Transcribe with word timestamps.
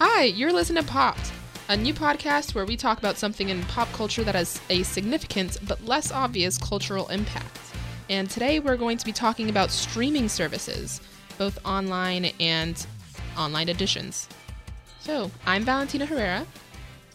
Hi, 0.00 0.24
you're 0.24 0.52
listening 0.52 0.82
to 0.82 0.88
Popped, 0.88 1.32
a 1.68 1.76
new 1.76 1.92
podcast 1.92 2.54
where 2.54 2.64
we 2.64 2.76
talk 2.76 2.98
about 2.98 3.18
something 3.18 3.48
in 3.50 3.62
pop 3.64 3.90
culture 3.92 4.24
that 4.24 4.34
has 4.34 4.60
a 4.70 4.82
significant 4.82 5.58
but 5.66 5.84
less 5.84 6.10
obvious 6.10 6.56
cultural 6.56 7.08
impact. 7.08 7.58
And 8.08 8.28
today 8.28 8.60
we're 8.60 8.76
going 8.76 8.96
to 8.98 9.04
be 9.04 9.12
talking 9.12 9.50
about 9.50 9.70
streaming 9.70 10.28
services, 10.28 11.00
both 11.38 11.58
online 11.66 12.32
and 12.40 12.84
online 13.36 13.68
editions. 13.68 14.28
So, 15.00 15.30
I'm 15.46 15.64
Valentina 15.64 16.06
Herrera, 16.06 16.46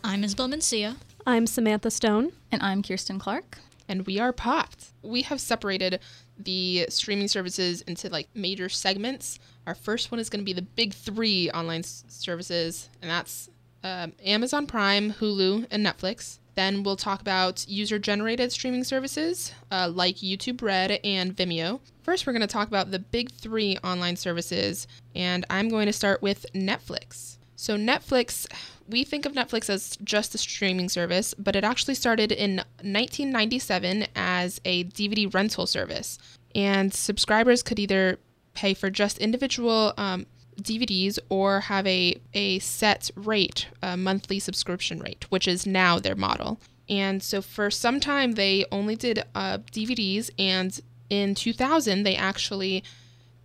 I'm 0.04 0.24
Isabel 0.24 0.48
Mencia. 0.50 0.98
I'm 1.26 1.48
Samantha 1.48 1.90
Stone. 1.90 2.34
And 2.52 2.62
I'm 2.62 2.84
Kirsten 2.84 3.18
Clark. 3.20 3.58
and 3.88 4.06
we 4.06 4.20
are 4.20 4.32
Popped. 4.32 4.94
We 5.02 5.24
have 5.24 5.40
separated 5.42 6.00
the 6.38 6.86
streaming 6.90 7.28
services 7.28 7.82
into 7.82 8.10
like 8.10 8.28
major 8.36 8.70
segments. 8.70 9.40
Our 9.68 9.76
first 9.76 10.12
one 10.12 10.20
is 10.20 10.30
going 10.30 10.42
to 10.42 10.46
be 10.46 10.54
the 10.54 10.62
big 10.62 10.94
three 10.94 11.50
online 11.52 11.80
s- 11.80 12.04
services, 12.08 12.90
and 13.02 13.10
that's 13.10 13.50
um, 13.84 14.14
Amazon 14.24 14.68
Prime, 14.68 15.14
Hulu, 15.14 15.68
and 15.72 15.86
Netflix. 15.86 16.40
Then 16.56 16.84
we'll 16.84 16.96
talk 16.96 17.22
about 17.22 17.68
user 17.68 18.00
generated 18.00 18.52
streaming 18.52 18.84
services 18.84 19.54
uh, 19.72 19.92
like 19.94 20.18
YouTube 20.18 20.62
Red 20.62 21.00
and 21.04 21.36
Vimeo. 21.36 21.82
First, 22.02 22.26
we're 22.26 22.34
going 22.34 22.42
to 22.42 22.48
talk 22.48 22.68
about 22.68 22.92
the 22.92 23.00
big 23.00 23.32
three 23.32 23.78
online 23.84 24.16
services, 24.16 24.88
and 25.14 25.46
I'm 25.50 25.70
going 25.70 25.88
to 25.88 25.94
start 25.94 26.22
with 26.22 26.46
Netflix. 26.54 27.38
So, 27.58 27.78
Netflix, 27.78 28.48
we 28.88 29.04
think 29.04 29.26
of 29.26 29.34
Netflix 29.34 29.70
as 29.70 29.98
just 30.04 30.36
a 30.36 30.38
streaming 30.38 30.90
service, 30.90 31.34
but 31.38 31.56
it 31.56 31.64
actually 31.64 31.96
started 31.96 32.32
in 32.32 32.58
1997 32.82 34.08
as 34.16 34.62
a 34.66 34.86
DVD 34.86 35.34
rental 35.34 35.66
service. 35.66 36.18
And 36.54 36.94
subscribers 36.94 37.64
could 37.64 37.80
either 37.80 38.18
pay 38.56 38.74
for 38.74 38.90
just 38.90 39.18
individual 39.20 39.94
um, 39.98 40.26
DVDs 40.62 41.20
or 41.30 41.62
have 41.62 41.86
a, 41.86 42.20
a 42.34 42.60
set 42.60 43.12
rate, 43.16 43.68
a 43.82 43.98
monthly 43.98 44.40
subscription 44.40 45.00
rate, 45.00 45.26
which 45.30 45.48
is 45.48 45.66
now 45.66 46.00
their 46.00 46.16
model. 46.16 46.60
And 46.88 47.22
so 47.22 47.42
for 47.42 47.70
some 47.72 48.00
time, 48.00 48.34
they 48.34 48.66
only 48.72 48.96
did 48.96 49.24
uh, 49.34 49.60
DVDs, 49.72 50.30
and 50.38 50.80
in 51.10 51.36
2000, 51.36 52.04
they 52.04 52.16
actually 52.16 52.84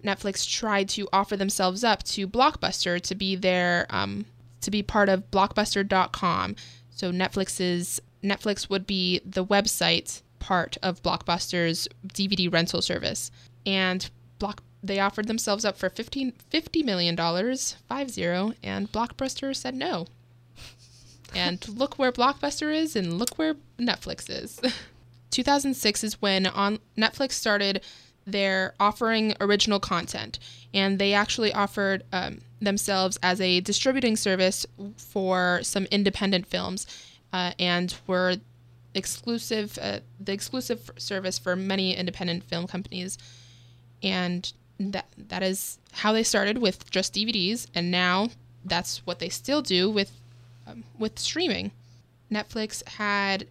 Netflix 0.05 0.49
tried 0.49 0.89
to 0.91 1.09
offer 1.13 1.37
themselves 1.37 1.85
up 1.85 2.03
to 2.05 2.27
Blockbuster 2.27 3.01
to 3.01 3.15
be 3.15 3.37
their 3.37 3.87
um, 3.91 4.27
to 4.61 4.71
be 4.71 4.83
part 4.83 5.09
of 5.09 5.31
Blockbuster.com. 5.31 6.57
So 6.91 7.13
Netflix's 7.13 8.01
Netflix 8.23 8.69
would 8.69 8.87
be 8.87 9.21
the 9.25 9.45
website 9.45 10.23
part 10.39 10.77
of 10.83 11.03
Blockbuster's 11.03 11.89
DVD 12.09 12.53
rental 12.53 12.83
service, 12.83 13.31
and 13.65 14.11
Block 14.39 14.63
they 14.83 14.99
offered 14.99 15.27
themselves 15.27 15.65
up 15.65 15.77
for 15.77 15.89
15, 15.91 16.33
50 16.49 16.83
million 16.83 17.15
dollars, 17.15 17.77
five 17.89 18.11
zero, 18.11 18.53
and 18.63 18.91
Blockbuster 18.91 19.55
said 19.55 19.75
no. 19.75 20.07
And 21.35 21.67
look 21.79 21.99
where 21.99 22.13
Blockbuster 22.13 22.75
is, 22.75 22.97
and 22.97 23.19
look 23.19 23.39
where 23.39 23.57
Netflix 23.79 24.31
is. 24.31 24.61
2006 25.31 26.05
is 26.05 26.21
when 26.21 26.47
on 26.47 26.79
Netflix 26.97 27.33
started 27.33 27.83
their 28.27 28.75
offering 28.79 29.35
original 29.41 29.81
content, 29.81 30.39
and 30.75 30.99
they 30.99 31.13
actually 31.13 31.53
offered 31.53 32.05
um, 32.13 32.41
themselves 32.61 33.19
as 33.23 33.41
a 33.41 33.61
distributing 33.61 34.17
service 34.17 34.67
for 34.97 35.61
some 35.63 35.85
independent 35.87 36.47
films, 36.47 36.87
uh, 37.33 37.53
and 37.59 37.97
were 38.07 38.37
exclusive 38.95 39.79
uh, 39.81 40.01
the 40.19 40.33
exclusive 40.33 40.91
service 40.97 41.39
for 41.39 41.55
many 41.55 41.95
independent 41.95 42.45
film 42.45 42.67
companies, 42.67 43.19
and 44.03 44.53
that 44.81 45.07
that 45.29 45.43
is 45.43 45.79
how 45.93 46.13
they 46.13 46.23
started 46.23 46.59
with 46.59 46.91
just 46.91 47.15
DVDs, 47.15 47.67
and 47.75 47.91
now 47.91 48.31
that's 48.65 49.07
what 49.07 49.19
they 49.19 49.29
still 49.29 49.63
do 49.63 49.91
with 49.91 50.13
um, 50.67 50.85
with 50.99 51.19
streaming. 51.19 51.71
Netflix 52.33 52.87
had 52.89 53.47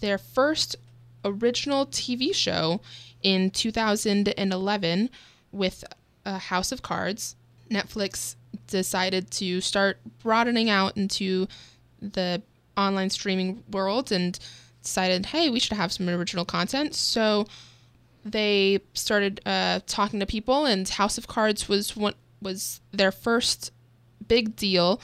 their 0.00 0.18
first 0.18 0.76
original 1.24 1.86
TV 1.86 2.34
show 2.34 2.80
in 3.22 3.50
2011 3.50 5.10
with 5.52 5.84
uh, 6.24 6.38
House 6.38 6.72
of 6.72 6.82
Cards. 6.82 7.36
Netflix 7.70 8.36
decided 8.66 9.30
to 9.32 9.60
start 9.60 9.98
broadening 10.22 10.70
out 10.70 10.96
into 10.96 11.46
the 12.00 12.40
online 12.76 13.10
streaming 13.10 13.62
world 13.70 14.10
and 14.10 14.38
decided, 14.82 15.26
hey, 15.26 15.50
we 15.50 15.60
should 15.60 15.76
have 15.76 15.92
some 15.92 16.08
original 16.08 16.44
content. 16.44 16.94
So 16.94 17.46
they 18.24 18.80
started 18.94 19.40
uh, 19.46 19.80
talking 19.86 20.20
to 20.20 20.26
people, 20.26 20.66
and 20.66 20.88
House 20.88 21.18
of 21.18 21.26
Cards 21.26 21.68
was 21.68 21.96
one 21.96 22.14
was 22.42 22.80
their 22.90 23.12
first 23.12 23.72
big 24.26 24.56
deal 24.56 25.00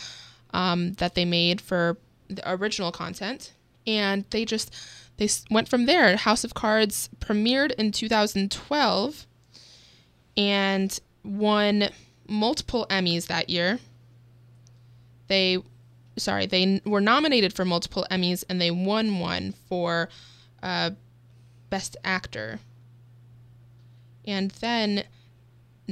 um, 0.52 0.94
that 0.94 1.14
they 1.14 1.24
made 1.24 1.60
for 1.60 1.98
the 2.28 2.50
original 2.50 2.92
content, 2.92 3.52
and 3.86 4.24
they 4.30 4.44
just 4.44 4.74
they 5.16 5.28
went 5.50 5.68
from 5.68 5.86
there. 5.86 6.16
House 6.16 6.44
of 6.44 6.54
Cards 6.54 7.08
premiered 7.20 7.72
in 7.72 7.92
2012 7.92 9.26
and 10.36 11.00
won 11.24 11.88
multiple 12.28 12.86
Emmys 12.90 13.26
that 13.26 13.48
year. 13.48 13.78
They, 15.28 15.58
sorry, 16.16 16.46
they 16.46 16.80
were 16.84 17.00
nominated 17.00 17.52
for 17.52 17.64
multiple 17.64 18.06
Emmys 18.10 18.44
and 18.48 18.60
they 18.60 18.70
won 18.70 19.18
one 19.18 19.54
for 19.68 20.08
uh, 20.62 20.90
Best 21.70 21.96
Actor. 22.04 22.60
And 24.26 24.50
then 24.52 25.04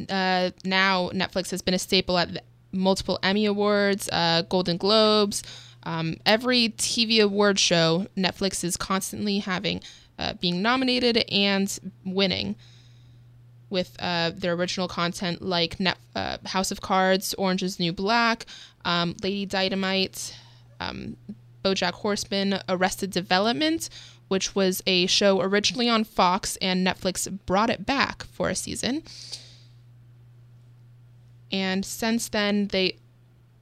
uh, 0.09 0.51
now 0.65 1.11
Netflix 1.11 1.51
has 1.51 1.63
been 1.63 1.75
a 1.75 1.79
staple 1.79 2.19
at 2.19 2.45
multiple 2.73 3.19
Emmy 3.23 3.47
Awards, 3.47 4.09
uh, 4.13 4.43
Golden 4.43 4.77
Globes. 4.77 5.43
Um, 5.85 6.17
every 6.25 6.71
TV 6.71 7.23
award 7.23 7.59
show, 7.59 8.07
Netflix 8.17 8.65
is 8.65 8.77
constantly 8.77 9.39
having 9.39 9.81
uh, 10.19 10.35
being 10.35 10.63
nominated 10.63 11.19
and 11.31 11.79
winning 12.05 12.57
with 13.71 13.97
uh, 13.99 14.31
their 14.35 14.53
original 14.53 14.87
content 14.87 15.43
like 15.43 15.81
Net, 15.81 15.99
uh, 16.15 16.39
House 16.47 16.71
of 16.71 16.81
Cards, 16.81 17.35
Orange 17.35 17.63
is 17.63 17.81
New 17.81 17.93
Black, 17.93 18.47
um, 18.85 19.17
Lady 19.23 19.47
Dynamite, 19.47 20.37
um, 20.81 21.17
BoJack 21.65 21.93
Horseman, 21.93 22.61
Arrested 22.69 23.11
Development, 23.11 23.89
which 24.35 24.57
was 24.57 24.83
a 24.85 25.07
show 25.07 25.41
originally 25.41 25.89
on 25.89 26.03
Fox, 26.03 26.57
and 26.61 26.85
Netflix 26.85 27.31
brought 27.47 27.71
it 27.71 27.87
back 27.87 28.25
for 28.25 28.49
a 28.49 28.55
season. 28.57 29.05
And 31.53 31.85
since 31.85 32.29
then, 32.29 32.67
they 32.67 32.97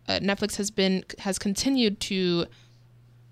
uh, 0.09 0.19
Netflix 0.21 0.57
has 0.57 0.71
been 0.71 1.05
has 1.19 1.39
continued 1.39 2.01
to 2.01 2.47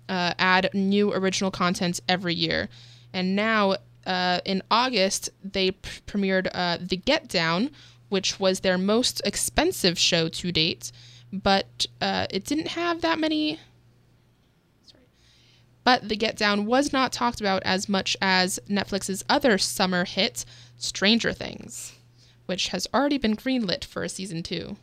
uh, 0.07 0.35
add 0.37 0.69
new 0.75 1.11
original 1.11 1.49
content 1.49 1.99
every 2.07 2.35
year, 2.35 2.69
and 3.11 3.35
now 3.35 3.77
uh, 4.05 4.41
in 4.45 4.61
August 4.69 5.31
they 5.43 5.71
premiered 6.05 6.47
uh, 6.53 6.77
The 6.79 6.97
Get 6.97 7.27
Down, 7.27 7.71
which 8.09 8.39
was 8.39 8.59
their 8.59 8.77
most 8.77 9.19
expensive 9.25 9.97
show 9.97 10.29
to 10.29 10.51
date, 10.51 10.91
but 11.33 11.87
uh, 12.01 12.27
it 12.29 12.45
didn't 12.45 12.67
have 12.67 13.01
that 13.01 13.17
many. 13.17 13.59
But 15.83 16.09
The 16.09 16.15
Get 16.15 16.37
Down 16.37 16.65
was 16.65 16.93
not 16.93 17.11
talked 17.11 17.41
about 17.41 17.63
as 17.63 17.89
much 17.89 18.15
as 18.21 18.59
Netflix's 18.69 19.23
other 19.27 19.57
summer 19.57 20.05
hit, 20.05 20.45
Stranger 20.77 21.33
Things, 21.33 21.93
which 22.45 22.69
has 22.69 22.87
already 22.93 23.17
been 23.17 23.35
greenlit 23.35 23.83
for 23.83 24.03
a 24.03 24.09
season 24.09 24.43
two. 24.43 24.77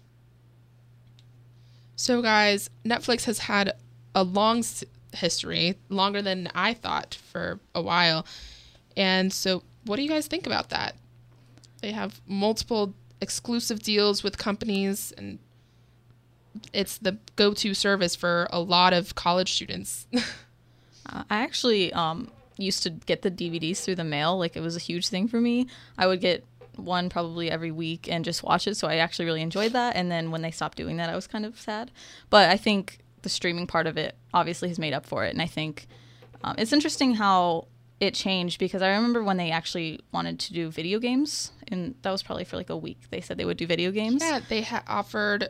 So, 1.94 2.22
guys, 2.22 2.70
Netflix 2.84 3.24
has 3.24 3.40
had 3.40 3.72
a 4.14 4.22
long 4.22 4.64
history, 5.14 5.78
longer 5.88 6.22
than 6.22 6.50
I 6.54 6.74
thought 6.74 7.14
for 7.14 7.60
a 7.74 7.82
while. 7.82 8.26
And 8.96 9.32
so, 9.32 9.62
what 9.84 9.96
do 9.96 10.02
you 10.02 10.08
guys 10.08 10.26
think 10.26 10.46
about 10.46 10.70
that? 10.70 10.96
They 11.80 11.92
have 11.92 12.20
multiple 12.26 12.94
exclusive 13.20 13.82
deals 13.82 14.22
with 14.22 14.38
companies, 14.38 15.12
and 15.16 15.38
it's 16.72 16.98
the 16.98 17.18
go 17.36 17.54
to 17.54 17.74
service 17.74 18.16
for 18.16 18.48
a 18.50 18.60
lot 18.60 18.92
of 18.92 19.14
college 19.14 19.52
students. 19.52 20.06
I 21.08 21.42
actually 21.42 21.92
um, 21.92 22.30
used 22.56 22.82
to 22.82 22.90
get 22.90 23.22
the 23.22 23.30
DVDs 23.30 23.82
through 23.82 23.96
the 23.96 24.04
mail. 24.04 24.38
Like 24.38 24.56
it 24.56 24.60
was 24.60 24.76
a 24.76 24.80
huge 24.80 25.08
thing 25.08 25.28
for 25.28 25.40
me. 25.40 25.66
I 25.96 26.06
would 26.06 26.20
get 26.20 26.44
one 26.76 27.08
probably 27.08 27.50
every 27.50 27.70
week 27.70 28.08
and 28.08 28.24
just 28.24 28.42
watch 28.42 28.66
it. 28.66 28.76
So 28.76 28.88
I 28.88 28.96
actually 28.96 29.24
really 29.24 29.42
enjoyed 29.42 29.72
that. 29.72 29.96
And 29.96 30.10
then 30.10 30.30
when 30.30 30.42
they 30.42 30.50
stopped 30.50 30.76
doing 30.76 30.96
that, 30.98 31.10
I 31.10 31.14
was 31.14 31.26
kind 31.26 31.44
of 31.44 31.58
sad. 31.58 31.90
But 32.30 32.50
I 32.50 32.56
think 32.56 32.98
the 33.22 33.28
streaming 33.28 33.66
part 33.66 33.86
of 33.86 33.96
it 33.96 34.16
obviously 34.32 34.68
has 34.68 34.78
made 34.78 34.92
up 34.92 35.06
for 35.06 35.24
it. 35.24 35.30
And 35.30 35.42
I 35.42 35.46
think 35.46 35.86
um, 36.44 36.54
it's 36.58 36.72
interesting 36.72 37.14
how 37.14 37.66
it 38.00 38.14
changed 38.14 38.58
because 38.60 38.80
I 38.82 38.88
remember 38.90 39.24
when 39.24 39.38
they 39.38 39.50
actually 39.50 40.00
wanted 40.12 40.38
to 40.40 40.52
do 40.52 40.70
video 40.70 41.00
games, 41.00 41.50
and 41.66 41.96
that 42.02 42.10
was 42.10 42.22
probably 42.22 42.44
for 42.44 42.56
like 42.56 42.70
a 42.70 42.76
week. 42.76 42.98
They 43.10 43.20
said 43.20 43.38
they 43.38 43.44
would 43.44 43.56
do 43.56 43.66
video 43.66 43.90
games. 43.90 44.22
Yeah, 44.22 44.40
they 44.48 44.62
ha- 44.62 44.84
offered, 44.86 45.48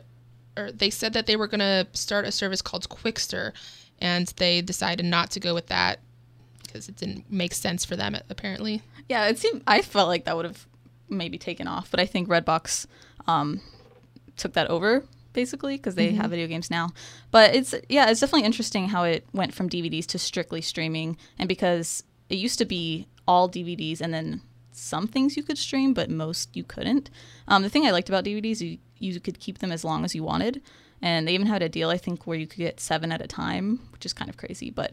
or 0.57 0.71
they 0.71 0.89
said 0.89 1.13
that 1.13 1.27
they 1.27 1.35
were 1.35 1.47
going 1.47 1.59
to 1.59 1.87
start 1.93 2.25
a 2.25 2.31
service 2.31 2.61
called 2.61 2.89
Qwikster, 2.89 3.53
and 3.99 4.27
they 4.37 4.61
decided 4.61 5.05
not 5.05 5.31
to 5.31 5.39
go 5.39 5.53
with 5.53 5.67
that 5.67 5.99
because 6.63 6.87
it 6.87 6.95
didn't 6.95 7.31
make 7.31 7.53
sense 7.53 7.85
for 7.85 7.95
them, 7.95 8.15
apparently. 8.29 8.81
Yeah, 9.07 9.27
it 9.27 9.37
seemed 9.39 9.63
I 9.67 9.81
felt 9.81 10.07
like 10.07 10.25
that 10.25 10.35
would 10.35 10.45
have 10.45 10.67
maybe 11.09 11.37
taken 11.37 11.67
off, 11.67 11.89
but 11.89 11.99
I 11.99 12.05
think 12.05 12.29
Redbox 12.29 12.85
um, 13.27 13.61
took 14.37 14.53
that 14.53 14.67
over 14.67 15.03
basically 15.33 15.77
because 15.77 15.95
they 15.95 16.11
have 16.11 16.31
video 16.31 16.47
games 16.47 16.71
now. 16.71 16.89
But 17.31 17.55
it's 17.55 17.73
yeah, 17.87 18.09
it's 18.09 18.19
definitely 18.19 18.45
interesting 18.45 18.89
how 18.89 19.03
it 19.03 19.25
went 19.33 19.53
from 19.53 19.69
DVDs 19.69 20.05
to 20.07 20.19
strictly 20.19 20.61
streaming, 20.61 21.17
and 21.37 21.47
because 21.47 22.03
it 22.29 22.37
used 22.37 22.59
to 22.59 22.65
be 22.65 23.07
all 23.27 23.49
DVDs 23.49 24.01
and 24.01 24.13
then 24.13 24.41
some 24.71 25.07
things 25.07 25.35
you 25.35 25.43
could 25.43 25.57
stream, 25.57 25.93
but 25.93 26.09
most 26.09 26.55
you 26.55 26.63
couldn't. 26.63 27.09
Um, 27.47 27.63
the 27.63 27.69
thing 27.69 27.85
I 27.85 27.91
liked 27.91 28.09
about 28.09 28.25
DVDs, 28.25 28.61
you 28.61 28.77
you 28.97 29.19
could 29.19 29.39
keep 29.39 29.59
them 29.59 29.71
as 29.71 29.83
long 29.83 30.03
as 30.03 30.13
you 30.13 30.23
wanted, 30.23 30.61
and 31.01 31.27
they 31.27 31.33
even 31.33 31.47
had 31.47 31.61
a 31.61 31.69
deal 31.69 31.89
I 31.89 31.97
think 31.97 32.25
where 32.27 32.37
you 32.37 32.47
could 32.47 32.57
get 32.57 32.79
seven 32.79 33.11
at 33.11 33.21
a 33.21 33.27
time, 33.27 33.79
which 33.91 34.05
is 34.05 34.13
kind 34.13 34.29
of 34.29 34.37
crazy. 34.37 34.69
But 34.69 34.91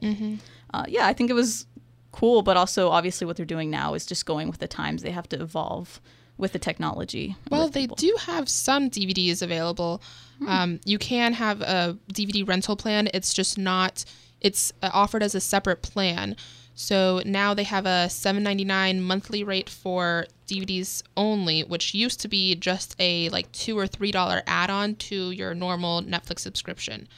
uh, 0.72 0.84
yeah, 0.88 1.06
I 1.06 1.12
think 1.12 1.30
it 1.30 1.34
was 1.34 1.66
cool, 2.12 2.42
but 2.42 2.56
also 2.56 2.90
obviously 2.90 3.26
what 3.26 3.36
they're 3.36 3.46
doing 3.46 3.70
now 3.70 3.94
is 3.94 4.06
just 4.06 4.26
going 4.26 4.48
with 4.48 4.58
the 4.58 4.68
times. 4.68 5.02
They 5.02 5.10
have 5.10 5.28
to 5.30 5.40
evolve 5.40 6.00
with 6.38 6.52
the 6.52 6.58
technology. 6.58 7.34
Well, 7.50 7.68
they 7.68 7.82
people. 7.82 7.96
do 7.96 8.16
have 8.20 8.48
some 8.48 8.90
DVDs 8.90 9.42
available. 9.42 10.02
Um, 10.46 10.80
you 10.84 10.98
can 10.98 11.32
have 11.32 11.62
a 11.62 11.96
DVD 12.12 12.46
rental 12.46 12.76
plan. 12.76 13.08
It's 13.14 13.32
just 13.32 13.56
not. 13.56 14.04
It's 14.42 14.72
uh, 14.82 14.90
offered 14.92 15.22
as 15.22 15.34
a 15.34 15.40
separate 15.40 15.80
plan. 15.82 16.36
So 16.74 17.22
now 17.24 17.54
they 17.54 17.64
have 17.64 17.86
a 17.86 18.06
$7.99 18.08 19.00
monthly 19.00 19.42
rate 19.42 19.70
for 19.70 20.26
DVDs 20.46 21.02
only, 21.16 21.62
which 21.64 21.94
used 21.94 22.20
to 22.20 22.28
be 22.28 22.54
just 22.54 22.94
a 22.98 23.28
like 23.30 23.50
two 23.52 23.78
or 23.78 23.86
three 23.86 24.10
dollar 24.10 24.42
add-on 24.46 24.94
to 24.96 25.30
your 25.30 25.54
normal 25.54 26.02
Netflix 26.02 26.40
subscription. 26.40 27.08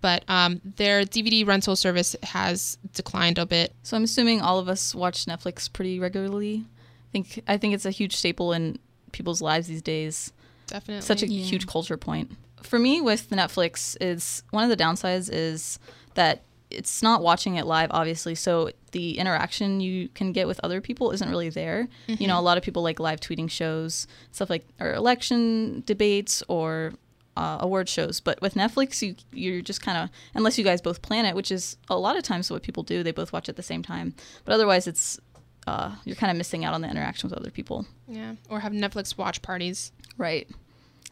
But 0.00 0.22
um, 0.28 0.60
their 0.76 1.02
DVD 1.02 1.46
rental 1.46 1.74
service 1.74 2.14
has 2.22 2.78
declined 2.94 3.38
a 3.38 3.46
bit. 3.46 3.74
So 3.82 3.96
I'm 3.96 4.04
assuming 4.04 4.40
all 4.40 4.58
of 4.60 4.68
us 4.68 4.94
watch 4.94 5.24
Netflix 5.26 5.72
pretty 5.72 5.98
regularly. 5.98 6.64
I 6.66 7.10
think 7.12 7.42
I 7.48 7.56
think 7.56 7.74
it's 7.74 7.86
a 7.86 7.90
huge 7.90 8.14
staple 8.14 8.52
in 8.52 8.78
people's 9.12 9.40
lives 9.42 9.66
these 9.66 9.82
days. 9.82 10.32
Definitely. 10.66 11.02
Such 11.02 11.22
a 11.22 11.28
Yeah. 11.28 11.44
huge 11.44 11.66
culture 11.66 11.96
point. 11.96 12.32
For 12.62 12.78
me 12.78 13.00
with 13.00 13.30
Netflix 13.30 13.96
is 14.00 14.42
one 14.50 14.64
of 14.64 14.70
the 14.70 14.82
downsides 14.82 15.30
is 15.32 15.78
that 16.14 16.42
it's 16.70 17.02
not 17.02 17.22
watching 17.22 17.56
it 17.56 17.64
live 17.66 17.90
obviously 17.92 18.34
so 18.34 18.70
the 18.92 19.18
interaction 19.18 19.80
you 19.80 20.08
can 20.10 20.32
get 20.32 20.46
with 20.46 20.60
other 20.62 20.80
people 20.80 21.10
isn't 21.12 21.30
really 21.30 21.48
there. 21.50 21.88
You 22.06 22.26
know 22.26 22.38
a 22.38 22.42
lot 22.42 22.58
of 22.58 22.64
people 22.64 22.82
like 22.82 23.00
live 23.00 23.20
tweeting 23.20 23.50
shows 23.50 24.06
stuff 24.32 24.50
like 24.50 24.66
or 24.80 24.92
election 24.94 25.82
debates 25.86 26.42
or 26.48 26.92
uh, 27.36 27.58
award 27.60 27.88
shows 27.88 28.18
but 28.20 28.40
with 28.42 28.54
netflix 28.54 29.00
you 29.00 29.14
you're 29.30 29.62
just 29.62 29.80
kind 29.80 29.96
of 29.96 30.10
unless 30.34 30.58
you 30.58 30.64
guys 30.64 30.80
both 30.80 31.02
plan 31.02 31.24
it 31.24 31.36
which 31.36 31.52
is 31.52 31.76
a 31.88 31.96
lot 31.96 32.16
of 32.16 32.24
times 32.24 32.50
what 32.50 32.64
people 32.64 32.82
do 32.82 33.04
they 33.04 33.12
both 33.12 33.32
watch 33.32 33.48
at 33.48 33.54
the 33.54 33.62
same 33.62 33.80
time 33.80 34.12
but 34.44 34.52
otherwise 34.52 34.88
it's 34.88 35.20
uh, 35.68 35.94
you're 36.04 36.16
kind 36.16 36.30
of 36.30 36.36
missing 36.38 36.64
out 36.64 36.72
on 36.72 36.80
the 36.80 36.88
interaction 36.88 37.28
with 37.28 37.38
other 37.38 37.50
people. 37.50 37.84
Yeah. 38.06 38.36
Or 38.48 38.60
have 38.60 38.72
Netflix 38.72 39.18
watch 39.18 39.42
parties. 39.42 39.92
right. 40.16 40.48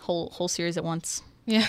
Whole 0.01 0.31
whole 0.31 0.49
series 0.49 0.77
at 0.77 0.85
once. 0.85 1.23
Yeah, 1.47 1.67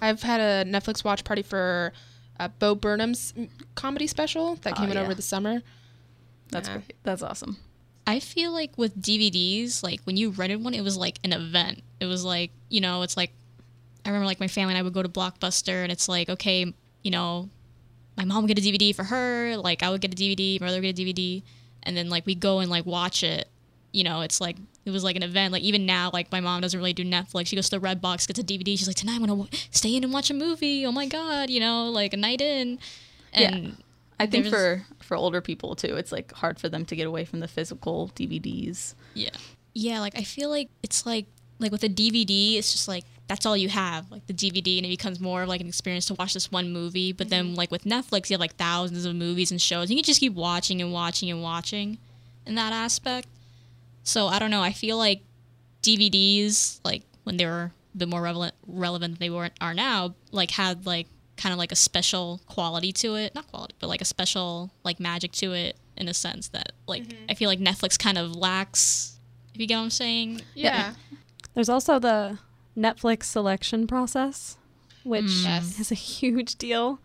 I've 0.00 0.22
had 0.22 0.40
a 0.40 0.70
Netflix 0.70 1.02
watch 1.04 1.24
party 1.24 1.42
for 1.42 1.92
uh, 2.40 2.48
Bo 2.58 2.74
Burnham's 2.74 3.32
comedy 3.76 4.06
special 4.08 4.56
that 4.62 4.74
came 4.76 4.86
Oh, 4.86 4.90
out 4.90 4.96
yeah. 4.96 5.02
over 5.02 5.14
the 5.14 5.22
summer. 5.22 5.62
that's 6.50 6.68
Yeah. 6.68 6.74
great 6.78 6.96
that's 7.04 7.22
awesome 7.22 7.56
I 8.06 8.18
feel 8.18 8.50
like 8.50 8.76
with 8.76 9.00
DVDs, 9.00 9.84
like 9.84 10.00
when 10.02 10.16
you 10.16 10.30
rented 10.30 10.64
one, 10.64 10.74
it 10.74 10.80
was 10.80 10.96
like 10.96 11.20
an 11.22 11.32
event. 11.32 11.82
It 12.00 12.06
was 12.06 12.24
like, 12.24 12.50
you 12.68 12.80
know, 12.80 13.02
it's 13.02 13.16
like, 13.16 13.30
I 14.04 14.08
remember 14.08 14.26
like 14.26 14.40
my 14.40 14.48
family 14.48 14.72
and 14.74 14.78
I 14.78 14.82
would 14.82 14.94
go 14.94 15.02
to 15.02 15.08
Blockbuster 15.08 15.82
and 15.84 15.92
it's 15.92 16.08
like, 16.08 16.28
okay, 16.28 16.74
you 17.04 17.10
know, 17.12 17.48
my 18.16 18.24
mom 18.24 18.42
would 18.42 18.48
get 18.48 18.58
a 18.58 18.62
DVD 18.68 18.92
for 18.96 19.04
her, 19.04 19.56
like 19.58 19.84
I 19.84 19.90
would 19.90 20.00
get 20.00 20.12
a 20.12 20.16
DVD, 20.16 20.58
my 20.60 20.64
brother 20.66 20.78
would 20.80 20.96
get 20.96 20.98
a 20.98 21.02
DVD, 21.04 21.42
and 21.84 21.96
then 21.96 22.08
like 22.08 22.26
we 22.26 22.34
go 22.34 22.58
and 22.58 22.68
like 22.70 22.84
watch 22.86 23.22
it. 23.22 23.48
You 23.92 24.02
know, 24.02 24.22
it's 24.22 24.40
like 24.40 24.56
it 24.84 24.90
was 24.90 25.04
like 25.04 25.16
an 25.16 25.22
event. 25.22 25.52
Like 25.52 25.62
even 25.62 25.86
now, 25.86 26.10
like 26.12 26.30
my 26.32 26.40
mom 26.40 26.60
doesn't 26.60 26.78
really 26.78 26.92
do 26.92 27.04
Netflix. 27.04 27.48
She 27.48 27.56
goes 27.56 27.68
to 27.68 27.76
the 27.76 27.80
Red 27.80 28.00
Box, 28.00 28.26
gets 28.26 28.38
a 28.38 28.44
DVD. 28.44 28.78
She's 28.78 28.86
like, 28.86 28.96
tonight 28.96 29.14
I'm 29.14 29.20
gonna 29.20 29.42
w- 29.42 29.48
stay 29.70 29.94
in 29.94 30.04
and 30.04 30.12
watch 30.12 30.30
a 30.30 30.34
movie. 30.34 30.86
Oh 30.86 30.92
my 30.92 31.06
god, 31.06 31.50
you 31.50 31.60
know, 31.60 31.90
like 31.90 32.14
a 32.14 32.16
night 32.16 32.40
in. 32.40 32.78
And 33.32 33.76
I 34.18 34.26
think 34.26 34.44
There's- 34.44 34.84
for 34.98 35.04
for 35.04 35.16
older 35.16 35.40
people 35.40 35.74
too, 35.76 35.96
it's 35.96 36.12
like 36.12 36.32
hard 36.32 36.58
for 36.58 36.68
them 36.68 36.84
to 36.86 36.96
get 36.96 37.06
away 37.06 37.24
from 37.24 37.40
the 37.40 37.48
physical 37.48 38.10
DVDs. 38.14 38.94
Yeah. 39.14 39.30
Yeah, 39.72 40.00
like 40.00 40.16
I 40.18 40.22
feel 40.24 40.50
like 40.50 40.68
it's 40.82 41.06
like 41.06 41.26
like 41.58 41.72
with 41.72 41.84
a 41.84 41.88
DVD, 41.88 42.56
it's 42.56 42.72
just 42.72 42.88
like 42.88 43.04
that's 43.28 43.46
all 43.46 43.56
you 43.56 43.68
have, 43.68 44.10
like 44.10 44.26
the 44.26 44.32
DVD, 44.34 44.78
and 44.78 44.86
it 44.86 44.88
becomes 44.88 45.20
more 45.20 45.42
of 45.42 45.48
like 45.48 45.60
an 45.60 45.68
experience 45.68 46.06
to 46.06 46.14
watch 46.14 46.34
this 46.34 46.50
one 46.50 46.72
movie. 46.72 47.12
But 47.12 47.28
then 47.28 47.48
mm-hmm. 47.48 47.54
like 47.54 47.70
with 47.70 47.84
Netflix, 47.84 48.28
you 48.28 48.34
have 48.34 48.40
like 48.40 48.56
thousands 48.56 49.04
of 49.04 49.14
movies 49.14 49.52
and 49.52 49.62
shows. 49.62 49.82
and 49.82 49.90
You 49.90 49.96
can 49.98 50.04
just 50.04 50.18
keep 50.20 50.34
watching 50.34 50.80
and 50.82 50.92
watching 50.92 51.30
and 51.30 51.40
watching 51.42 51.98
in 52.44 52.56
that 52.56 52.72
aspect. 52.72 53.28
So 54.02 54.26
I 54.26 54.38
don't 54.38 54.50
know. 54.50 54.62
I 54.62 54.72
feel 54.72 54.96
like 54.96 55.22
DVDs, 55.82 56.80
like 56.84 57.02
when 57.24 57.36
they 57.36 57.46
were 57.46 57.72
a 57.94 57.98
bit 57.98 58.08
more 58.08 58.22
relevant 58.22 58.54
relevant 58.66 59.18
than 59.18 59.20
they 59.20 59.30
were 59.30 59.50
are 59.60 59.74
now, 59.74 60.14
like 60.30 60.52
had 60.52 60.86
like 60.86 61.06
kind 61.36 61.52
of 61.52 61.58
like 61.58 61.72
a 61.72 61.76
special 61.76 62.40
quality 62.46 62.92
to 62.92 63.14
it. 63.14 63.34
Not 63.34 63.46
quality, 63.48 63.74
but 63.78 63.88
like 63.88 64.00
a 64.00 64.06
special 64.06 64.70
like 64.84 65.00
magic 65.00 65.32
to 65.32 65.52
it 65.52 65.76
in 65.96 66.08
a 66.08 66.14
sense 66.14 66.48
that 66.48 66.72
like 66.86 67.04
mm-hmm. 67.04 67.26
I 67.28 67.34
feel 67.34 67.48
like 67.48 67.60
Netflix 67.60 67.98
kind 67.98 68.18
of 68.18 68.34
lacks. 68.34 69.18
If 69.54 69.60
you 69.60 69.66
get 69.66 69.76
what 69.76 69.84
I'm 69.84 69.90
saying? 69.90 70.42
Yeah. 70.54 70.94
There's 71.54 71.68
also 71.68 71.98
the 71.98 72.38
Netflix 72.76 73.24
selection 73.24 73.86
process, 73.86 74.56
which 75.02 75.24
mm. 75.24 75.44
Yes. 75.44 75.80
is 75.80 75.90
a 75.90 75.96
huge 75.96 76.56
deal. 76.56 77.00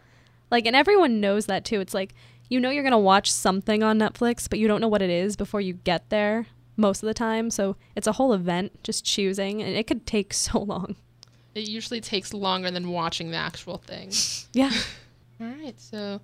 Like, 0.52 0.68
and 0.68 0.76
everyone 0.76 1.20
knows 1.20 1.48
that 1.48 1.66
too. 1.66 1.80
It's 1.80 1.94
like, 1.94 2.14
you 2.50 2.60
know, 2.60 2.70
you're 2.70 2.84
going 2.84 2.92
to 2.92 2.98
watch 2.98 3.32
something 3.32 3.82
on 3.82 3.98
Netflix, 3.98 4.48
but 4.48 4.60
you 4.60 4.68
don't 4.68 4.80
know 4.80 4.88
what 4.88 5.02
it 5.02 5.10
is 5.10 5.36
before 5.36 5.60
you 5.60 5.74
get 5.74 6.10
there 6.12 6.46
most 6.78 7.04
of 7.04 7.08
the 7.08 7.14
time. 7.14 7.50
So 7.50 7.76
it's 7.96 8.08
a 8.08 8.14
whole 8.14 8.34
event 8.34 8.84
just 8.84 9.06
choosing, 9.06 9.62
and 9.62 9.76
it 9.76 9.88
could 9.88 10.06
take 10.06 10.34
so 10.46 10.60
long. 10.60 10.96
It 11.54 11.70
usually 11.70 12.02
takes 12.02 12.34
longer 12.34 12.70
than 12.70 12.90
watching 12.90 13.32
the 13.32 13.38
actual 13.38 13.78
thing. 13.78 14.12
Yeah. 14.54 14.72
All 15.42 15.48
right, 15.48 15.78
so 15.78 16.22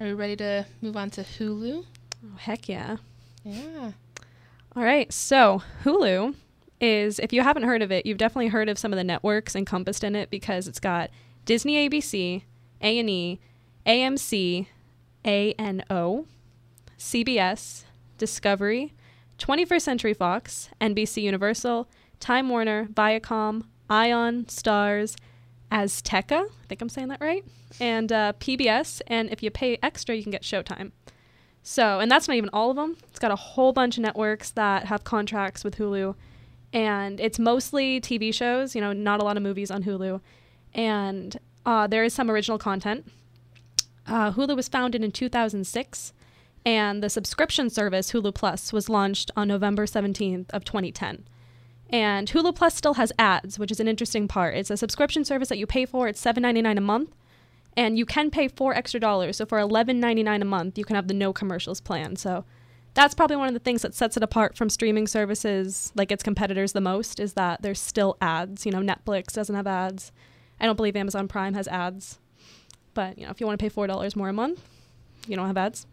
are 0.00 0.06
we 0.06 0.12
ready 0.12 0.36
to 0.36 0.66
move 0.82 0.96
on 0.96 1.08
to 1.10 1.22
Hulu? 1.22 1.82
Oh, 2.24 2.36
heck 2.36 2.68
yeah. 2.68 2.98
Yeah. 3.42 3.92
All 4.76 4.82
right. 4.82 5.10
So 5.10 5.62
Hulu 5.82 6.34
is, 6.78 7.18
if 7.18 7.32
you 7.32 7.42
haven't 7.42 7.62
heard 7.62 7.80
of 7.80 7.90
it, 7.90 8.04
you've 8.04 8.18
definitely 8.18 8.48
heard 8.48 8.68
of 8.68 8.78
some 8.78 8.92
of 8.92 8.98
the 8.98 9.04
networks 9.04 9.56
encompassed 9.56 10.04
in 10.04 10.14
it 10.14 10.28
because 10.30 10.68
it's 10.68 10.78
got 10.78 11.08
Disney, 11.46 11.88
ABC, 11.88 12.42
A 12.82 12.98
and 12.98 13.08
E, 13.08 13.40
AMC, 13.86 14.66
ANO, 15.24 16.26
CBS, 16.98 17.84
Discovery, 18.18 18.92
21st 19.40 19.82
Century 19.82 20.14
Fox, 20.14 20.68
NBC 20.80 21.22
Universal, 21.22 21.88
Time 22.20 22.48
Warner, 22.48 22.86
Viacom, 22.92 23.64
Ion, 23.88 24.44
Starz, 24.44 25.16
Azteca. 25.72 26.46
I 26.46 26.66
think 26.68 26.82
I'm 26.82 26.88
saying 26.88 27.08
that 27.08 27.20
right. 27.20 27.44
And 27.80 28.12
uh, 28.12 28.34
PBS. 28.38 29.00
And 29.06 29.30
if 29.30 29.42
you 29.42 29.50
pay 29.50 29.78
extra, 29.82 30.14
you 30.14 30.22
can 30.22 30.30
get 30.30 30.42
Showtime. 30.42 30.92
So, 31.62 32.00
and 32.00 32.10
that's 32.10 32.28
not 32.28 32.36
even 32.36 32.50
all 32.52 32.70
of 32.70 32.76
them. 32.76 32.96
It's 33.08 33.18
got 33.18 33.30
a 33.30 33.36
whole 33.36 33.72
bunch 33.72 33.96
of 33.96 34.02
networks 34.02 34.50
that 34.52 34.86
have 34.86 35.04
contracts 35.04 35.64
with 35.64 35.76
Hulu. 35.76 36.14
And 36.72 37.18
it's 37.18 37.38
mostly 37.38 38.00
TV 38.00 38.32
shows, 38.32 38.74
you 38.74 38.80
know, 38.80 38.92
not 38.92 39.20
a 39.20 39.24
lot 39.24 39.36
of 39.36 39.42
movies 39.42 39.70
on 39.70 39.82
Hulu. 39.84 40.20
And 40.74 41.38
uh, 41.66 41.86
there 41.86 42.04
is 42.04 42.14
some 42.14 42.30
original 42.30 42.58
content. 42.58 43.10
Uh, 44.06 44.32
Hulu 44.32 44.56
was 44.56 44.68
founded 44.68 45.02
in 45.02 45.12
2006, 45.12 46.12
and 46.64 47.02
the 47.02 47.10
subscription 47.10 47.70
service 47.70 48.12
Hulu 48.12 48.34
Plus 48.34 48.72
was 48.72 48.88
launched 48.88 49.30
on 49.36 49.48
November 49.48 49.86
17th 49.86 50.50
of 50.50 50.64
2010. 50.64 51.24
And 51.88 52.28
Hulu 52.30 52.54
Plus 52.54 52.74
still 52.74 52.94
has 52.94 53.12
ads, 53.18 53.58
which 53.58 53.70
is 53.70 53.80
an 53.80 53.88
interesting 53.88 54.28
part. 54.28 54.54
It's 54.54 54.70
a 54.70 54.76
subscription 54.76 55.24
service 55.24 55.48
that 55.48 55.58
you 55.58 55.66
pay 55.66 55.86
for. 55.86 56.06
It's 56.06 56.22
$7.99 56.22 56.78
a 56.78 56.80
month, 56.80 57.10
and 57.76 57.98
you 57.98 58.06
can 58.06 58.30
pay 58.30 58.46
four 58.46 58.74
extra 58.74 59.00
dollars. 59.00 59.38
So 59.38 59.46
for 59.46 59.58
$11.99 59.58 60.42
a 60.42 60.44
month, 60.44 60.78
you 60.78 60.84
can 60.84 60.96
have 60.96 61.08
the 61.08 61.14
no 61.14 61.32
commercials 61.32 61.80
plan. 61.80 62.16
So 62.16 62.44
that's 62.94 63.14
probably 63.14 63.36
one 63.36 63.48
of 63.48 63.54
the 63.54 63.60
things 63.60 63.82
that 63.82 63.94
sets 63.94 64.16
it 64.16 64.22
apart 64.22 64.56
from 64.56 64.68
streaming 64.68 65.06
services 65.06 65.92
like 65.94 66.12
its 66.12 66.22
competitors 66.22 66.72
the 66.72 66.80
most 66.80 67.18
is 67.18 67.34
that 67.34 67.62
there's 67.62 67.80
still 67.80 68.16
ads. 68.20 68.66
You 68.66 68.72
know, 68.72 68.80
Netflix 68.80 69.32
doesn't 69.32 69.54
have 69.54 69.66
ads. 69.66 70.12
I 70.60 70.66
don't 70.66 70.76
believe 70.76 70.96
Amazon 70.96 71.26
Prime 71.26 71.54
has 71.54 71.66
ads. 71.68 72.18
But, 72.94 73.18
you 73.18 73.24
know, 73.24 73.30
if 73.30 73.40
you 73.40 73.46
want 73.46 73.58
to 73.58 73.64
pay 73.64 73.70
$4 73.74 74.16
more 74.16 74.28
a 74.28 74.32
month, 74.32 74.60
you 75.26 75.36
don't 75.36 75.46
have 75.46 75.56
ads. 75.56 75.86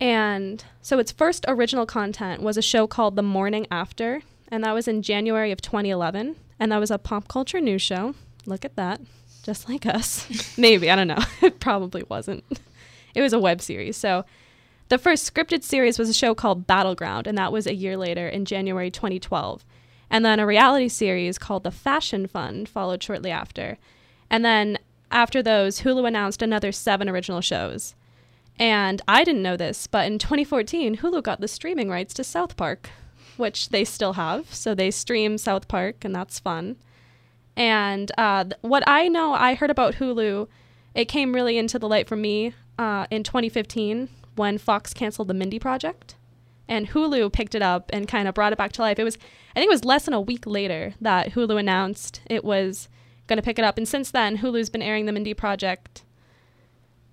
And 0.00 0.64
so 0.82 0.98
its 0.98 1.12
first 1.12 1.44
original 1.48 1.86
content 1.86 2.42
was 2.42 2.56
a 2.56 2.62
show 2.62 2.86
called 2.86 3.16
The 3.16 3.22
Morning 3.22 3.66
After, 3.70 4.22
and 4.48 4.64
that 4.64 4.72
was 4.72 4.88
in 4.88 5.02
January 5.02 5.52
of 5.52 5.62
2011, 5.62 6.36
and 6.58 6.72
that 6.72 6.80
was 6.80 6.90
a 6.90 6.98
pop 6.98 7.28
culture 7.28 7.60
news 7.60 7.82
show. 7.82 8.14
Look 8.46 8.64
at 8.64 8.76
that. 8.76 9.00
Just 9.42 9.68
like 9.68 9.86
us. 9.86 10.26
Maybe, 10.58 10.90
I 10.90 10.96
don't 10.96 11.08
know. 11.08 11.22
it 11.42 11.60
probably 11.60 12.02
wasn't. 12.08 12.44
It 13.14 13.22
was 13.22 13.32
a 13.32 13.38
web 13.38 13.60
series. 13.60 13.96
So 13.96 14.24
the 14.88 14.98
first 14.98 15.32
scripted 15.32 15.62
series 15.62 15.98
was 15.98 16.08
a 16.08 16.14
show 16.14 16.34
called 16.34 16.66
Battleground, 16.66 17.26
and 17.26 17.38
that 17.38 17.52
was 17.52 17.66
a 17.66 17.74
year 17.74 17.96
later 17.96 18.28
in 18.28 18.44
January 18.44 18.90
2012. 18.90 19.64
And 20.10 20.24
then 20.24 20.38
a 20.38 20.46
reality 20.46 20.88
series 20.88 21.38
called 21.38 21.62
The 21.62 21.70
Fashion 21.70 22.26
Fund 22.26 22.68
followed 22.68 23.02
shortly 23.02 23.30
after. 23.30 23.78
And 24.30 24.44
then 24.44 24.78
after 25.10 25.42
those, 25.42 25.80
Hulu 25.80 26.06
announced 26.06 26.42
another 26.42 26.72
seven 26.72 27.08
original 27.08 27.40
shows. 27.40 27.94
And 28.58 29.02
I 29.08 29.24
didn't 29.24 29.42
know 29.42 29.56
this, 29.56 29.86
but 29.86 30.06
in 30.06 30.18
2014, 30.18 30.98
Hulu 30.98 31.22
got 31.22 31.40
the 31.40 31.48
streaming 31.48 31.90
rights 31.90 32.14
to 32.14 32.24
South 32.24 32.56
Park, 32.56 32.90
which 33.36 33.70
they 33.70 33.84
still 33.84 34.12
have. 34.12 34.54
So 34.54 34.74
they 34.74 34.90
stream 34.90 35.38
South 35.38 35.66
Park, 35.66 36.04
and 36.04 36.14
that's 36.14 36.38
fun. 36.38 36.76
And 37.56 38.10
uh, 38.16 38.44
th- 38.44 38.54
what 38.60 38.84
I 38.86 39.08
know, 39.08 39.32
I 39.32 39.54
heard 39.54 39.70
about 39.70 39.94
Hulu, 39.94 40.48
it 40.94 41.06
came 41.06 41.34
really 41.34 41.58
into 41.58 41.78
the 41.78 41.88
light 41.88 42.08
for 42.08 42.16
me 42.16 42.54
uh, 42.78 43.06
in 43.10 43.24
2015 43.24 44.08
when 44.36 44.58
Fox 44.58 44.94
canceled 44.94 45.28
the 45.28 45.34
Mindy 45.34 45.58
Project. 45.58 46.16
And 46.68 46.88
Hulu 46.88 47.32
picked 47.32 47.54
it 47.54 47.62
up 47.62 47.90
and 47.92 48.08
kind 48.08 48.26
of 48.26 48.34
brought 48.34 48.52
it 48.52 48.58
back 48.58 48.72
to 48.72 48.82
life. 48.82 48.98
It 48.98 49.04
was, 49.04 49.18
I 49.54 49.60
think 49.60 49.68
it 49.68 49.74
was 49.74 49.84
less 49.84 50.04
than 50.04 50.14
a 50.14 50.20
week 50.20 50.46
later 50.46 50.94
that 51.00 51.32
Hulu 51.32 51.58
announced 51.58 52.20
it 52.26 52.44
was 52.44 52.88
going 53.26 53.36
to 53.36 53.42
pick 53.42 53.58
it 53.58 53.64
up. 53.64 53.76
And 53.76 53.86
since 53.86 54.10
then, 54.10 54.38
Hulu's 54.38 54.70
been 54.70 54.82
airing 54.82 55.06
the 55.06 55.12
Mindy 55.12 55.34
Project. 55.34 56.04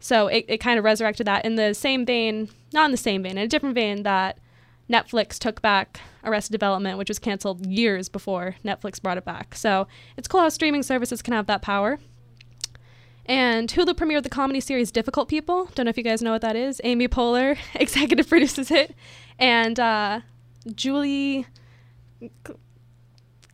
So 0.02 0.28
it, 0.28 0.46
it 0.48 0.58
kind 0.58 0.78
of 0.78 0.84
resurrected 0.84 1.28
that 1.28 1.46
in 1.46 1.56
the 1.56 1.74
same 1.74 2.06
vein, 2.06 2.50
not 2.74 2.86
in 2.86 2.92
the 2.92 2.98
same 2.98 3.24
vein, 3.24 3.34
in 3.34 3.44
a 3.44 3.48
different 3.48 3.76
vein 3.76 4.04
that 4.04 4.40
Netflix 4.90 5.38
took 5.38 5.62
back 5.62 6.02
Arrested 6.24 6.52
Development, 6.52 6.98
which 6.98 7.10
was 7.10 7.20
canceled 7.20 7.66
years 7.66 8.10
before 8.10 8.56
Netflix 8.66 9.02
brought 9.02 9.18
it 9.18 9.26
back. 9.26 9.56
So 9.56 9.88
it's 10.18 10.28
cool 10.28 10.42
how 10.42 10.50
streaming 10.50 10.84
services 10.84 11.22
can 11.22 11.34
have 11.34 11.46
that 11.48 11.62
power. 11.62 12.00
And 13.28 13.70
Hulu 13.70 13.94
premiered 13.94 14.24
the 14.24 14.30
comedy 14.30 14.60
series 14.60 14.92
Difficult 14.92 15.30
People. 15.30 15.70
Don't 15.76 15.86
know 15.86 15.92
if 15.92 15.98
you 15.98 16.04
guys 16.04 16.22
know 16.22 16.32
what 16.32 16.42
that 16.42 16.56
is. 16.56 16.82
Amy 16.84 17.08
Poehler 17.08 17.58
executive 17.76 18.28
produces 18.30 18.72
it. 18.72 18.96
And 19.38 19.80
uh, 19.80 20.22
Julie 20.74 21.46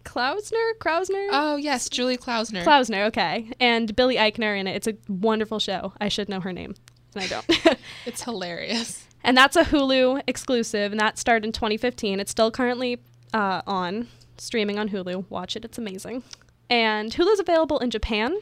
Klausner? 0.08 0.74
Krausner? 0.80 1.28
Oh 1.32 1.56
yes, 1.58 1.90
Julie 1.90 2.18
Klausner. 2.18 2.64
Klausner, 2.64 3.06
okay. 3.08 3.52
And 3.60 3.96
Billy 3.96 4.16
Eichner 4.16 4.60
in 4.60 4.68
it. 4.68 4.76
It's 4.76 4.88
a 4.88 4.96
wonderful 5.12 5.60
show. 5.60 5.94
I 6.00 6.08
should 6.08 6.30
know 6.30 6.40
her 6.40 6.54
name. 6.54 6.76
And 7.16 7.24
I 7.24 7.28
don't. 7.28 7.78
it's 8.06 8.24
hilarious. 8.24 9.06
And 9.24 9.36
that's 9.36 9.56
a 9.56 9.64
Hulu 9.64 10.22
exclusive, 10.28 10.92
and 10.92 11.00
that 11.02 11.18
started 11.18 11.46
in 11.46 11.52
2015. 11.52 12.20
It's 12.20 12.32
still 12.32 12.52
currently 12.52 13.02
uh, 13.34 13.62
on 13.68 14.08
streaming 14.38 14.80
on 14.80 14.90
Hulu. 14.90 15.26
Watch 15.30 15.56
it, 15.56 15.66
it's 15.66 15.78
amazing. 15.78 16.24
And 16.70 17.12
Hulu's 17.12 17.40
available 17.40 17.80
in 17.80 17.90
Japan. 17.90 18.38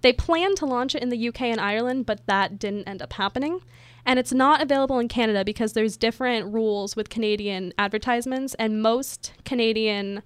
They 0.00 0.12
planned 0.12 0.56
to 0.58 0.66
launch 0.66 0.94
it 0.94 1.02
in 1.02 1.08
the 1.08 1.28
UK 1.28 1.42
and 1.42 1.60
Ireland, 1.60 2.06
but 2.06 2.26
that 2.26 2.58
didn't 2.58 2.88
end 2.88 3.02
up 3.02 3.14
happening. 3.14 3.60
And 4.06 4.18
it's 4.18 4.32
not 4.32 4.62
available 4.62 4.98
in 4.98 5.08
Canada 5.08 5.44
because 5.44 5.74
there's 5.74 5.96
different 5.96 6.52
rules 6.52 6.96
with 6.96 7.10
Canadian 7.10 7.72
advertisements, 7.78 8.54
and 8.54 8.80
most 8.80 9.32
Canadian 9.44 10.22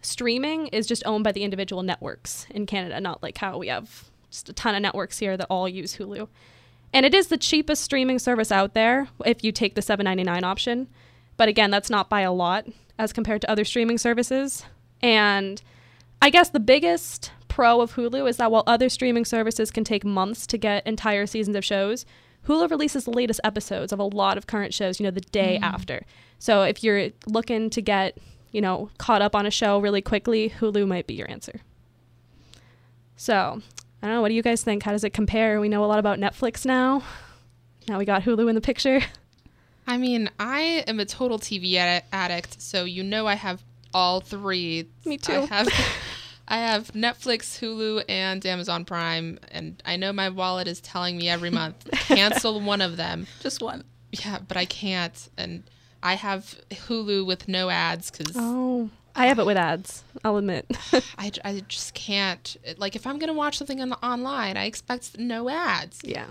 streaming 0.00 0.68
is 0.68 0.86
just 0.86 1.02
owned 1.06 1.24
by 1.24 1.32
the 1.32 1.42
individual 1.42 1.82
networks 1.82 2.46
in 2.50 2.66
Canada, 2.66 3.00
not 3.00 3.22
like 3.22 3.38
how 3.38 3.58
we 3.58 3.68
have 3.68 4.10
just 4.30 4.48
a 4.48 4.52
ton 4.52 4.74
of 4.74 4.82
networks 4.82 5.18
here 5.18 5.36
that 5.36 5.46
all 5.48 5.68
use 5.68 5.96
Hulu. 5.96 6.28
And 6.92 7.04
it 7.04 7.14
is 7.14 7.28
the 7.28 7.36
cheapest 7.36 7.82
streaming 7.82 8.18
service 8.18 8.50
out 8.50 8.74
there 8.74 9.08
if 9.24 9.44
you 9.44 9.52
take 9.52 9.74
the 9.74 9.80
$7.99 9.80 10.42
option. 10.42 10.88
But 11.36 11.48
again, 11.48 11.70
that's 11.70 11.90
not 11.90 12.08
by 12.08 12.22
a 12.22 12.32
lot 12.32 12.66
as 12.98 13.12
compared 13.12 13.40
to 13.42 13.50
other 13.50 13.64
streaming 13.64 13.98
services. 13.98 14.64
And 15.00 15.62
I 16.20 16.30
guess 16.30 16.50
the 16.50 16.60
biggest 16.60 17.30
pro 17.48 17.80
of 17.80 17.94
Hulu 17.94 18.28
is 18.28 18.38
that 18.38 18.50
while 18.50 18.64
other 18.66 18.88
streaming 18.88 19.24
services 19.24 19.70
can 19.70 19.84
take 19.84 20.04
months 20.04 20.46
to 20.48 20.58
get 20.58 20.86
entire 20.86 21.26
seasons 21.26 21.56
of 21.56 21.64
shows, 21.64 22.04
Hulu 22.46 22.70
releases 22.70 23.04
the 23.04 23.10
latest 23.10 23.40
episodes 23.44 23.92
of 23.92 23.98
a 23.98 24.04
lot 24.04 24.38
of 24.38 24.46
current 24.46 24.72
shows, 24.72 24.98
you 24.98 25.04
know, 25.04 25.10
the 25.10 25.20
day 25.20 25.58
mm. 25.60 25.66
after. 25.66 26.04
So 26.38 26.62
if 26.62 26.82
you're 26.82 27.10
looking 27.26 27.70
to 27.70 27.82
get, 27.82 28.18
you 28.52 28.60
know, 28.60 28.90
caught 28.98 29.22
up 29.22 29.34
on 29.34 29.46
a 29.46 29.50
show 29.50 29.78
really 29.78 30.02
quickly, 30.02 30.50
Hulu 30.50 30.86
might 30.86 31.06
be 31.06 31.14
your 31.14 31.30
answer. 31.30 31.60
So 33.16 33.60
I 34.02 34.06
don't 34.06 34.16
know. 34.16 34.22
What 34.22 34.28
do 34.28 34.34
you 34.34 34.42
guys 34.42 34.62
think? 34.62 34.82
How 34.82 34.92
does 34.92 35.04
it 35.04 35.12
compare? 35.12 35.60
We 35.60 35.68
know 35.68 35.84
a 35.84 35.86
lot 35.86 35.98
about 35.98 36.18
Netflix 36.18 36.64
now. 36.64 37.02
Now 37.88 37.98
we 37.98 38.04
got 38.04 38.22
Hulu 38.22 38.48
in 38.48 38.54
the 38.54 38.60
picture. 38.60 39.00
I 39.86 39.96
mean, 39.96 40.30
I 40.38 40.84
am 40.86 41.00
a 41.00 41.04
total 41.06 41.38
TV 41.38 41.74
ad- 41.76 42.04
addict, 42.12 42.60
so 42.60 42.84
you 42.84 43.02
know 43.02 43.26
I 43.26 43.34
have 43.34 43.62
all 43.94 44.20
three. 44.20 44.86
Me 45.06 45.16
too. 45.16 45.32
I 45.32 45.46
have, 45.46 45.68
I 46.48 46.58
have 46.58 46.92
Netflix, 46.92 47.58
Hulu, 47.58 48.04
and 48.08 48.44
Amazon 48.44 48.84
Prime, 48.84 49.38
and 49.50 49.82
I 49.86 49.96
know 49.96 50.12
my 50.12 50.28
wallet 50.28 50.68
is 50.68 50.80
telling 50.80 51.16
me 51.16 51.28
every 51.28 51.50
month 51.50 51.88
cancel 51.92 52.60
one 52.60 52.82
of 52.82 52.98
them. 52.98 53.26
Just 53.40 53.62
one. 53.62 53.82
Yeah, 54.12 54.38
but 54.46 54.56
I 54.56 54.66
can't, 54.66 55.28
and 55.38 55.62
I 56.02 56.14
have 56.14 56.60
Hulu 56.70 57.26
with 57.26 57.48
no 57.48 57.70
ads 57.70 58.10
because 58.10 58.34
Oh, 58.36 58.90
I 59.16 59.26
have 59.26 59.38
it 59.38 59.46
with 59.46 59.56
ads. 59.56 60.04
I'll 60.24 60.36
admit. 60.36 60.66
I, 61.18 61.32
I 61.44 61.62
just 61.68 61.94
can't. 61.94 62.56
Like 62.76 62.94
if 62.96 63.06
I'm 63.06 63.18
gonna 63.18 63.32
watch 63.34 63.58
something 63.58 63.80
on, 63.80 63.92
online, 63.94 64.56
I 64.56 64.64
expect 64.66 65.18
no 65.18 65.48
ads. 65.48 66.00
yeah. 66.04 66.26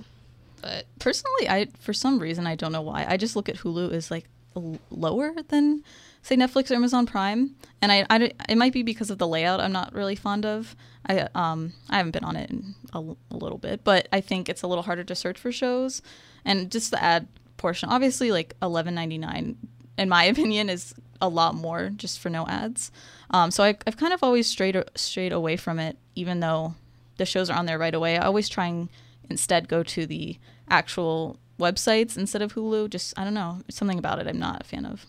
But 0.61 0.85
Personally, 0.99 1.47
I 1.49 1.67
for 1.79 1.93
some 1.93 2.17
reason 2.19 2.47
I 2.47 2.55
don't 2.55 2.71
know 2.71 2.81
why 2.81 3.05
I 3.07 3.17
just 3.17 3.35
look 3.35 3.47
at 3.49 3.57
Hulu 3.57 3.91
as 3.91 4.09
like 4.09 4.25
l- 4.55 4.79
lower 4.89 5.33
than 5.49 5.83
say 6.23 6.35
Netflix 6.35 6.71
or 6.71 6.75
Amazon 6.75 7.05
Prime, 7.05 7.55
and 7.81 7.91
I, 7.91 8.05
I 8.09 8.31
it 8.49 8.57
might 8.57 8.73
be 8.73 8.83
because 8.83 9.11
of 9.11 9.17
the 9.19 9.27
layout 9.27 9.59
I'm 9.59 9.71
not 9.71 9.93
really 9.93 10.15
fond 10.15 10.45
of. 10.45 10.75
I 11.07 11.27
um 11.35 11.73
I 11.89 11.97
haven't 11.97 12.11
been 12.11 12.23
on 12.23 12.35
it 12.35 12.49
in 12.49 12.73
a, 12.93 12.97
l- 12.97 13.17
a 13.31 13.37
little 13.37 13.57
bit, 13.59 13.83
but 13.83 14.07
I 14.11 14.19
think 14.21 14.49
it's 14.49 14.61
a 14.63 14.67
little 14.67 14.83
harder 14.83 15.03
to 15.03 15.13
search 15.15 15.37
for 15.37 15.51
shows, 15.51 16.01
and 16.43 16.71
just 16.71 16.89
the 16.91 17.01
ad 17.03 17.27
portion. 17.57 17.89
Obviously, 17.89 18.31
like 18.31 18.55
eleven 18.61 18.95
ninety 18.95 19.17
nine, 19.17 19.57
in 19.97 20.09
my 20.09 20.23
opinion, 20.33 20.69
is 20.69 20.93
a 21.21 21.27
lot 21.29 21.55
more 21.55 21.89
just 21.89 22.19
for 22.19 22.29
no 22.29 22.45
ads. 22.47 22.91
Um, 23.31 23.51
so 23.51 23.63
I, 23.63 23.77
I've 23.85 23.97
kind 23.97 24.13
of 24.13 24.23
always 24.23 24.47
strayed 24.47 24.81
strayed 24.95 25.33
away 25.33 25.57
from 25.57 25.79
it, 25.79 25.97
even 26.15 26.39
though 26.39 26.75
the 27.17 27.25
shows 27.25 27.49
are 27.49 27.57
on 27.57 27.65
there 27.65 27.79
right 27.79 27.95
away. 27.95 28.17
I 28.17 28.25
always 28.25 28.47
try 28.49 28.67
and 28.67 28.89
instead 29.29 29.67
go 29.67 29.83
to 29.83 30.05
the 30.05 30.37
actual 30.69 31.37
websites 31.59 32.17
instead 32.17 32.41
of 32.41 32.53
Hulu. 32.53 32.89
Just 32.89 33.17
I 33.17 33.23
don't 33.23 33.33
know, 33.33 33.59
something 33.69 33.97
about 33.99 34.19
it 34.19 34.27
I'm 34.27 34.39
not 34.39 34.61
a 34.61 34.63
fan 34.63 34.85
of. 34.85 35.05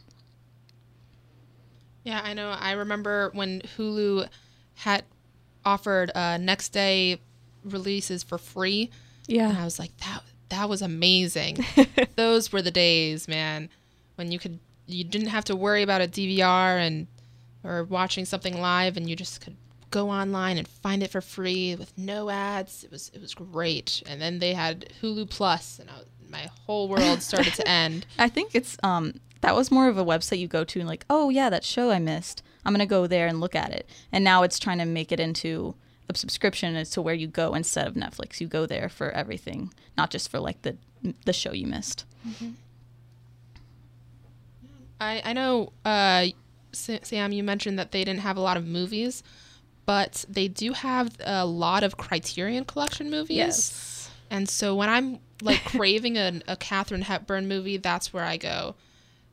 Yeah, 2.05 2.21
I 2.25 2.33
know. 2.33 2.51
I 2.51 2.73
remember 2.73 3.31
when 3.35 3.61
Hulu 3.77 4.29
had 4.77 5.05
offered 5.65 6.11
uh, 6.15 6.39
next 6.39 6.71
day 6.71 7.21
releases 7.65 8.23
for 8.23 8.39
free, 8.39 8.91
Yeah, 9.27 9.51
and 9.51 9.59
I 9.59 9.65
was 9.65 9.79
like, 9.79 9.95
that 9.99 10.23
that 10.59 10.69
was 10.69 10.83
amazing. 10.83 11.65
Those 12.17 12.53
were 12.53 12.63
the 12.63 12.73
days, 12.73 13.29
man, 13.29 13.69
when 14.17 14.33
you 14.33 14.39
could 14.41 14.59
you 14.87 15.05
didn't 15.05 15.29
have 15.29 15.45
to 15.45 15.55
worry 15.55 15.83
about 15.83 16.01
a 16.01 16.09
DVR 16.09 16.79
and 16.85 17.07
or 17.63 17.85
watching 17.85 18.25
something 18.25 18.61
live, 18.61 18.97
and 18.97 19.09
you 19.09 19.15
just 19.15 19.41
could 19.41 19.57
go 19.91 20.11
online 20.11 20.59
and 20.59 20.67
find 20.67 21.03
it 21.03 21.11
for 21.11 21.21
free 21.21 21.77
with 21.77 21.97
no 21.97 22.29
ads. 22.29 22.83
It 22.83 22.91
was 22.91 23.11
it 23.15 23.21
was 23.21 23.35
great. 23.35 24.03
And 24.07 24.21
then 24.21 24.41
they 24.41 24.53
had 24.53 24.93
Hulu 25.01 25.31
Plus, 25.31 25.79
and 25.79 25.89
I, 25.89 26.01
my 26.29 26.49
whole 26.67 26.89
world 26.89 27.23
started 27.23 27.55
to 27.55 27.69
end. 27.85 28.07
I 28.19 28.29
think 28.29 28.55
it's 28.55 28.77
um 28.83 29.15
that 29.43 29.55
was 29.55 29.71
more 29.71 29.87
of 29.87 29.97
a 29.97 30.05
website 30.05 30.41
you 30.41 30.49
go 30.49 30.65
to 30.65 30.81
and 30.81 30.89
like, 30.89 31.05
oh 31.09 31.31
yeah, 31.31 31.51
that 31.51 31.65
show 31.65 31.93
I 31.93 32.01
missed. 32.01 32.43
I'm 32.65 32.73
gonna 32.73 32.87
go 32.87 33.07
there 33.07 33.29
and 33.29 33.41
look 33.41 33.55
at 33.55 33.71
it. 33.71 33.89
And 34.11 34.25
now 34.25 34.43
it's 34.43 34.59
trying 34.59 34.79
to 34.79 34.85
make 34.87 35.13
it 35.13 35.21
into 35.21 35.77
a 36.09 36.17
subscription 36.17 36.77
as 36.77 36.91
to 36.91 37.03
where 37.03 37.15
you 37.15 37.27
go 37.27 37.55
instead 37.55 37.87
of 37.87 37.95
Netflix. 37.95 38.41
You 38.41 38.47
go 38.47 38.67
there 38.67 38.89
for 38.89 39.11
everything, 39.11 39.73
not 39.97 40.11
just 40.11 40.31
for 40.31 40.41
like 40.41 40.63
the 40.63 40.77
the 41.25 41.33
show 41.33 41.53
you 41.53 41.67
missed. 41.67 42.05
I, 45.01 45.23
I 45.25 45.33
know, 45.33 45.73
uh, 45.85 46.27
Sam, 46.73 47.33
you 47.33 47.45
mentioned 47.45 47.79
that 47.79 47.93
they 47.93 48.05
didn't 48.05 48.21
have 48.21 48.37
a 48.37 48.41
lot 48.41 48.57
of 48.57 48.67
movies, 48.67 49.23
but 49.87 50.25
they 50.29 50.49
do 50.49 50.73
have 50.73 51.17
a 51.25 51.47
lot 51.47 51.85
of 51.85 51.97
Criterion 51.97 52.65
Collection 52.65 53.11
movies. 53.11 53.37
Yes. 53.37 54.11
And 54.31 54.49
so 54.49 54.75
when 54.75 54.89
I'm 54.89 55.21
like 55.41 55.65
craving 55.65 56.17
a, 56.19 56.41
a 56.49 56.57
Katharine 56.57 57.03
Hepburn 57.03 57.49
movie, 57.49 57.77
that's 57.77 58.13
where 58.13 58.25
I 58.25 58.37
go. 58.37 58.75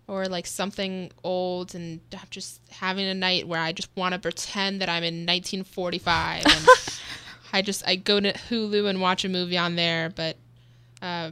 Or 0.08 0.28
like 0.28 0.46
something 0.46 1.12
old 1.24 1.74
and 1.74 2.00
I'm 2.14 2.28
just 2.30 2.62
having 2.70 3.06
a 3.06 3.16
night 3.16 3.48
where 3.48 3.60
I 3.60 3.72
just 3.72 3.90
want 3.96 4.14
to 4.14 4.20
pretend 4.20 4.82
that 4.82 4.90
I'm 4.90 5.04
in 5.04 5.26
1945. 5.26 6.46
And 6.46 6.68
I 7.54 7.62
just, 7.64 7.88
I 7.88 7.96
go 7.96 8.20
to 8.20 8.32
Hulu 8.32 8.88
and 8.88 9.02
watch 9.02 9.26
a 9.26 9.30
movie 9.30 9.58
on 9.58 9.76
there. 9.76 10.12
But, 10.16 10.38
uh, 11.02 11.32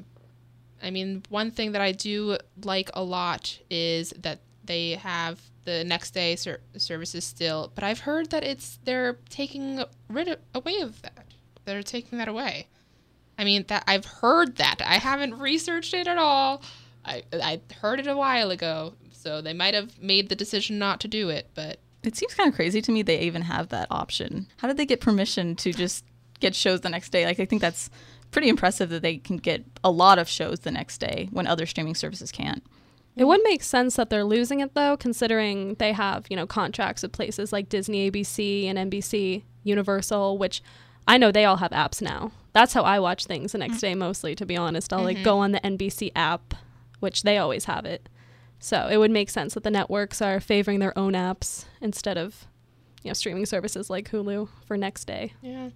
I 0.82 0.90
mean, 0.90 1.22
one 1.30 1.52
thing 1.52 1.74
that 1.74 1.82
I 1.82 1.92
do 1.92 2.38
like 2.64 2.90
a 2.96 3.04
lot 3.04 3.60
is 3.70 4.12
that 4.22 4.40
they 4.66 4.92
have 4.92 5.40
the 5.66 5.84
next 5.84 6.12
day 6.12 6.36
ser- 6.36 6.62
services 6.78 7.24
still, 7.24 7.72
but 7.76 7.84
I've 7.84 8.00
heard 8.00 8.30
that 8.32 8.44
it's 8.44 8.80
they're 8.84 9.18
taking 9.30 9.84
rid 10.10 10.28
of, 10.28 10.40
away 10.54 10.80
of 10.82 11.02
that. 11.02 11.26
They're 11.66 11.84
taking 11.84 12.18
that 12.18 12.28
away. 12.28 12.68
I 13.38 13.44
mean, 13.46 13.66
that 13.68 13.84
I've 13.88 14.06
heard 14.06 14.58
that. 14.58 14.82
I 14.86 14.96
haven't 14.96 15.40
researched 15.40 15.94
it 15.94 16.08
at 16.08 16.18
all. 16.18 16.62
I 17.06 17.24
I 17.34 17.62
heard 17.82 18.00
it 18.00 18.08
a 18.08 18.16
while 18.16 18.52
ago, 18.52 18.94
so 19.12 19.42
they 19.42 19.54
might 19.54 19.74
have 19.74 20.02
made 20.02 20.30
the 20.30 20.36
decision 20.36 20.80
not 20.80 21.00
to 21.02 21.08
do 21.08 21.30
it, 21.30 21.50
but 21.54 21.80
It 22.04 22.16
seems 22.16 22.34
kind 22.34 22.50
of 22.50 22.56
crazy 22.56 22.82
to 22.82 22.92
me 22.92 23.02
they 23.02 23.20
even 23.22 23.44
have 23.44 23.70
that 23.70 23.88
option. 23.90 24.48
How 24.58 24.68
did 24.68 24.78
they 24.78 24.86
get 24.86 25.00
permission 25.02 25.56
to 25.58 25.72
just 25.72 26.06
get 26.40 26.56
shows 26.56 26.82
the 26.82 26.90
next 26.90 27.10
day? 27.10 27.26
Like 27.26 27.40
I 27.40 27.46
think 27.46 27.62
that's 27.62 27.90
pretty 28.32 28.50
impressive 28.50 28.90
that 28.90 29.02
they 29.02 29.18
can 29.18 29.38
get 29.38 29.64
a 29.84 29.92
lot 29.92 30.20
of 30.20 30.28
shows 30.28 30.62
the 30.62 30.72
next 30.72 30.98
day 30.98 31.30
when 31.32 31.48
other 31.48 31.66
streaming 31.66 31.96
services 31.96 32.32
can't. 32.32 32.64
It 33.16 33.26
would 33.26 33.42
make 33.44 33.62
sense 33.62 33.96
that 33.96 34.10
they're 34.10 34.24
losing 34.24 34.60
it 34.60 34.74
though, 34.74 34.98
considering 34.98 35.76
they 35.76 35.94
have, 35.94 36.26
you 36.30 36.36
know, 36.36 36.48
contracts 36.48 37.04
with 37.04 37.12
places 37.12 37.54
like 37.54 37.70
Disney, 37.70 38.10
ABC, 38.10 38.66
and 38.66 38.92
NBC, 38.92 39.44
Universal, 39.64 40.38
which 40.40 40.64
I 41.08 41.18
know 41.18 41.32
they 41.32 41.46
all 41.46 41.58
have 41.58 41.72
apps 41.72 42.02
now. 42.02 42.32
That's 42.54 42.74
how 42.74 42.84
I 42.84 43.00
watch 43.00 43.26
things 43.26 43.52
the 43.52 43.60
next 43.60 43.78
mm. 43.78 43.82
day 43.82 43.96
mostly, 43.96 44.36
to 44.36 44.46
be 44.46 44.58
honest. 44.58 44.92
I'll 44.92 45.04
like 45.04 45.18
mm-hmm. 45.18 45.26
go 45.26 45.40
on 45.40 45.52
the 45.52 45.60
NBC 45.60 46.12
app, 46.16 46.56
which 47.04 47.24
they 47.24 47.38
always 47.38 47.66
have 47.66 47.86
it. 47.86 48.10
So 48.60 48.88
it 48.90 48.98
would 48.98 49.12
make 49.12 49.30
sense 49.30 49.54
that 49.54 49.64
the 49.64 49.70
networks 49.70 50.22
are 50.22 50.40
favoring 50.40 50.80
their 50.80 50.98
own 50.98 51.14
apps 51.14 51.66
instead 51.82 52.18
of 52.18 52.48
you 53.04 53.10
know 53.10 53.14
streaming 53.14 53.46
services 53.46 53.90
like 53.90 54.10
Hulu 54.10 54.48
for 54.66 54.78
next 54.78 55.06
day. 55.06 55.34
Yeah. 55.42 55.70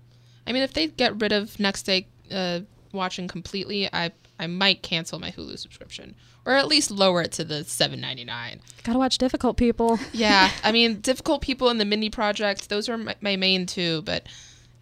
I 0.47 0.53
mean, 0.53 0.63
if 0.63 0.73
they 0.73 0.87
get 0.87 1.21
rid 1.21 1.33
of 1.33 1.59
next 1.59 1.83
day 1.83 2.07
uh, 2.31 2.61
watching 2.93 3.27
completely, 3.27 3.87
I 3.93 4.11
I 4.39 4.47
might 4.47 4.81
cancel 4.81 5.19
my 5.19 5.31
Hulu 5.31 5.59
subscription 5.59 6.15
or 6.47 6.53
at 6.53 6.67
least 6.67 6.89
lower 6.89 7.21
it 7.21 7.33
to 7.33 7.43
the 7.43 7.65
seven 7.65 7.99
ninety 7.99 8.23
nine. 8.23 8.61
Gotta 8.83 8.97
watch 8.97 9.17
difficult 9.17 9.57
people. 9.57 9.99
Yeah, 10.13 10.49
I 10.63 10.71
mean, 10.71 11.01
difficult 11.01 11.41
people 11.41 11.69
in 11.69 11.77
the 11.77 11.85
Mindy 11.85 12.09
project; 12.09 12.69
those 12.69 12.87
are 12.87 12.97
my, 12.97 13.15
my 13.19 13.35
main 13.35 13.65
two. 13.65 14.01
But 14.03 14.25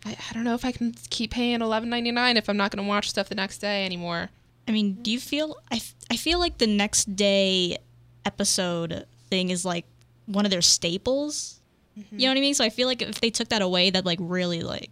I, 0.05 0.11
I 0.29 0.33
don't 0.33 0.43
know 0.43 0.53
if 0.53 0.63
I 0.63 0.71
can 0.71 0.93
keep 1.09 1.31
paying 1.31 1.61
eleven 1.61 1.89
ninety 1.89 2.11
nine 2.11 2.37
if 2.37 2.47
I'm 2.47 2.55
not 2.55 2.71
going 2.71 2.85
to 2.85 2.87
watch 2.87 3.09
stuff 3.09 3.29
the 3.29 3.35
next 3.35 3.57
day 3.57 3.83
anymore. 3.83 4.29
I 4.67 4.71
mean, 4.71 4.93
do 5.01 5.11
you 5.11 5.19
feel? 5.19 5.57
I, 5.71 5.75
f- 5.75 5.95
I 6.09 6.17
feel 6.17 6.39
like 6.39 6.57
the 6.57 6.67
next 6.67 7.15
day 7.15 7.77
episode 8.25 9.05
thing 9.29 9.49
is 9.49 9.63
like 9.63 9.85
one 10.25 10.45
of 10.45 10.51
their 10.51 10.61
staples. 10.61 11.59
You 11.95 12.01
know 12.01 12.07
mm-hmm. 12.09 12.27
what 12.27 12.37
I 12.37 12.41
mean? 12.41 12.53
So 12.55 12.63
I 12.65 12.69
feel 12.69 12.87
like 12.87 13.01
if 13.01 13.21
they 13.21 13.29
took 13.29 13.49
that 13.49 13.61
away, 13.61 13.89
that'd 13.89 14.05
like 14.05 14.19
really 14.21 14.61
like 14.61 14.89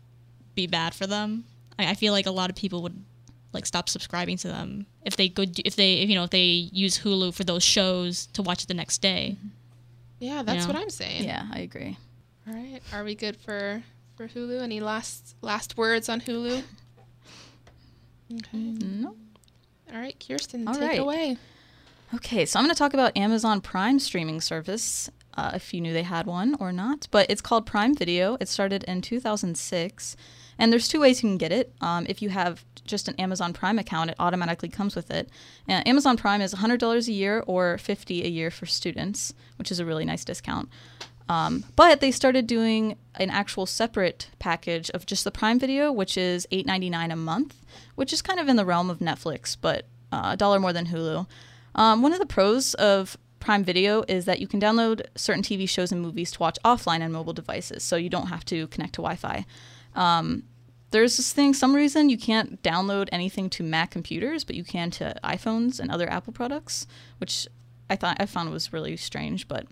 be 0.55 0.67
bad 0.67 0.93
for 0.93 1.07
them. 1.07 1.45
I, 1.77 1.91
I 1.91 1.93
feel 1.95 2.13
like 2.13 2.27
a 2.27 2.31
lot 2.31 2.49
of 2.49 2.55
people 2.55 2.81
would 2.83 3.03
like 3.51 3.65
stop 3.65 3.89
subscribing 3.89 4.37
to 4.37 4.47
them 4.47 4.85
if 5.05 5.15
they 5.15 5.29
could 5.29 5.59
if 5.65 5.75
they 5.75 5.95
if, 5.95 6.09
you 6.09 6.15
know 6.15 6.23
if 6.23 6.29
they 6.29 6.69
use 6.71 6.99
Hulu 6.99 7.33
for 7.33 7.43
those 7.43 7.63
shows 7.63 8.27
to 8.27 8.41
watch 8.41 8.63
it 8.63 8.67
the 8.67 8.73
next 8.73 8.99
day. 8.99 9.37
Mm-hmm. 9.37 9.47
Yeah, 10.19 10.43
that's 10.43 10.61
Yeah. 10.61 10.67
what 10.67 10.75
I'm 10.77 10.89
saying. 10.89 11.25
Yeah, 11.25 11.45
I 11.51 11.59
agree. 11.59 11.97
All 12.47 12.53
right, 12.53 12.81
are 12.93 13.03
we 13.03 13.15
good 13.15 13.37
for 13.37 13.83
for 14.15 14.27
Hulu? 14.27 14.61
Any 14.61 14.79
last 14.79 15.35
last 15.41 15.77
words 15.77 16.09
on 16.09 16.21
Hulu? 16.21 16.63
Okay. 18.33 18.57
Mm, 18.57 19.01
no. 19.01 19.15
All 19.93 19.99
right, 19.99 20.15
Kirsten, 20.27 20.67
All 20.67 20.73
take 20.73 20.83
right. 20.83 20.95
it 20.95 21.01
away. 21.01 21.37
Okay, 22.15 22.45
so 22.45 22.57
I'm 22.57 22.65
going 22.65 22.73
to 22.73 22.77
talk 22.77 22.95
about 22.95 23.15
Amazon 23.15 23.61
Prime 23.61 23.99
streaming 23.99 24.41
service, 24.41 25.09
uh, 25.35 25.51
if 25.53 25.73
you 25.73 25.81
knew 25.81 25.93
they 25.93 26.03
had 26.03 26.25
one 26.25 26.55
or 26.59 26.71
not. 26.71 27.07
But 27.11 27.29
it's 27.29 27.41
called 27.41 27.67
Prime 27.67 27.95
Video. 27.95 28.35
It 28.39 28.47
started 28.47 28.83
in 28.85 29.01
2006, 29.01 30.15
and 30.57 30.71
there's 30.71 30.87
two 30.87 30.99
ways 30.99 31.21
you 31.21 31.29
can 31.29 31.37
get 31.37 31.51
it. 31.51 31.73
Um, 31.79 32.07
if 32.09 32.23
you 32.23 32.29
have 32.29 32.65
just 32.85 33.07
an 33.07 33.15
Amazon 33.19 33.53
Prime 33.53 33.77
account, 33.77 34.09
it 34.09 34.15
automatically 34.19 34.69
comes 34.69 34.95
with 34.95 35.11
it. 35.11 35.29
Uh, 35.69 35.83
Amazon 35.85 36.17
Prime 36.17 36.41
is 36.41 36.55
$100 36.55 37.07
a 37.07 37.11
year 37.11 37.43
or 37.45 37.77
50 37.77 38.23
a 38.23 38.27
year 38.27 38.49
for 38.49 38.65
students, 38.65 39.33
which 39.57 39.71
is 39.71 39.79
a 39.79 39.85
really 39.85 40.05
nice 40.05 40.25
discount. 40.25 40.69
Um, 41.29 41.63
but 41.75 42.01
they 42.01 42.11
started 42.11 42.47
doing 42.47 42.97
an 43.15 43.29
actual 43.29 43.65
separate 43.65 44.29
package 44.39 44.89
of 44.91 45.05
just 45.05 45.23
the 45.23 45.31
Prime 45.31 45.59
Video, 45.59 45.91
which 45.91 46.17
is 46.17 46.47
$8.99 46.51 47.13
a 47.13 47.15
month, 47.15 47.55
which 47.95 48.11
is 48.11 48.21
kind 48.21 48.39
of 48.39 48.49
in 48.49 48.55
the 48.55 48.65
realm 48.65 48.89
of 48.89 48.99
Netflix, 48.99 49.55
but 49.59 49.85
uh, 50.11 50.31
a 50.33 50.37
dollar 50.37 50.59
more 50.59 50.73
than 50.73 50.87
Hulu. 50.87 51.27
Um, 51.75 52.01
one 52.01 52.13
of 52.13 52.19
the 52.19 52.25
pros 52.25 52.73
of 52.75 53.17
Prime 53.39 53.63
Video 53.63 54.03
is 54.07 54.25
that 54.25 54.39
you 54.39 54.47
can 54.47 54.59
download 54.59 55.01
certain 55.15 55.43
TV 55.43 55.67
shows 55.67 55.91
and 55.91 56.01
movies 56.01 56.31
to 56.31 56.39
watch 56.39 56.57
offline 56.63 57.03
on 57.03 57.11
mobile 57.11 57.33
devices, 57.33 57.83
so 57.83 57.95
you 57.95 58.09
don't 58.09 58.27
have 58.27 58.45
to 58.45 58.67
connect 58.67 58.93
to 58.93 59.01
Wi-Fi. 59.01 59.45
Um, 59.95 60.43
there's 60.91 61.17
this 61.17 61.33
thing, 61.33 61.53
some 61.53 61.75
reason 61.75 62.09
you 62.09 62.17
can't 62.17 62.61
download 62.61 63.09
anything 63.11 63.49
to 63.51 63.63
Mac 63.63 63.89
computers, 63.91 64.43
but 64.43 64.55
you 64.55 64.63
can 64.63 64.91
to 64.91 65.15
iPhones 65.23 65.79
and 65.79 65.89
other 65.89 66.07
Apple 66.09 66.31
products, 66.31 66.85
which 67.17 67.47
I 67.89 67.95
thought 67.95 68.17
I 68.19 68.27
found 68.27 68.51
was 68.51 68.71
really 68.71 68.95
strange, 68.95 69.47
but 69.47 69.65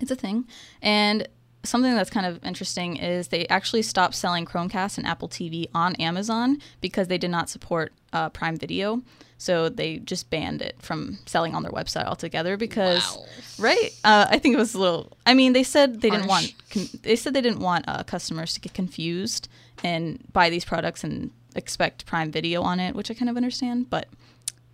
it's 0.00 0.10
a 0.10 0.16
thing. 0.16 0.46
And 0.82 1.28
something 1.64 1.94
that's 1.94 2.10
kind 2.10 2.26
of 2.26 2.44
interesting 2.44 2.96
is 2.96 3.28
they 3.28 3.46
actually 3.48 3.82
stopped 3.82 4.14
selling 4.14 4.44
Chromecast 4.46 4.98
and 4.98 5.06
Apple 5.06 5.28
TV 5.28 5.66
on 5.74 5.96
Amazon 5.96 6.58
because 6.80 7.08
they 7.08 7.18
did 7.18 7.30
not 7.30 7.48
support 7.48 7.92
uh, 8.12 8.28
Prime 8.30 8.56
Video. 8.56 9.02
So 9.38 9.68
they 9.68 9.98
just 9.98 10.30
banned 10.30 10.62
it 10.62 10.76
from 10.80 11.18
selling 11.26 11.54
on 11.54 11.62
their 11.62 11.72
website 11.72 12.04
altogether 12.06 12.56
because, 12.56 13.16
Wow. 13.16 13.24
right? 13.58 13.90
Uh, 14.02 14.26
I 14.30 14.38
think 14.38 14.54
it 14.54 14.58
was 14.58 14.74
a 14.74 14.78
little. 14.78 15.16
I 15.26 15.34
mean, 15.34 15.52
they 15.52 15.62
said 15.62 16.00
they 16.00 16.08
didn't 16.08 16.26
want. 16.28 16.54
Con- 16.70 16.88
they 17.02 17.16
said 17.16 17.34
they 17.34 17.42
didn't 17.42 17.60
want 17.60 17.84
uh, 17.86 18.02
customers 18.04 18.54
to 18.54 18.60
get 18.60 18.72
confused 18.72 19.48
and 19.84 20.24
buy 20.32 20.48
these 20.48 20.64
products 20.64 21.04
and 21.04 21.30
expect 21.54 22.06
Prime 22.06 22.30
Video 22.32 22.62
on 22.62 22.80
it, 22.80 22.94
which 22.94 23.10
I 23.10 23.14
kind 23.14 23.28
of 23.28 23.36
understand. 23.36 23.90
But 23.90 24.08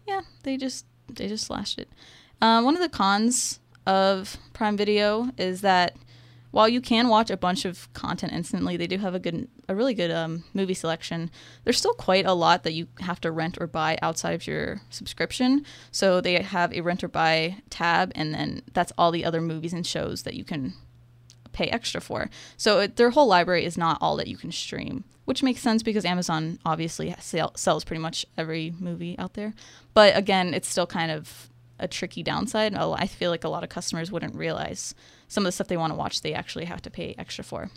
yeah, 0.07 0.21
they 0.45 0.57
just 0.57 0.87
they 1.09 1.27
just 1.27 1.45
slashed 1.47 1.79
it. 1.81 1.89
Uh, 2.41 2.63
one 2.63 2.77
of 2.77 2.83
the 2.83 2.89
cons 2.89 3.59
of 3.87 4.37
Prime 4.53 4.77
Video 4.77 5.31
is 5.39 5.61
that 5.63 5.97
while 6.53 6.69
you 6.69 6.83
can 6.83 7.09
watch 7.09 7.31
a 7.31 7.37
bunch 7.37 7.65
of 7.65 7.93
content 7.95 8.33
instantly, 8.33 8.77
they 8.77 8.87
do 8.87 8.99
have 8.99 9.15
a 9.15 9.19
good, 9.19 9.49
a 9.69 9.75
really 9.75 9.95
good 9.95 10.11
um, 10.11 10.45
movie 10.53 10.75
selection. 10.75 11.31
There's 11.65 11.79
still 11.79 11.95
quite 11.95 12.27
a 12.27 12.35
lot 12.35 12.63
that 12.65 12.75
you 12.75 12.89
have 13.01 13.21
to 13.23 13.33
rent 13.33 13.57
or 13.59 13.67
buy 13.67 13.99
outside 14.03 14.35
of 14.35 14.47
your 14.47 14.83
subscription. 14.91 15.65
So 15.91 16.21
they 16.21 16.41
have 16.43 16.73
a 16.75 16.83
rent 16.83 17.03
or 17.03 17.09
buy 17.09 17.63
tab, 17.71 18.13
and 18.15 18.35
then 18.35 18.63
that's 18.75 18.93
all 18.99 19.11
the 19.11 19.25
other 19.25 19.41
movies 19.41 19.73
and 19.73 19.87
shows 19.87 20.25
that 20.25 20.35
you 20.35 20.45
can 20.45 20.75
pay 21.53 21.69
extra 21.69 22.03
for. 22.03 22.29
So 22.59 22.81
it, 22.81 22.97
their 22.97 23.11
whole 23.11 23.27
library 23.27 23.65
is 23.65 23.79
not 23.79 23.99
all 24.03 24.17
that 24.17 24.29
you 24.29 24.37
can 24.37 24.53
stream, 24.53 25.05
which 25.25 25.43
makes 25.43 25.63
sense 25.63 25.83
because 25.83 26.05
Amazon 26.05 26.59
obviously 26.67 27.15
sell, 27.19 27.53
sells 27.57 27.83
pretty 27.83 28.03
much 28.03 28.27
every 28.37 28.75
movie 28.79 29.19
out 29.19 29.35
there. 29.35 29.55
But 29.95 30.17
again, 30.17 30.53
it's 30.53 30.69
still 30.69 30.87
kind 30.87 31.11
of 31.11 31.49
a 31.83 31.89
tricky 31.89 32.23
downside. 32.23 32.75
Oh, 32.77 32.93
I 32.93 33.07
feel 33.07 33.31
like 33.31 33.45
a 33.45 33.49
lot 33.49 33.63
of 33.65 33.69
customers 33.69 34.11
wouldn't 34.11 34.35
realize 34.35 34.95
some 35.29 35.43
of 35.43 35.47
the 35.47 35.53
stuff 35.53 35.69
they 35.69 35.77
want 35.77 35.93
to 35.93 35.99
watch 35.99 36.23
they 36.23 36.35
actually 36.35 36.67
have 36.67 36.83
to 36.83 36.91
pay 36.91 37.15
extra 37.19 37.45
for. 37.45 37.71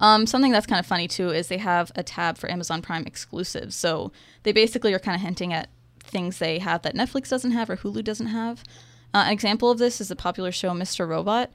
Um, 0.00 0.26
something 0.26 0.52
that's 0.52 0.66
kind 0.66 0.78
of 0.80 0.86
funny 0.86 1.08
too 1.08 1.30
is 1.30 1.48
they 1.48 1.58
have 1.58 1.90
a 1.96 2.02
tab 2.02 2.38
for 2.38 2.50
Amazon 2.50 2.82
Prime 2.82 3.04
exclusives. 3.06 3.76
So 3.76 4.12
they 4.42 4.52
basically 4.52 4.94
are 4.94 4.98
kind 4.98 5.14
of 5.16 5.22
hinting 5.22 5.52
at 5.52 5.68
things 6.00 6.38
they 6.38 6.58
have 6.58 6.82
that 6.82 6.94
Netflix 6.94 7.28
doesn't 7.28 7.50
have 7.50 7.68
or 7.68 7.76
Hulu 7.76 8.04
doesn't 8.04 8.28
have. 8.28 8.64
Uh, 9.12 9.24
an 9.26 9.32
example 9.32 9.70
of 9.70 9.78
this 9.78 10.00
is 10.00 10.08
the 10.08 10.16
popular 10.16 10.52
show 10.52 10.70
Mr. 10.70 11.08
Robot. 11.08 11.50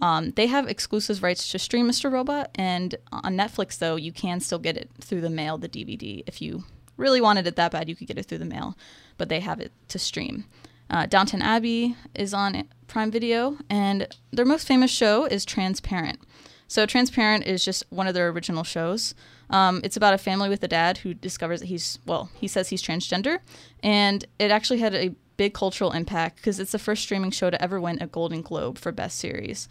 Um, 0.00 0.32
they 0.32 0.46
have 0.46 0.68
exclusive 0.68 1.22
rights 1.22 1.50
to 1.50 1.58
stream 1.58 1.88
Mr. 1.88 2.12
Robot, 2.12 2.50
and 2.54 2.96
on 3.10 3.34
Netflix, 3.36 3.78
though, 3.78 3.96
you 3.96 4.12
can 4.12 4.40
still 4.40 4.58
get 4.58 4.76
it 4.76 4.90
through 5.00 5.22
the 5.22 5.30
mail, 5.30 5.56
the 5.56 5.70
DVD. 5.70 6.22
If 6.26 6.42
you 6.42 6.64
really 6.98 7.20
wanted 7.20 7.46
it 7.46 7.56
that 7.56 7.72
bad, 7.72 7.88
you 7.88 7.96
could 7.96 8.06
get 8.06 8.18
it 8.18 8.26
through 8.26 8.38
the 8.38 8.44
mail, 8.44 8.76
but 9.16 9.28
they 9.28 9.40
have 9.40 9.60
it 9.60 9.72
to 9.88 9.98
stream. 9.98 10.44
Uh, 10.88 11.06
Downton 11.06 11.42
Abbey 11.42 11.96
is 12.14 12.32
on 12.32 12.68
Prime 12.86 13.10
Video, 13.10 13.58
and 13.68 14.06
their 14.32 14.44
most 14.44 14.66
famous 14.66 14.90
show 14.90 15.24
is 15.24 15.44
Transparent. 15.44 16.20
So, 16.68 16.86
Transparent 16.86 17.46
is 17.46 17.64
just 17.64 17.84
one 17.90 18.06
of 18.06 18.14
their 18.14 18.28
original 18.28 18.64
shows. 18.64 19.14
Um, 19.50 19.80
it's 19.84 19.96
about 19.96 20.14
a 20.14 20.18
family 20.18 20.48
with 20.48 20.62
a 20.62 20.68
dad 20.68 20.98
who 20.98 21.14
discovers 21.14 21.60
that 21.60 21.66
he's, 21.66 21.98
well, 22.06 22.30
he 22.34 22.48
says 22.48 22.68
he's 22.68 22.82
transgender, 22.82 23.38
and 23.82 24.24
it 24.38 24.50
actually 24.50 24.78
had 24.78 24.94
a 24.94 25.14
big 25.36 25.54
cultural 25.54 25.92
impact 25.92 26.36
because 26.36 26.58
it's 26.58 26.72
the 26.72 26.78
first 26.78 27.02
streaming 27.02 27.30
show 27.30 27.50
to 27.50 27.62
ever 27.62 27.80
win 27.80 27.98
a 28.00 28.06
Golden 28.06 28.42
Globe 28.42 28.78
for 28.78 28.90
Best 28.90 29.18
Series. 29.18 29.68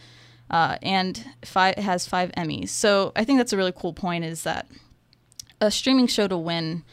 Uh, 0.49 0.78
and 0.84 1.25
five, 1.43 1.75
it 1.78 1.82
has 1.82 2.08
five 2.08 2.32
Emmys. 2.34 2.69
So, 2.69 3.12
I 3.15 3.23
think 3.23 3.39
that's 3.39 3.54
a 3.54 3.58
really 3.58 3.73
cool 3.75 3.93
point 3.93 4.23
is 4.23 4.43
that 4.43 4.67
a 5.60 5.71
streaming 5.71 6.08
show 6.08 6.28
to 6.28 6.38
win 6.38 6.84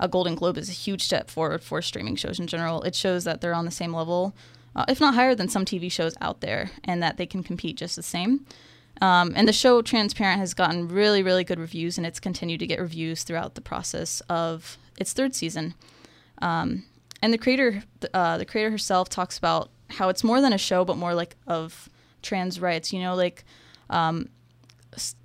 a 0.00 0.08
Golden 0.08 0.34
Globe 0.34 0.58
is 0.58 0.68
a 0.68 0.72
huge 0.72 1.02
step 1.02 1.30
forward 1.30 1.62
for 1.62 1.80
streaming 1.82 2.16
shows 2.16 2.40
in 2.40 2.46
general. 2.46 2.82
It 2.82 2.94
shows 2.94 3.24
that 3.24 3.40
they're 3.40 3.54
on 3.54 3.66
the 3.66 3.70
same 3.70 3.94
level, 3.94 4.34
uh, 4.74 4.86
if 4.88 5.00
not 5.00 5.14
higher 5.14 5.34
than 5.34 5.48
some 5.48 5.64
TV 5.64 5.92
shows 5.92 6.16
out 6.20 6.40
there, 6.40 6.70
and 6.82 7.02
that 7.02 7.18
they 7.18 7.26
can 7.26 7.42
compete 7.42 7.76
just 7.76 7.96
the 7.96 8.02
same. 8.02 8.46
Um, 9.02 9.32
and 9.36 9.46
the 9.46 9.52
show 9.52 9.82
Transparent 9.82 10.40
has 10.40 10.54
gotten 10.54 10.88
really, 10.88 11.22
really 11.22 11.44
good 11.44 11.60
reviews, 11.60 11.98
and 11.98 12.06
it's 12.06 12.18
continued 12.18 12.60
to 12.60 12.66
get 12.66 12.80
reviews 12.80 13.22
throughout 13.22 13.54
the 13.54 13.60
process 13.60 14.20
of 14.28 14.78
its 14.98 15.12
third 15.12 15.34
season. 15.34 15.74
Um, 16.42 16.84
and 17.22 17.32
the 17.32 17.38
creator, 17.38 17.84
uh, 18.14 18.38
the 18.38 18.46
creator 18.46 18.70
herself, 18.70 19.08
talks 19.08 19.36
about 19.36 19.70
how 19.90 20.08
it's 20.08 20.24
more 20.24 20.40
than 20.40 20.52
a 20.52 20.58
show, 20.58 20.84
but 20.84 20.96
more 20.96 21.14
like 21.14 21.36
of 21.46 21.88
trans 22.22 22.60
rights. 22.60 22.92
You 22.92 23.00
know, 23.00 23.14
like 23.14 23.44
um, 23.90 24.28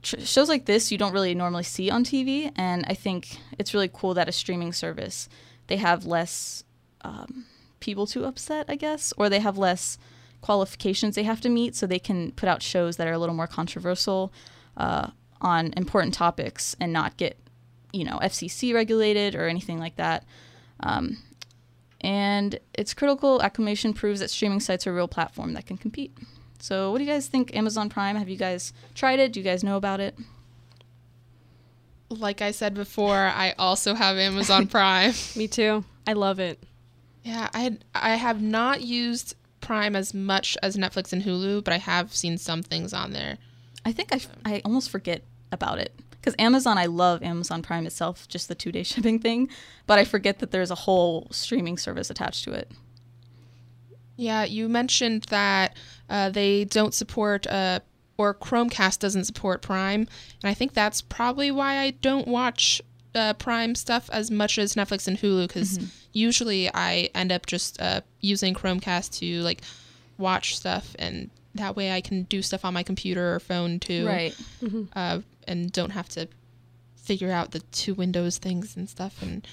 shows 0.04 0.50
like 0.50 0.66
this 0.66 0.92
you 0.92 0.98
don't 0.98 1.14
really 1.14 1.36
normally 1.36 1.64
see 1.64 1.90
on 1.90 2.04
TV, 2.04 2.52
and 2.56 2.86
I 2.88 2.94
think 2.94 3.38
it's 3.58 3.74
really 3.74 3.90
cool 3.92 4.14
that 4.14 4.30
a 4.30 4.32
streaming 4.32 4.74
service 4.74 5.30
they 5.68 5.78
have 5.78 6.06
less 6.06 6.64
um, 7.02 7.46
people 7.80 8.06
to 8.08 8.26
upset, 8.26 8.66
I 8.70 8.76
guess, 8.76 9.14
or 9.18 9.30
they 9.30 9.40
have 9.40 9.58
less 9.58 9.98
qualifications 10.42 11.16
they 11.16 11.24
have 11.24 11.42
to 11.42 11.50
meet, 11.50 11.76
so 11.76 11.88
they 11.88 12.00
can 12.00 12.32
put 12.32 12.50
out 12.50 12.62
shows 12.62 12.98
that 12.98 13.08
are 13.08 13.14
a 13.14 13.20
little 13.20 13.36
more 13.36 13.48
controversial 13.48 14.32
uh, 14.78 15.10
on 15.42 15.74
important 15.76 16.14
topics 16.14 16.76
and 16.80 16.94
not 16.94 17.18
get, 17.18 17.38
you 17.92 18.04
know, 18.04 18.20
FCC 18.22 18.74
regulated 18.74 19.36
or 19.36 19.48
anything 19.48 19.80
like 19.80 19.96
that. 19.96 20.24
Um, 20.82 21.18
and 22.02 22.60
its 22.74 22.94
critical 22.94 23.42
acclamation 23.42 23.94
proves 23.94 24.20
that 24.20 24.30
streaming 24.30 24.60
sites 24.60 24.86
are 24.86 24.92
a 24.92 24.94
real 24.94 25.08
platform 25.08 25.54
that 25.54 25.66
can 25.66 25.78
compete. 25.78 26.16
So, 26.60 26.92
what 26.92 27.00
do 27.00 27.04
you 27.04 27.10
guys 27.10 27.28
think? 27.28 27.56
Amazon 27.56 27.90
Prime? 27.90 28.16
Have 28.16 28.30
you 28.30 28.38
guys 28.38 28.74
tried 28.94 29.20
it? 29.20 29.34
Do 29.34 29.40
you 29.40 29.44
guys 29.44 29.64
know 29.64 29.78
about 29.78 30.00
it? 30.00 30.18
Like 32.10 32.42
I 32.42 32.52
said 32.52 32.74
before, 32.74 33.16
I 33.16 33.54
also 33.58 33.94
have 33.94 34.18
Amazon 34.18 34.68
Prime. 34.76 35.14
Me 35.36 35.48
too. 35.48 35.84
I 36.08 36.14
love 36.14 36.40
it. 36.40 36.64
Yeah, 37.24 37.50
I 37.54 37.78
I 37.94 38.16
have 38.16 38.42
not 38.42 38.82
used 38.82 39.36
Prime 39.60 39.96
as 39.96 40.14
much 40.14 40.58
as 40.62 40.78
Netflix 40.78 41.12
and 41.12 41.24
Hulu, 41.24 41.64
but 41.64 41.74
I 41.74 41.78
have 41.80 42.16
seen 42.16 42.38
some 42.38 42.62
things 42.62 42.94
on 42.94 43.14
there. 43.14 43.38
I 43.84 43.92
think 43.92 44.14
I, 44.14 44.20
I 44.46 44.62
almost 44.64 44.90
forget 44.90 45.24
about 45.52 45.80
it 45.80 45.94
because 46.12 46.36
Amazon, 46.40 46.78
I 46.78 46.86
love 46.88 47.22
Amazon 47.22 47.62
Prime 47.62 47.86
itself, 47.86 48.28
just 48.28 48.48
the 48.48 48.56
two 48.56 48.72
day 48.72 48.84
shipping 48.92 49.20
thing, 49.20 49.50
but 49.86 50.00
I 50.00 50.06
forget 50.06 50.40
that 50.40 50.52
there's 50.52 50.72
a 50.72 50.76
whole 50.76 51.28
streaming 51.32 51.78
service 51.78 52.10
attached 52.10 52.44
to 52.46 52.52
it. 52.52 52.72
Yeah, 54.18 54.44
you 54.44 54.70
mentioned 54.70 55.24
that 55.30 55.76
uh, 56.10 56.30
they 56.30 56.66
don't 56.66 56.94
support 56.94 57.48
uh, 57.48 57.80
or 58.18 58.34
Chromecast 58.34 59.00
doesn't 59.00 59.26
support 59.26 59.62
Prime, 59.62 60.02
and 60.42 60.50
I 60.50 60.54
think 60.54 60.74
that's 60.74 61.02
probably 61.02 61.52
why 61.52 61.80
I 61.80 61.92
don't 61.92 62.28
watch 62.28 62.82
uh, 63.14 63.34
Prime 63.34 63.76
stuff 63.76 64.10
as 64.12 64.30
much 64.32 64.58
as 64.58 64.76
Netflix 64.76 65.08
and 65.08 65.18
Hulu 65.18 65.48
because 65.48 65.80
usually 66.14 66.70
I 66.74 67.10
end 67.16 67.32
up 67.32 67.46
just 67.46 67.82
uh, 67.82 68.02
using 68.22 68.54
Chromecast 68.54 69.18
to 69.20 69.42
like 69.42 69.62
watch 70.18 70.56
stuff, 70.58 70.96
and 71.00 71.30
that 71.56 71.76
way 71.76 71.92
I 71.92 72.02
can 72.02 72.24
do 72.24 72.42
stuff 72.42 72.64
on 72.66 72.74
my 72.74 72.84
computer 72.84 73.34
or 73.36 73.40
phone 73.40 73.80
too, 73.80 74.06
Right. 74.08 74.36
uh, 74.96 75.20
and 75.48 75.72
don't 75.72 75.92
have 75.92 76.10
to 76.10 76.28
figure 76.96 77.32
out 77.32 77.52
the 77.52 77.60
two 77.72 77.94
windows 77.94 78.38
things 78.38 78.76
and 78.78 78.90
stuff, 78.90 79.22
and 79.22 79.46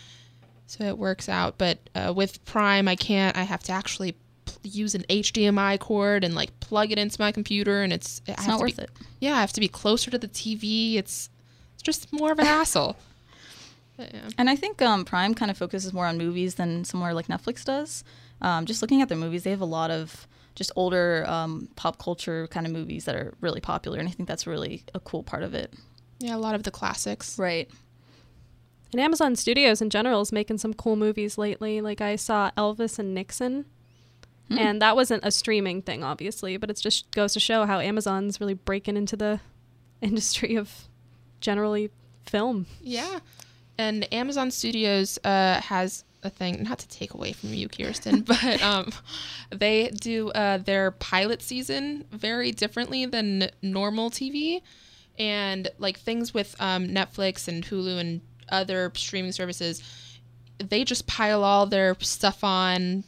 so 0.67 0.85
it 0.85 0.97
works 0.99 1.29
out. 1.29 1.59
But 1.59 1.79
uh, 1.95 2.13
with 2.15 2.45
Prime, 2.45 2.89
I 2.89 2.97
can't. 2.97 3.37
I 3.37 3.43
have 3.43 3.63
to 3.65 3.73
actually 3.73 4.15
use 4.63 4.95
an 4.95 5.05
HDMI 5.09 5.79
cord 5.79 6.25
and 6.25 6.35
like 6.35 6.59
plug 6.61 6.91
it 6.93 6.99
into 6.99 7.21
my 7.21 7.33
computer, 7.33 7.83
and 7.83 7.93
it's 7.93 8.21
It's 8.27 8.47
not 8.47 8.61
worth 8.61 8.79
it. 8.79 8.91
yeah, 9.21 9.37
I 9.37 9.41
have 9.41 9.53
to 9.55 9.61
be 9.61 9.69
closer 9.69 10.11
to 10.11 10.19
the 10.19 10.29
TV. 10.29 10.97
It's 10.97 11.29
it's 11.75 11.83
just 11.83 12.13
more 12.13 12.33
of 12.33 12.39
an 12.39 12.47
hassle. 12.47 12.97
But, 13.97 14.15
yeah. 14.15 14.29
And 14.39 14.49
I 14.49 14.57
think 14.57 14.81
um, 14.81 15.05
Prime 15.05 15.35
kind 15.35 15.51
of 15.51 15.59
focuses 15.59 15.93
more 15.93 16.07
on 16.07 16.17
movies 16.17 16.55
than 16.55 16.83
somewhere 16.83 17.13
like 17.13 17.27
Netflix 17.27 17.63
does. 17.63 18.05
Um, 18.41 18.65
just 18.65 18.81
looking 18.81 19.03
at 19.03 19.11
their 19.11 19.19
movies, 19.19 19.43
they 19.43 19.51
have 19.51 19.61
a 19.61 19.67
lot 19.67 19.91
of 19.91 20.27
just 20.55 20.73
older 20.77 21.27
um, 21.29 21.69
pop 21.77 21.99
culture 21.99 22.47
kind 22.47 22.65
of 22.67 22.73
movies 22.73 23.05
that 23.05 23.15
are 23.15 23.35
really 23.43 23.61
popular, 23.61 23.99
and 23.99 24.09
I 24.09 24.13
think 24.13 24.31
that's 24.31 24.47
really 24.47 24.83
a 24.95 25.01
cool 25.01 25.23
part 25.23 25.43
of 25.43 25.53
it. 25.53 25.75
yeah, 26.21 26.35
a 26.35 26.39
lot 26.39 26.55
of 26.55 26.63
the 26.63 26.71
classics. 26.71 27.39
Right. 27.39 27.69
And 28.93 29.01
Amazon 29.01 29.37
Studios 29.37 29.83
in 29.83 29.91
general 29.91 30.23
is 30.23 30.33
making 30.33 30.57
some 30.59 30.73
cool 30.73 30.97
movies 30.97 31.37
lately. 31.37 31.83
Like 31.83 32.01
I 32.01 32.17
saw 32.17 32.51
Elvis 32.57 32.99
and 32.99 33.15
Nixon. 33.15 33.67
Hmm. 34.53 34.59
And 34.59 34.83
that 34.83 34.97
wasn't 34.97 35.25
a 35.25 35.31
streaming 35.31 35.83
thing, 35.83 36.05
obviously, 36.05 36.57
but 36.57 36.71
it 36.71 36.77
just 36.77 37.11
goes 37.11 37.33
to 37.35 37.41
show 37.41 37.65
how 37.65 37.81
Amazon's 37.81 38.41
really 38.41 38.55
breaking 38.55 38.97
into 38.97 39.17
the 39.17 39.41
industry 40.01 40.57
of 40.57 40.89
generally 41.41 41.91
film. 42.27 42.67
Yeah, 42.83 43.21
and 43.79 44.13
Amazon 44.13 44.51
Studios 44.51 45.19
uh, 45.25 45.61
has 45.61 46.05
a 46.23 46.31
thing. 46.31 46.63
Not 46.63 46.79
to 46.81 46.89
take 46.89 47.15
away 47.15 47.33
from 47.33 47.55
you, 47.55 47.69
Kirsten, 47.69 48.21
but 48.23 48.63
um, 48.63 48.93
they 49.51 49.89
do 49.89 50.31
uh, 50.31 50.59
their 50.59 50.91
pilot 50.93 51.43
season 51.43 52.05
very 52.11 52.53
differently 52.53 53.07
than 53.07 53.51
normal 53.61 54.11
TV, 54.11 54.63
and 55.19 55.69
like 55.79 55.99
things 55.99 56.35
with 56.35 56.55
um, 56.61 56.89
Netflix 56.89 57.49
and 57.49 57.65
Hulu 57.65 57.99
and 57.99 58.21
other 58.49 58.93
streaming 58.95 59.33
services, 59.33 59.83
they 60.59 60.85
just 60.85 61.07
pile 61.07 61.43
all 61.43 61.67
their 61.67 61.97
stuff 62.01 62.45
on 62.45 63.05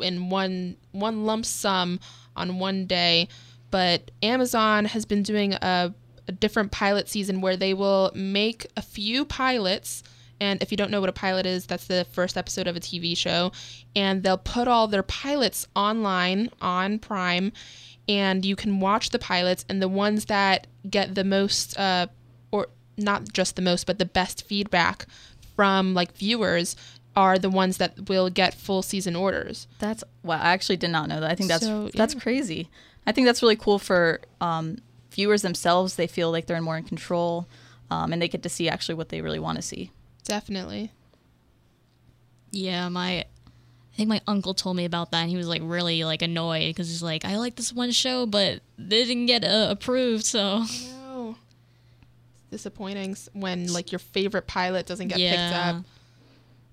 in 0.00 0.30
one 0.30 0.76
one 0.92 1.24
lump 1.24 1.44
sum 1.44 2.00
on 2.36 2.58
one 2.58 2.86
day. 2.86 3.28
But 3.70 4.10
Amazon 4.22 4.84
has 4.84 5.04
been 5.04 5.22
doing 5.22 5.54
a, 5.54 5.92
a 6.28 6.32
different 6.32 6.70
pilot 6.70 7.08
season 7.08 7.40
where 7.40 7.56
they 7.56 7.74
will 7.74 8.12
make 8.14 8.66
a 8.76 8.82
few 8.82 9.24
pilots. 9.24 10.02
And 10.40 10.62
if 10.62 10.70
you 10.70 10.76
don't 10.76 10.90
know 10.90 11.00
what 11.00 11.08
a 11.08 11.12
pilot 11.12 11.46
is, 11.46 11.66
that's 11.66 11.86
the 11.86 12.06
first 12.12 12.36
episode 12.36 12.66
of 12.66 12.76
a 12.76 12.80
TV 12.80 13.16
show. 13.16 13.52
And 13.96 14.22
they'll 14.22 14.38
put 14.38 14.68
all 14.68 14.86
their 14.88 15.02
pilots 15.02 15.66
online 15.74 16.50
on 16.60 16.98
Prime, 16.98 17.52
and 18.08 18.44
you 18.44 18.56
can 18.56 18.80
watch 18.80 19.10
the 19.10 19.18
pilots. 19.18 19.64
And 19.68 19.80
the 19.80 19.88
ones 19.88 20.26
that 20.26 20.66
get 20.88 21.14
the 21.14 21.24
most, 21.24 21.78
uh, 21.78 22.08
or 22.50 22.68
not 22.96 23.32
just 23.32 23.56
the 23.56 23.62
most, 23.62 23.86
but 23.86 23.98
the 23.98 24.04
best 24.04 24.46
feedback 24.46 25.06
from 25.56 25.94
like 25.94 26.16
viewers 26.16 26.76
are 27.16 27.38
the 27.38 27.50
ones 27.50 27.76
that 27.78 28.08
will 28.08 28.30
get 28.30 28.54
full 28.54 28.82
season 28.82 29.14
orders. 29.16 29.66
That's 29.78 30.02
wow. 30.22 30.36
I 30.40 30.52
actually 30.52 30.76
did 30.76 30.90
not 30.90 31.08
know 31.08 31.20
that. 31.20 31.30
I 31.30 31.34
think 31.34 31.48
that's 31.48 31.64
So, 31.64 31.90
that's 31.94 32.14
crazy. 32.14 32.68
I 33.06 33.12
think 33.12 33.26
that's 33.26 33.42
really 33.42 33.56
cool 33.56 33.78
for 33.78 34.20
um, 34.40 34.78
viewers 35.10 35.42
themselves. 35.42 35.96
They 35.96 36.06
feel 36.06 36.30
like 36.30 36.46
they're 36.46 36.60
more 36.60 36.76
in 36.76 36.84
control, 36.84 37.46
um, 37.90 38.12
and 38.12 38.20
they 38.20 38.28
get 38.28 38.42
to 38.42 38.48
see 38.48 38.68
actually 38.68 38.96
what 38.96 39.10
they 39.10 39.20
really 39.20 39.38
want 39.38 39.56
to 39.56 39.62
see. 39.62 39.90
Definitely. 40.24 40.90
Yeah, 42.50 42.88
my 42.88 43.24
I 43.94 43.96
think 43.96 44.08
my 44.08 44.20
uncle 44.26 44.54
told 44.54 44.76
me 44.76 44.84
about 44.84 45.12
that, 45.12 45.20
and 45.20 45.30
he 45.30 45.36
was 45.36 45.46
like 45.46 45.62
really 45.64 46.02
like 46.02 46.22
annoyed 46.22 46.70
because 46.70 46.88
he's 46.88 47.02
like, 47.02 47.24
I 47.24 47.36
like 47.36 47.54
this 47.54 47.72
one 47.72 47.92
show, 47.92 48.26
but 48.26 48.60
they 48.76 49.04
didn't 49.04 49.26
get 49.26 49.44
uh, 49.44 49.68
approved, 49.70 50.24
so 50.24 50.64
No. 51.04 51.36
It's 52.50 52.62
disappointing 52.62 53.16
when 53.34 53.72
like 53.72 53.92
your 53.92 54.00
favorite 54.00 54.48
pilot 54.48 54.86
doesn't 54.86 55.08
get 55.08 55.18
picked 55.18 55.54
up. 55.54 55.84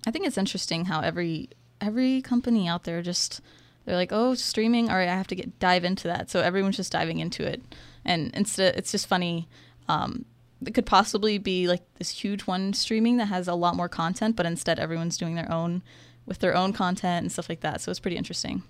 I 0.06 0.12
think 0.12 0.26
it's 0.26 0.38
interesting 0.38 0.86
how 0.86 1.02
every 1.02 1.50
every 1.80 2.22
company 2.22 2.68
out 2.68 2.84
there 2.84 3.02
just 3.02 3.42
they're 3.86 3.96
like, 3.96 4.12
oh, 4.12 4.36
streaming. 4.36 4.90
All 4.90 4.96
right, 4.96 5.10
I 5.10 5.16
have 5.16 5.28
to 5.28 5.36
get 5.36 5.60
dive 5.60 5.84
into 5.84 6.08
that. 6.08 6.30
So 6.30 6.42
everyone's 6.42 6.78
just 6.78 6.92
diving 6.92 7.20
into 7.20 7.44
it, 7.44 7.62
and 8.06 8.34
instead, 8.36 8.76
it's 8.76 8.92
just 8.92 9.08
funny. 9.08 9.48
Um, 9.88 10.26
it 10.66 10.74
could 10.74 10.86
possibly 10.86 11.40
be 11.40 11.68
like 11.68 11.82
this 11.96 12.10
huge 12.10 12.42
one 12.44 12.74
streaming 12.74 13.18
that 13.18 13.26
has 13.26 13.48
a 13.48 13.56
lot 13.56 13.76
more 13.76 13.90
content, 13.90 14.36
but 14.36 14.46
instead, 14.46 14.80
everyone's 14.80 15.18
doing 15.18 15.36
their 15.36 15.52
own 15.52 15.82
with 16.26 16.40
their 16.40 16.56
own 16.56 16.74
content 16.74 17.24
and 17.24 17.32
stuff 17.32 17.50
like 17.50 17.62
that. 17.62 17.82
So 17.82 17.90
it's 17.90 18.00
pretty 18.00 18.18
interesting. 18.18 18.64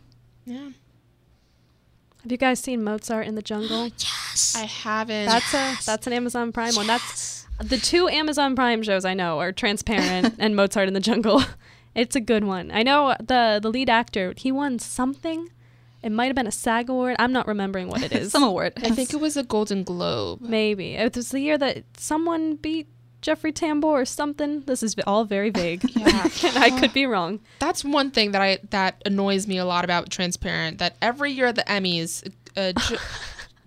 Yeah. 0.46 0.70
Have 2.24 2.32
you 2.32 2.38
guys 2.38 2.60
seen 2.60 2.84
Mozart 2.84 3.28
in 3.28 3.36
the 3.36 3.42
Jungle? 3.42 3.88
yes. 3.98 4.56
I 4.56 4.66
haven't. 4.66 5.26
That's 5.26 5.54
a 5.54 5.78
that's 5.86 6.08
an 6.08 6.14
Amazon 6.14 6.52
Prime 6.52 6.76
one. 6.76 6.88
That's 6.88 7.41
the 7.64 7.78
two 7.78 8.08
Amazon 8.10 8.56
Prime 8.56 8.84
shows 8.84 9.06
I 9.06 9.14
know 9.14 9.40
are 9.40 9.52
Transparent 9.52 10.36
and 10.40 10.56
Mozart 10.56 10.88
in 10.88 10.94
the 10.94 11.00
Jungle. 11.00 11.44
It's 11.94 12.16
a 12.16 12.22
good 12.22 12.46
one. 12.46 12.72
I 12.72 12.84
know 12.84 13.18
the 13.20 13.60
the 13.62 13.70
lead 13.70 13.90
actor. 13.90 14.34
He 14.38 14.50
won 14.50 14.80
something. 14.80 15.50
It 16.02 16.14
might 16.14 16.28
have 16.28 16.36
been 16.38 16.48
a 16.48 16.52
SAG 16.52 16.88
award. 16.90 17.18
I'm 17.20 17.34
not 17.34 17.48
remembering 17.48 17.90
what 17.90 18.02
it 18.02 18.12
is. 18.22 18.32
Some 18.32 18.44
award. 18.44 18.72
I 18.78 18.92
think 18.92 19.14
it 19.14 19.20
was 19.20 19.36
a 19.36 19.44
Golden 19.44 19.84
Globe. 19.84 20.40
Maybe 20.40 20.96
it 20.96 21.14
was 21.14 21.32
the 21.32 21.42
year 21.42 21.58
that 21.58 21.84
someone 21.98 22.56
beat 22.56 22.88
Jeffrey 23.22 23.52
Tambor 23.52 23.84
or 23.84 24.06
something. 24.06 24.62
This 24.62 24.82
is 24.84 24.96
all 25.06 25.26
very 25.26 25.50
vague. 25.50 25.84
Yeah. 25.94 26.30
and 26.46 26.58
I 26.58 26.70
could 26.80 26.94
be 26.94 27.06
wrong. 27.06 27.42
That's 27.60 27.84
one 27.84 28.10
thing 28.10 28.32
that 28.32 28.42
I 28.42 28.60
that 28.70 29.02
annoys 29.06 29.46
me 29.46 29.58
a 29.58 29.66
lot 29.66 29.84
about 29.84 30.10
Transparent. 30.10 30.78
That 30.78 30.96
every 31.02 31.34
year 31.34 31.48
at 31.48 31.56
the 31.56 31.64
Emmys, 31.64 32.26
uh, 32.56 32.72
Je- 32.72 32.98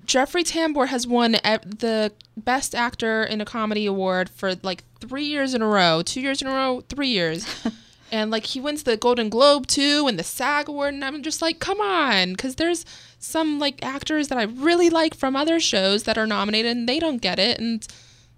Jeffrey 0.05 0.45
Tambor 0.45 0.89
has 0.89 1.07
won 1.07 1.33
the 1.33 2.13
Best 2.37 2.75
Actor 2.75 3.25
in 3.25 3.41
a 3.41 3.45
Comedy 3.45 3.87
award 3.87 4.29
for 4.29 4.55
like 4.63 4.85
three 5.01 5.25
years 5.25 5.55
in 5.55 5.63
a 5.63 5.67
row, 5.67 6.03
two 6.05 6.21
years 6.21 6.43
in 6.43 6.49
a 6.49 6.53
row, 6.53 6.83
three 6.89 7.09
years. 7.09 7.47
And 8.15 8.31
like 8.31 8.47
he 8.47 8.61
wins 8.61 8.85
the 8.85 8.97
Golden 8.97 9.29
Globe 9.29 9.67
too, 9.67 10.07
and 10.07 10.17
the 10.17 10.23
SAG 10.23 10.69
award, 10.69 10.95
and 10.95 11.05
I'm 11.05 11.21
just 11.25 11.43
like, 11.43 11.59
come 11.59 11.81
on, 11.81 12.31
because 12.33 12.55
there's 12.55 12.87
some 13.19 13.59
like 13.59 13.85
actors 13.85 14.29
that 14.29 14.39
I 14.39 14.45
really 14.45 14.89
like 14.89 15.17
from 15.17 15.35
other 15.35 15.59
shows 15.59 16.05
that 16.05 16.17
are 16.17 16.27
nominated, 16.27 16.77
and 16.77 16.89
they 16.89 17.01
don't 17.01 17.21
get 17.21 17.41
it, 17.41 17.59
and 17.59 17.85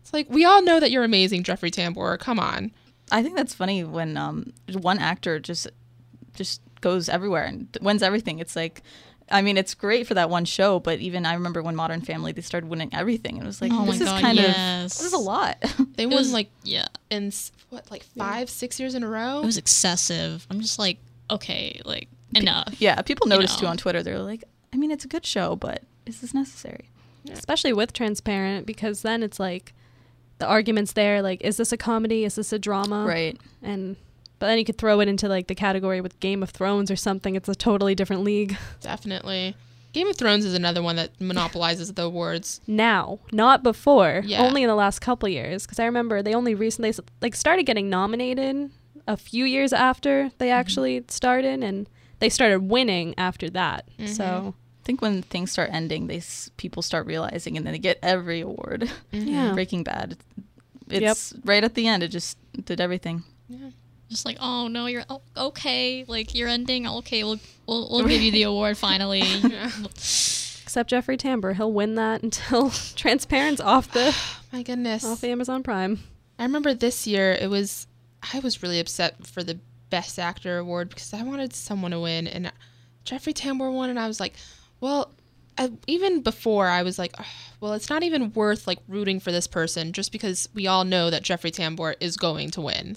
it's 0.01 0.13
like 0.15 0.31
we 0.31 0.47
all 0.47 0.63
know 0.63 0.81
that 0.81 0.91
you're 0.91 1.05
amazing, 1.05 1.43
Jeffrey 1.43 1.71
Tambor. 1.71 2.19
Come 2.19 2.41
on, 2.41 2.73
I 3.13 3.23
think 3.23 3.37
that's 3.37 3.53
funny 3.53 3.85
when 3.85 4.17
um, 4.17 4.55
one 4.73 4.99
actor 4.99 5.39
just 5.39 5.69
just 6.35 6.63
goes 6.81 7.11
everywhere 7.11 7.45
and 7.45 7.69
wins 7.83 8.03
everything. 8.03 8.39
It's 8.39 8.57
like, 8.57 8.83
I 9.31 9.43
mean, 9.43 9.57
it's 9.57 9.75
great 9.75 10.07
for 10.07 10.15
that 10.15 10.31
one 10.31 10.45
show, 10.45 10.79
but 10.79 11.01
even 11.01 11.27
I 11.27 11.35
remember 11.35 11.61
when 11.63 11.75
Modern 11.75 12.01
Family 12.01 12.33
they 12.33 12.43
started 12.43 12.69
winning 12.71 12.91
everything, 12.93 13.35
and 13.37 13.43
it 13.45 13.47
was 13.47 13.61
like, 13.61 13.73
Oh 13.75 13.85
this 13.87 14.01
is 14.01 14.07
God, 14.09 14.21
kind 14.23 14.39
of 14.39 14.45
this 14.45 15.03
is 15.03 15.13
a 15.13 15.19
lot. 15.19 15.57
they 15.97 16.03
It 16.05 16.07
won 16.07 16.17
was 16.17 16.33
like 16.33 16.49
yeah, 16.63 16.87
in 17.11 17.33
what 17.71 17.91
like 17.91 18.05
five, 18.05 18.49
six 18.49 18.79
years 18.79 18.95
in 18.95 19.03
a 19.03 19.09
row. 19.09 19.41
it 19.43 19.47
was 19.47 19.57
excessive. 19.59 20.47
I'm 20.51 20.61
just 20.61 20.79
like, 20.79 20.99
okay, 21.31 21.81
like 21.85 22.09
enough. 22.35 22.75
yeah, 22.79 23.01
people 23.03 23.27
You 23.27 23.31
noticed 23.35 23.59
too 23.59 23.67
on 23.67 23.77
Twitter. 23.77 24.03
They're 24.03 24.19
like, 24.21 24.45
I 24.73 24.77
mean, 24.77 24.91
it's 24.93 25.05
a 25.05 25.09
good 25.09 25.27
show, 25.27 25.57
but 25.57 25.83
is 26.07 26.21
this 26.21 26.33
necessary? 26.35 26.89
especially 27.33 27.73
with 27.73 27.93
transparent 27.93 28.67
because 28.67 29.03
then 29.03 29.21
it's 29.21 29.41
like 29.41 29.73
the 30.39 30.47
arguments 30.47 30.93
there 30.93 31.21
like 31.23 31.41
is 31.43 31.57
this 31.57 31.73
a 31.73 31.77
comedy 31.77 32.25
is 32.25 32.37
this 32.37 32.53
a 32.53 32.59
drama 32.59 33.05
Right. 33.05 33.37
and 33.65 33.97
but 34.39 34.47
then 34.47 34.59
you 34.59 34.65
could 34.65 34.79
throw 34.79 35.01
it 35.01 35.09
into 35.09 35.29
like 35.29 35.47
the 35.47 35.55
category 35.55 36.01
with 36.01 36.19
game 36.21 36.43
of 36.43 36.51
thrones 36.51 36.91
or 36.91 36.97
something. 36.97 37.37
It's 37.37 37.49
a 37.49 37.55
totally 37.55 37.95
different 37.95 38.23
league. 38.23 38.57
Definitely. 38.81 39.57
Game 39.93 40.09
of 40.09 40.17
Thrones 40.17 40.45
is 40.45 40.53
another 40.53 40.83
one 40.83 40.97
that 40.97 41.19
monopolizes 41.23 41.91
the 41.95 42.03
awards. 42.03 42.61
now. 42.67 43.19
Not 43.33 43.63
before. 43.63 44.21
Yeah. 44.27 44.43
only 44.43 44.63
in 44.63 44.69
the 44.69 44.75
last 44.75 44.99
couple 44.99 45.27
years. 45.27 45.65
Because 45.65 45.79
i 45.79 45.87
remember 45.87 46.23
they 46.23 46.35
only 46.35 46.55
recently 46.55 46.93
like 47.23 47.35
started 47.35 47.65
getting 47.65 47.89
nominated 47.89 48.71
a 49.09 49.17
few 49.17 49.47
years 49.47 49.73
after 49.73 50.31
they 50.37 50.49
mm-hmm. 50.49 50.59
actually 50.59 51.05
started 51.09 51.63
and 51.63 51.89
they 52.19 52.29
started 52.29 52.71
winning 52.71 53.15
after 53.17 53.49
that. 53.51 53.89
Mm-hmm. 53.99 54.13
So 54.13 54.55
I 54.55 54.85
think 54.85 55.01
when 55.01 55.23
things 55.23 55.51
start 55.51 55.71
ending, 55.73 56.09
they 56.09 56.19
s- 56.19 56.51
people 56.57 56.83
start 56.83 57.07
realizing, 57.07 57.57
and 57.57 57.67
then 57.67 57.73
they 57.73 57.79
get 57.79 57.99
every 58.03 58.41
award. 58.41 58.91
Mm-hmm. 59.13 59.29
yeah. 59.29 59.53
Breaking 59.53 59.83
Bad, 59.83 60.19
it's 60.89 61.35
right 61.45 61.65
at 61.65 61.75
the 61.75 61.87
end. 61.87 62.03
It 62.03 62.09
just 62.09 62.39
did 62.65 62.81
everything. 62.81 63.25
Just 64.09 64.25
like, 64.25 64.37
oh 64.41 64.69
no, 64.69 64.87
you're 64.87 65.05
oh, 65.11 65.23
okay. 65.37 66.05
Like 66.07 66.35
you're 66.35 66.49
ending. 66.49 66.87
Okay, 66.87 67.25
we'll 67.25 67.41
we'll, 67.67 67.89
we'll 67.91 68.05
give 68.09 68.23
you 68.23 68.31
the 68.31 68.45
award 68.45 68.79
finally. 68.79 69.23
except 70.67 70.91
jeffrey 70.91 71.17
tambor 71.17 71.55
he'll 71.55 71.73
win 71.73 71.95
that 71.95 72.23
until 72.23 72.69
transparent's 72.97 73.61
off 73.63 73.91
the 73.93 74.15
My 74.53 74.63
goodness. 74.63 75.05
off 75.05 75.23
the 75.23 75.29
amazon 75.31 75.63
prime 75.63 76.01
I 76.39 76.43
remember 76.43 76.75
this 76.75 77.07
year 77.07 77.33
it 77.33 77.49
was 77.49 77.87
I 78.35 78.41
was 78.41 78.63
really 78.63 78.81
upset 78.81 79.27
for 79.27 79.43
the 79.43 79.59
best 79.91 80.19
actor 80.19 80.59
award 80.59 80.89
because 80.91 81.15
I 81.15 81.23
wanted 81.23 81.55
someone 81.55 81.93
to 81.93 82.01
win 82.01 82.27
and 82.27 82.53
Jeffrey 83.05 83.33
Tambor 83.33 83.73
won 83.73 83.89
and 83.89 83.99
I 83.99 84.09
was 84.09 84.19
like, 84.19 84.35
well, 84.81 85.13
uh, 85.59 85.69
even 85.87 86.23
before 86.23 86.67
I 86.67 86.83
was 86.83 86.99
like, 86.99 87.15
"Ugh, 87.19 87.27
well, 87.61 87.73
it's 87.73 87.89
not 87.89 88.03
even 88.03 88.33
worth 88.33 88.67
like 88.67 88.79
rooting 88.89 89.21
for 89.21 89.33
this 89.33 89.47
person 89.47 89.93
just 89.93 90.13
because 90.13 90.49
we 90.55 90.67
all 90.67 90.85
know 90.85 91.09
that 91.09 91.23
Jeffrey 91.23 91.51
Tambor 91.51 91.95
is 92.01 92.17
going 92.17 92.51
to 92.51 92.61
win. 92.61 92.97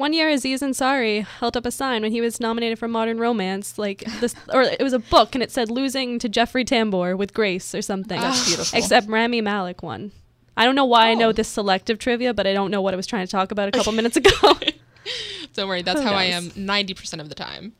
One 0.00 0.14
year, 0.14 0.30
Aziz 0.30 0.62
Ansari 0.62 1.26
held 1.26 1.58
up 1.58 1.66
a 1.66 1.70
sign 1.70 2.00
when 2.00 2.10
he 2.10 2.22
was 2.22 2.40
nominated 2.40 2.78
for 2.78 2.88
Modern 2.88 3.18
Romance, 3.18 3.76
like 3.76 4.02
this, 4.20 4.34
or 4.50 4.62
it 4.62 4.80
was 4.80 4.94
a 4.94 4.98
book, 4.98 5.34
and 5.34 5.42
it 5.42 5.50
said 5.50 5.70
"Losing 5.70 6.18
to 6.20 6.26
Jeffrey 6.26 6.64
Tambor 6.64 7.18
with 7.18 7.34
Grace" 7.34 7.74
or 7.74 7.82
something. 7.82 8.18
That's 8.18 8.46
beautiful. 8.46 8.78
Except 8.78 9.08
Rami 9.10 9.42
Malek 9.42 9.82
won. 9.82 10.12
I 10.56 10.64
don't 10.64 10.74
know 10.74 10.86
why 10.86 11.08
I 11.10 11.14
know 11.14 11.28
Oh. 11.28 11.32
this 11.32 11.48
selective 11.48 11.98
trivia, 11.98 12.32
but 12.32 12.46
I 12.46 12.54
don't 12.54 12.70
know 12.70 12.80
what 12.80 12.94
I 12.94 12.96
was 12.96 13.06
trying 13.06 13.26
to 13.26 13.30
talk 13.30 13.50
about 13.52 13.68
a 13.68 13.72
couple 13.72 13.92
minutes 14.00 14.16
ago. 14.16 14.30
Don't 15.52 15.68
worry, 15.68 15.82
that's 15.82 16.00
Who 16.00 16.06
how 16.06 16.14
I 16.14 16.24
am 16.24 16.44
90% 16.44 17.20
of 17.20 17.28
the 17.28 17.34
time. 17.34 17.74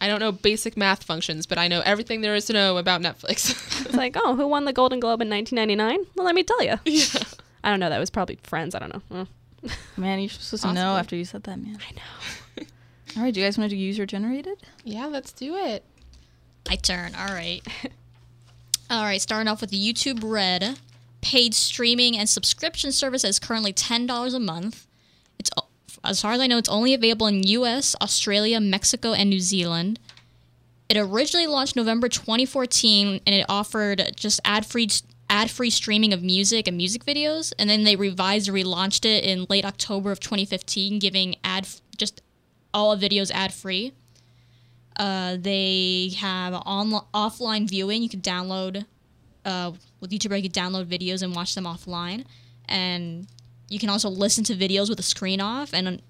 I 0.00 0.06
don't 0.06 0.20
know 0.20 0.30
basic 0.30 0.76
math 0.76 1.02
functions, 1.02 1.46
but 1.46 1.58
I 1.58 1.66
know 1.66 1.82
everything 1.84 2.20
there 2.20 2.36
is 2.36 2.44
to 2.44 2.52
know 2.52 2.76
about 2.76 3.00
Netflix. 3.00 3.50
it's 3.86 3.94
like, 3.96 4.16
oh, 4.22 4.36
who 4.36 4.46
won 4.46 4.66
the 4.66 4.72
Golden 4.72 5.00
Globe 5.00 5.20
in 5.20 5.30
1999? 5.30 6.06
Well, 6.14 6.26
let 6.26 6.36
me 6.36 6.44
tell 6.44 6.62
you. 6.62 6.78
yeah. 6.84 7.22
I 7.64 7.70
don't 7.70 7.80
know. 7.80 7.88
That 7.88 7.98
was 7.98 8.10
probably 8.10 8.38
Friends. 8.44 8.76
I 8.76 8.78
don't 8.78 8.92
know. 8.92 9.02
Mm. 9.24 9.26
Man, 9.96 10.20
you're 10.20 10.28
supposed 10.28 10.62
to 10.64 10.72
know 10.72 10.96
after 10.96 11.16
you 11.16 11.24
said 11.24 11.44
that, 11.44 11.58
man. 11.58 11.78
I 11.88 11.94
know. 11.94 12.66
All 13.16 13.22
right, 13.22 13.32
do 13.32 13.40
you 13.40 13.46
guys 13.46 13.56
want 13.56 13.70
to 13.70 13.76
do 13.76 13.80
user 13.80 14.06
generated? 14.06 14.58
Yeah, 14.84 15.06
let's 15.06 15.32
do 15.32 15.56
it. 15.56 15.84
My 16.68 16.76
turn. 16.76 17.14
All 17.14 17.28
right. 17.28 17.62
All 18.90 19.04
right. 19.04 19.20
Starting 19.20 19.48
off 19.48 19.60
with 19.60 19.70
the 19.70 19.78
YouTube 19.78 20.20
Red, 20.22 20.78
paid 21.20 21.54
streaming 21.54 22.16
and 22.18 22.28
subscription 22.28 22.90
service 22.92 23.24
is 23.24 23.38
currently 23.38 23.72
ten 23.72 24.06
dollars 24.06 24.34
a 24.34 24.40
month. 24.40 24.86
It's 25.38 25.50
as 26.02 26.20
far 26.20 26.32
as 26.32 26.40
I 26.40 26.46
know, 26.46 26.58
it's 26.58 26.68
only 26.68 26.92
available 26.92 27.26
in 27.26 27.42
U.S., 27.44 27.96
Australia, 28.00 28.60
Mexico, 28.60 29.12
and 29.12 29.30
New 29.30 29.40
Zealand. 29.40 29.98
It 30.88 30.98
originally 30.98 31.46
launched 31.46 31.76
November 31.76 32.08
2014, 32.08 33.20
and 33.26 33.34
it 33.34 33.46
offered 33.48 34.12
just 34.14 34.40
ad-free 34.44 34.88
ad-free 35.34 35.70
streaming 35.70 36.12
of 36.12 36.22
music 36.22 36.68
and 36.68 36.76
music 36.76 37.04
videos. 37.04 37.52
And 37.58 37.68
then 37.68 37.82
they 37.82 37.96
revised 37.96 38.48
and 38.48 38.56
relaunched 38.56 39.04
it 39.04 39.24
in 39.24 39.46
late 39.50 39.64
October 39.64 40.12
of 40.12 40.20
2015, 40.20 41.00
giving 41.00 41.34
ad 41.42 41.66
just 41.96 42.22
all 42.72 42.96
videos 42.96 43.32
ad-free. 43.32 43.92
Uh, 44.96 45.36
they 45.40 46.12
have 46.18 46.54
on 46.64 46.92
offline 47.12 47.68
viewing. 47.68 48.00
You 48.00 48.08
can 48.08 48.20
download 48.20 48.86
uh, 49.44 49.72
with 49.98 50.12
YouTube. 50.12 50.36
You 50.40 50.48
can 50.48 50.52
download 50.52 50.86
videos 50.86 51.20
and 51.22 51.34
watch 51.34 51.56
them 51.56 51.64
offline, 51.64 52.24
and 52.68 53.26
you 53.68 53.80
can 53.80 53.88
also 53.88 54.08
listen 54.08 54.44
to 54.44 54.54
videos 54.54 54.88
with 54.88 54.98
the 54.98 55.02
screen 55.02 55.40
off 55.40 55.74
and 55.74 56.00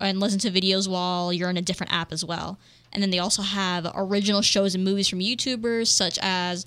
and 0.00 0.20
listen 0.20 0.38
to 0.38 0.50
videos 0.50 0.88
while 0.88 1.34
you're 1.34 1.50
in 1.50 1.58
a 1.58 1.62
different 1.62 1.92
app 1.92 2.12
as 2.12 2.24
well. 2.24 2.58
And 2.94 3.02
then 3.02 3.10
they 3.10 3.18
also 3.18 3.42
have 3.42 3.92
original 3.94 4.40
shows 4.40 4.74
and 4.74 4.82
movies 4.84 5.08
from 5.08 5.18
YouTubers 5.18 5.88
such 5.88 6.18
as 6.22 6.64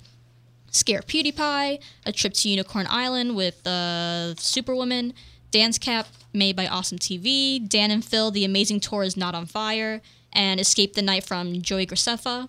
Scare 0.72 1.02
PewDiePie, 1.02 1.80
A 2.06 2.12
Trip 2.12 2.32
to 2.32 2.48
Unicorn 2.48 2.86
Island 2.88 3.36
with 3.36 3.64
uh, 3.66 4.34
Superwoman, 4.36 5.12
Dance 5.50 5.78
Camp 5.78 6.08
made 6.32 6.56
by 6.56 6.66
Awesome 6.66 6.98
TV, 6.98 7.66
Dan 7.68 7.90
and 7.90 8.04
Phil, 8.04 8.30
The 8.30 8.44
Amazing 8.44 8.80
Tour 8.80 9.02
is 9.02 9.16
Not 9.16 9.34
on 9.34 9.44
Fire, 9.46 10.00
and 10.32 10.58
Escape 10.58 10.94
the 10.94 11.02
Night 11.02 11.24
from 11.24 11.60
Joey 11.60 11.86
Graceffa. 11.86 12.48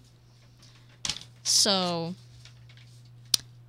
So, 1.43 2.15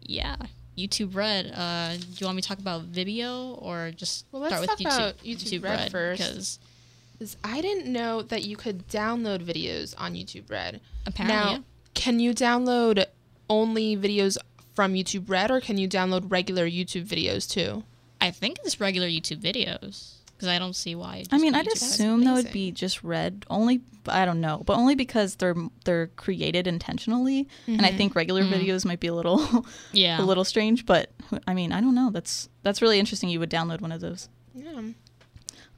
yeah, 0.02 0.36
YouTube 0.78 1.16
Red. 1.16 1.52
Uh, 1.52 1.96
do 1.96 2.06
you 2.18 2.26
want 2.26 2.36
me 2.36 2.42
to 2.42 2.48
talk 2.48 2.60
about 2.60 2.90
Vimeo 2.92 3.60
or 3.60 3.90
just 3.90 4.26
Well, 4.30 4.42
let's 4.42 4.54
start 4.54 4.60
with 4.60 4.70
talk 4.70 4.78
YouTube, 4.78 4.96
about 4.96 5.18
YouTube 5.24 5.64
Red 5.64 5.90
first. 5.90 6.60
Because 7.18 7.36
I 7.42 7.60
didn't 7.60 7.92
know 7.92 8.22
that 8.22 8.44
you 8.44 8.56
could 8.56 8.86
download 8.86 9.44
videos 9.44 9.94
on 9.98 10.14
YouTube 10.14 10.48
Red. 10.48 10.80
apparently, 11.06 11.36
now, 11.36 11.50
yeah. 11.50 11.58
can 11.94 12.20
you 12.20 12.32
download 12.32 13.04
only 13.48 13.96
videos 13.96 14.36
from 14.74 14.94
YouTube 14.94 15.28
Red 15.28 15.50
or 15.50 15.60
can 15.60 15.78
you 15.78 15.88
download 15.88 16.30
regular 16.30 16.66
YouTube 16.68 17.06
videos 17.06 17.48
too? 17.48 17.84
I 18.20 18.30
think 18.30 18.58
it's 18.64 18.80
regular 18.80 19.06
YouTube 19.08 19.40
videos 19.40 20.14
because 20.34 20.48
I 20.48 20.58
don't 20.58 20.74
see 20.74 20.94
why. 20.94 21.16
it 21.18 21.28
I 21.30 21.38
mean, 21.38 21.54
I'd 21.54 21.66
YouTube. 21.66 21.72
assume 21.74 22.24
that 22.24 22.34
would 22.34 22.52
be 22.52 22.72
just 22.72 23.02
red. 23.04 23.44
Only 23.48 23.80
I 24.06 24.24
don't 24.24 24.40
know, 24.40 24.62
but 24.66 24.76
only 24.76 24.94
because 24.94 25.36
they're 25.36 25.54
they're 25.84 26.08
created 26.08 26.66
intentionally, 26.66 27.48
and 27.66 27.84
I 27.86 27.92
think 27.92 28.14
regular 28.14 28.42
videos 28.42 28.84
might 28.84 29.00
be 29.00 29.06
a 29.06 29.14
little 29.14 29.66
yeah. 29.92 30.20
a 30.20 30.24
little 30.24 30.44
strange. 30.44 30.86
But 30.86 31.10
I 31.46 31.54
mean, 31.54 31.72
I 31.72 31.80
don't 31.80 31.94
know. 31.94 32.10
That's 32.10 32.48
that's 32.62 32.82
really 32.82 32.98
interesting. 32.98 33.28
You 33.28 33.40
would 33.40 33.50
download 33.50 33.80
one 33.80 33.92
of 33.92 34.00
those. 34.00 34.28
Yeah. 34.54 34.80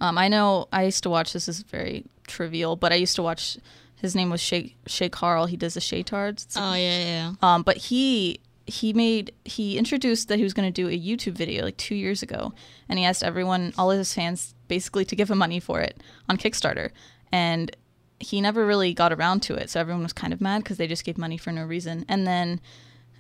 Um, 0.01 0.19
I 0.19 0.29
know 0.29 0.69
I 0.73 0.85
used 0.85 1.03
to 1.05 1.11
watch. 1.11 1.33
This 1.33 1.49
is 1.49 1.63
very 1.63 2.05
trivial, 2.27 2.77
but 2.77 2.93
I 2.93 2.97
used 2.97 3.17
to 3.17 3.23
watch. 3.23 3.59
His 3.97 4.15
name 4.15 4.31
was 4.31 4.41
Shay 4.41 4.77
Shay 4.87 5.09
Carl. 5.09 5.47
He 5.47 5.57
does 5.57 5.75
the 5.75 5.81
Shaytards. 5.81 6.47
Oh 6.57 6.75
yeah, 6.75 6.99
yeah. 7.05 7.33
Um, 7.43 7.63
but 7.63 7.77
he 7.77 8.41
he 8.67 8.93
made 8.93 9.33
he 9.45 9.79
introduced 9.79 10.29
that 10.29 10.39
he 10.39 10.43
was 10.43 10.53
going 10.53 10.71
to 10.71 10.83
do 10.83 10.89
a 10.89 10.99
YouTube 10.99 11.33
video 11.33 11.65
like 11.65 11.77
two 11.77 11.95
years 11.95 12.23
ago, 12.23 12.53
and 12.89 12.99
he 12.99 13.05
asked 13.05 13.23
everyone, 13.23 13.73
all 13.79 13.91
of 13.91 13.99
his 13.99 14.13
fans, 14.13 14.55
basically 14.69 15.05
to 15.05 15.17
give 15.17 15.31
him 15.31 15.39
money 15.39 15.61
for 15.61 15.81
it 15.81 16.03
on 16.29 16.37
Kickstarter, 16.37 16.91
and 17.33 17.75
he 18.19 18.41
never 18.41 18.67
really 18.67 18.93
got 18.93 19.13
around 19.13 19.41
to 19.41 19.55
it. 19.55 19.71
So 19.71 19.81
everyone 19.81 20.03
was 20.03 20.13
kind 20.13 20.33
of 20.33 20.41
mad 20.41 20.63
because 20.63 20.79
they 20.79 20.87
just 20.87 21.05
gave 21.05 21.19
money 21.19 21.37
for 21.37 21.53
no 21.53 21.65
reason. 21.65 22.05
And 22.09 22.27
then 22.27 22.61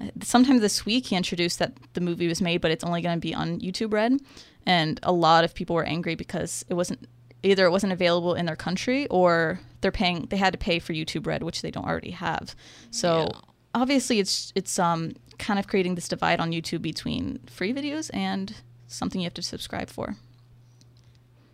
uh, 0.00 0.06
sometime 0.22 0.58
this 0.58 0.86
week 0.86 1.06
he 1.06 1.16
introduced 1.16 1.58
that 1.58 1.74
the 1.92 2.00
movie 2.00 2.28
was 2.28 2.40
made, 2.40 2.60
but 2.60 2.70
it's 2.70 2.84
only 2.84 3.02
going 3.02 3.16
to 3.16 3.20
be 3.20 3.34
on 3.34 3.60
YouTube 3.60 3.92
Red, 3.92 4.18
and 4.66 4.98
a 5.02 5.12
lot 5.12 5.44
of 5.44 5.54
people 5.54 5.76
were 5.76 5.84
angry 5.84 6.16
because 6.16 6.64
it 6.68 6.74
wasn't 6.74 7.06
either 7.46 7.64
it 7.66 7.70
wasn't 7.70 7.92
available 7.92 8.34
in 8.34 8.46
their 8.46 8.56
country 8.56 9.06
or 9.08 9.60
they're 9.80 9.92
paying 9.92 10.26
they 10.30 10.36
had 10.36 10.52
to 10.52 10.58
pay 10.58 10.78
for 10.78 10.92
YouTube 10.92 11.26
Red, 11.26 11.42
which 11.42 11.62
they 11.62 11.70
don't 11.70 11.86
already 11.86 12.10
have. 12.12 12.54
So 12.90 13.28
Yeah. 13.32 13.40
obviously 13.74 14.18
it's 14.18 14.52
it's 14.54 14.78
um 14.78 15.12
kind 15.38 15.58
of 15.58 15.66
creating 15.66 15.94
this 15.94 16.08
divide 16.08 16.40
on 16.40 16.50
YouTube 16.52 16.82
between 16.82 17.40
free 17.46 17.72
videos 17.72 18.10
and 18.14 18.54
something 18.86 19.20
you 19.20 19.26
have 19.26 19.34
to 19.34 19.42
subscribe 19.42 19.90
for. 19.90 20.16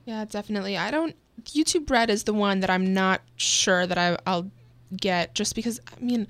Yeah, 0.04 0.24
definitely. 0.24 0.76
I 0.76 0.90
don't. 0.90 1.14
YouTube 1.44 1.88
Red 1.90 2.10
is 2.10 2.24
the 2.24 2.34
one 2.34 2.60
that 2.60 2.70
I'm 2.70 2.92
not 2.92 3.22
sure 3.36 3.86
that 3.86 3.98
I, 3.98 4.16
I'll 4.26 4.50
get 4.96 5.34
just 5.34 5.54
because, 5.54 5.80
I 5.96 6.00
mean, 6.00 6.26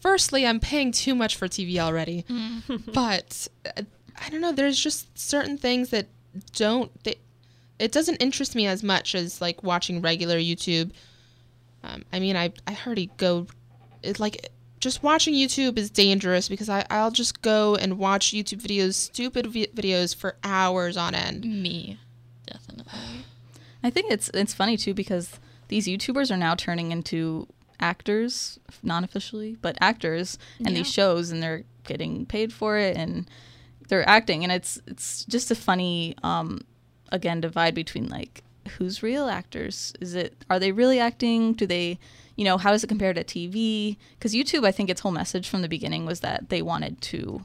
firstly, 0.00 0.46
I'm 0.46 0.60
paying 0.60 0.92
too 0.92 1.14
much 1.14 1.36
for 1.36 1.48
TV 1.48 1.78
already. 1.78 2.24
but 2.92 3.48
uh, 3.66 3.82
I 4.20 4.28
don't 4.30 4.40
know. 4.40 4.52
There's 4.52 4.78
just 4.78 5.16
certain 5.18 5.56
things 5.56 5.90
that 5.90 6.08
don't. 6.54 6.90
They, 7.04 7.16
it 7.82 7.92
doesn't 7.92 8.16
interest 8.16 8.54
me 8.54 8.66
as 8.66 8.82
much 8.82 9.14
as 9.14 9.40
like 9.40 9.62
watching 9.62 10.00
regular 10.00 10.38
YouTube. 10.38 10.92
Um, 11.82 12.04
I 12.12 12.20
mean, 12.20 12.36
I, 12.36 12.52
I 12.66 12.78
already 12.86 13.10
go. 13.16 13.46
It's 14.02 14.20
like 14.20 14.48
just 14.78 15.02
watching 15.02 15.34
YouTube 15.34 15.78
is 15.78 15.90
dangerous 15.90 16.48
because 16.48 16.68
I, 16.68 16.86
I'll 16.90 17.10
just 17.10 17.42
go 17.42 17.74
and 17.76 17.98
watch 17.98 18.32
YouTube 18.32 18.62
videos, 18.62 18.94
stupid 18.94 19.46
vi- 19.46 19.68
videos 19.74 20.14
for 20.14 20.36
hours 20.44 20.96
on 20.96 21.14
end. 21.14 21.44
Me, 21.44 21.98
definitely. 22.46 22.92
I 23.82 23.90
think 23.90 24.12
it's 24.12 24.28
it's 24.32 24.54
funny 24.54 24.76
too 24.76 24.94
because 24.94 25.38
these 25.68 25.86
YouTubers 25.86 26.30
are 26.30 26.36
now 26.36 26.54
turning 26.54 26.92
into 26.92 27.48
actors, 27.80 28.60
non-officially, 28.82 29.56
but 29.60 29.76
actors 29.80 30.38
in 30.60 30.74
these 30.74 30.90
shows, 30.90 31.30
and 31.30 31.42
they're 31.42 31.64
getting 31.84 32.26
paid 32.26 32.52
for 32.52 32.78
it, 32.78 32.96
and 32.96 33.28
they're 33.88 34.08
acting, 34.08 34.44
and 34.44 34.52
it's 34.52 34.80
it's 34.86 35.24
just 35.24 35.50
a 35.50 35.54
funny, 35.56 36.14
um, 36.22 36.60
again, 37.12 37.40
divide 37.40 37.74
between 37.74 38.08
like 38.08 38.42
who's 38.76 39.02
real 39.02 39.28
actors? 39.28 39.92
Is 40.00 40.14
it 40.14 40.44
are 40.50 40.58
they 40.58 40.72
really 40.72 40.98
acting? 40.98 41.52
Do 41.52 41.66
they, 41.66 41.98
you 42.36 42.44
know, 42.44 42.58
how 42.58 42.72
does 42.72 42.82
it 42.82 42.88
compare 42.88 43.12
to 43.12 43.22
TV? 43.22 43.96
Because 44.18 44.34
YouTube, 44.34 44.66
I 44.66 44.72
think 44.72 44.90
its 44.90 45.02
whole 45.02 45.12
message 45.12 45.48
from 45.48 45.62
the 45.62 45.68
beginning 45.68 46.06
was 46.06 46.20
that 46.20 46.48
they 46.48 46.62
wanted 46.62 47.00
to 47.02 47.44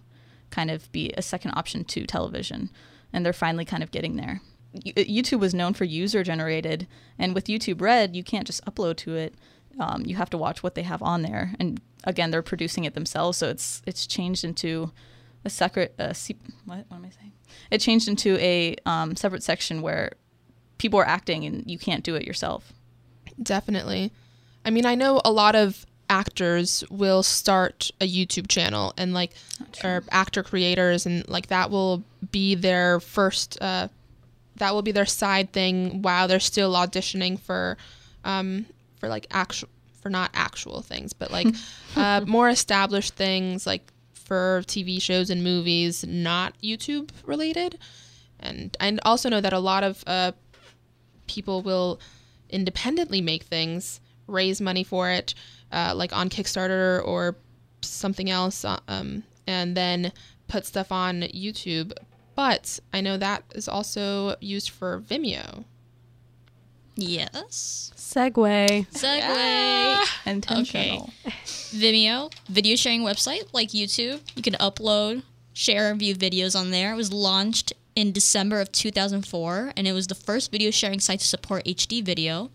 kind 0.49 0.71
of 0.71 0.91
be 0.91 1.11
a 1.17 1.21
second 1.21 1.51
option 1.51 1.83
to 1.83 2.05
television, 2.05 2.69
and 3.13 3.25
they're 3.25 3.33
finally 3.33 3.65
kind 3.65 3.83
of 3.83 3.91
getting 3.91 4.15
there. 4.15 4.41
YouTube 4.75 5.39
was 5.39 5.53
known 5.53 5.73
for 5.73 5.85
user 5.85 6.23
generated, 6.23 6.87
and 7.19 7.35
with 7.35 7.45
YouTube 7.45 7.81
Red, 7.81 8.15
you 8.15 8.23
can't 8.23 8.47
just 8.47 8.63
upload 8.65 8.97
to 8.97 9.15
it. 9.15 9.35
Um, 9.79 10.03
you 10.05 10.15
have 10.15 10.29
to 10.31 10.37
watch 10.37 10.63
what 10.63 10.75
they 10.75 10.83
have 10.83 11.03
on 11.03 11.21
there, 11.21 11.53
and 11.59 11.81
again, 12.03 12.31
they're 12.31 12.41
producing 12.41 12.83
it 12.85 12.93
themselves, 12.93 13.37
so 13.37 13.49
it's 13.49 13.81
it's 13.85 14.07
changed 14.07 14.43
into 14.43 14.91
a. 15.45 15.49
Uh, 15.99 16.13
se- 16.13 16.35
what 16.65 16.85
what 16.87 16.97
am 16.97 17.05
I 17.05 17.09
saying? 17.09 17.33
It 17.71 17.79
changed 17.79 18.07
into 18.07 18.37
a 18.39 18.75
um, 18.85 19.15
separate 19.15 19.43
section 19.43 19.81
where 19.81 20.11
people 20.77 20.99
are 20.99 21.07
acting, 21.07 21.45
and 21.45 21.69
you 21.69 21.77
can't 21.77 22.03
do 22.03 22.15
it 22.15 22.25
yourself. 22.25 22.73
Definitely. 23.41 24.11
I 24.65 24.69
mean, 24.69 24.85
I 24.85 24.95
know 24.95 25.21
a 25.23 25.31
lot 25.31 25.55
of 25.55 25.85
actors 26.09 26.83
will 26.89 27.23
start 27.23 27.91
a 27.99 28.07
YouTube 28.07 28.47
channel 28.47 28.93
and 28.97 29.13
like 29.13 29.33
or 29.83 30.03
actor 30.09 30.41
creators 30.41 31.05
and 31.05 31.27
like 31.27 31.47
that 31.47 31.69
will 31.69 32.03
be 32.31 32.55
their 32.55 32.99
first 32.99 33.57
uh 33.61 33.87
that 34.55 34.73
will 34.73 34.81
be 34.81 34.91
their 34.91 35.05
side 35.05 35.51
thing 35.51 36.01
while 36.01 36.27
they're 36.27 36.39
still 36.39 36.73
auditioning 36.73 37.37
for 37.37 37.77
um 38.23 38.65
for 38.99 39.09
like 39.09 39.27
actual 39.31 39.67
for 40.01 40.09
not 40.09 40.31
actual 40.33 40.81
things 40.81 41.11
but 41.11 41.29
like 41.29 41.47
uh 41.97 42.21
more 42.25 42.47
established 42.47 43.15
things 43.15 43.67
like 43.67 43.91
for 44.27 44.63
TV 44.67 45.01
shows 45.01 45.29
and 45.29 45.43
movies 45.43 46.05
not 46.07 46.53
YouTube 46.61 47.09
related 47.25 47.77
and 48.39 48.75
I 48.79 48.97
also 49.03 49.29
know 49.29 49.41
that 49.41 49.53
a 49.53 49.59
lot 49.59 49.83
of 49.83 50.03
uh 50.05 50.33
people 51.27 51.61
will 51.61 51.99
independently 52.49 53.21
make 53.21 53.43
things, 53.43 53.99
raise 54.27 54.59
money 54.61 54.83
for 54.83 55.09
it, 55.09 55.33
uh, 55.71 55.93
like 55.95 56.15
on 56.15 56.29
Kickstarter 56.29 57.05
or 57.05 57.35
something 57.81 58.29
else, 58.29 58.65
uh, 58.65 58.79
um, 58.87 59.23
and 59.45 59.75
then 59.75 60.11
put 60.47 60.65
stuff 60.65 60.91
on 60.91 61.21
YouTube. 61.21 61.91
But 62.35 62.79
I 62.93 63.01
know 63.01 63.17
that 63.17 63.43
is 63.55 63.67
also 63.67 64.35
used 64.39 64.69
for 64.69 64.99
Vimeo. 65.01 65.65
Yes. 66.97 67.91
Segway. 67.95 68.87
Segue. 68.91 70.25
Intentional. 70.25 71.13
Vimeo, 71.45 72.33
video 72.49 72.75
sharing 72.75 73.01
website 73.01 73.53
like 73.53 73.69
YouTube. 73.69 74.19
You 74.35 74.41
can 74.41 74.53
upload, 74.55 75.21
share, 75.53 75.91
and 75.91 75.99
view 75.99 76.15
videos 76.15 76.59
on 76.59 76.71
there. 76.71 76.93
It 76.93 76.95
was 76.95 77.13
launched 77.13 77.71
in 77.95 78.11
December 78.11 78.59
of 78.59 78.71
2004, 78.71 79.73
and 79.77 79.87
it 79.87 79.93
was 79.93 80.07
the 80.07 80.15
first 80.15 80.51
video 80.51 80.71
sharing 80.71 80.99
site 80.99 81.19
to 81.19 81.27
support 81.27 81.65
HD 81.65 82.03
video. 82.03 82.49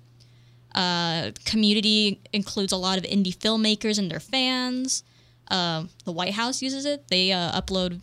Uh, 0.74 1.30
community 1.44 2.20
includes 2.32 2.72
a 2.72 2.76
lot 2.76 2.98
of 2.98 3.04
indie 3.04 3.36
filmmakers 3.36 3.98
and 3.98 4.10
their 4.10 4.20
fans. 4.20 5.04
Uh, 5.48 5.84
the 6.04 6.12
White 6.12 6.32
House 6.34 6.62
uses 6.62 6.84
it. 6.84 7.06
They 7.08 7.30
uh, 7.30 7.60
upload 7.60 8.00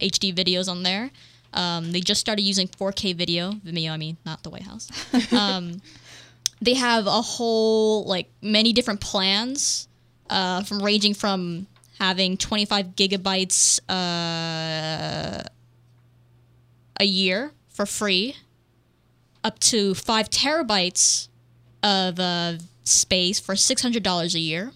HD 0.00 0.34
videos 0.34 0.68
on 0.70 0.82
there. 0.82 1.10
Um, 1.54 1.92
they 1.92 2.00
just 2.00 2.20
started 2.20 2.42
using 2.42 2.68
4K 2.68 3.14
video. 3.16 3.52
Vimeo, 3.52 3.90
I 3.90 3.96
mean, 3.96 4.16
not 4.26 4.42
the 4.42 4.50
White 4.50 4.62
House. 4.62 4.88
um, 5.32 5.80
they 6.60 6.74
have 6.74 7.06
a 7.06 7.22
whole 7.22 8.04
like 8.04 8.28
many 8.42 8.72
different 8.72 9.00
plans 9.00 9.88
uh, 10.30 10.62
from 10.64 10.82
ranging 10.82 11.14
from 11.14 11.66
having 11.98 12.36
25 12.36 12.94
gigabytes 12.94 13.80
uh, 13.88 15.42
a 17.00 17.04
year 17.04 17.52
for 17.70 17.86
free 17.86 18.36
up 19.44 19.58
to 19.60 19.94
5 19.94 20.30
terabytes 20.30 21.28
of 21.82 22.18
uh, 22.20 22.54
space 22.84 23.38
for 23.40 23.54
$600 23.54 24.34
a 24.34 24.38
year 24.38 24.72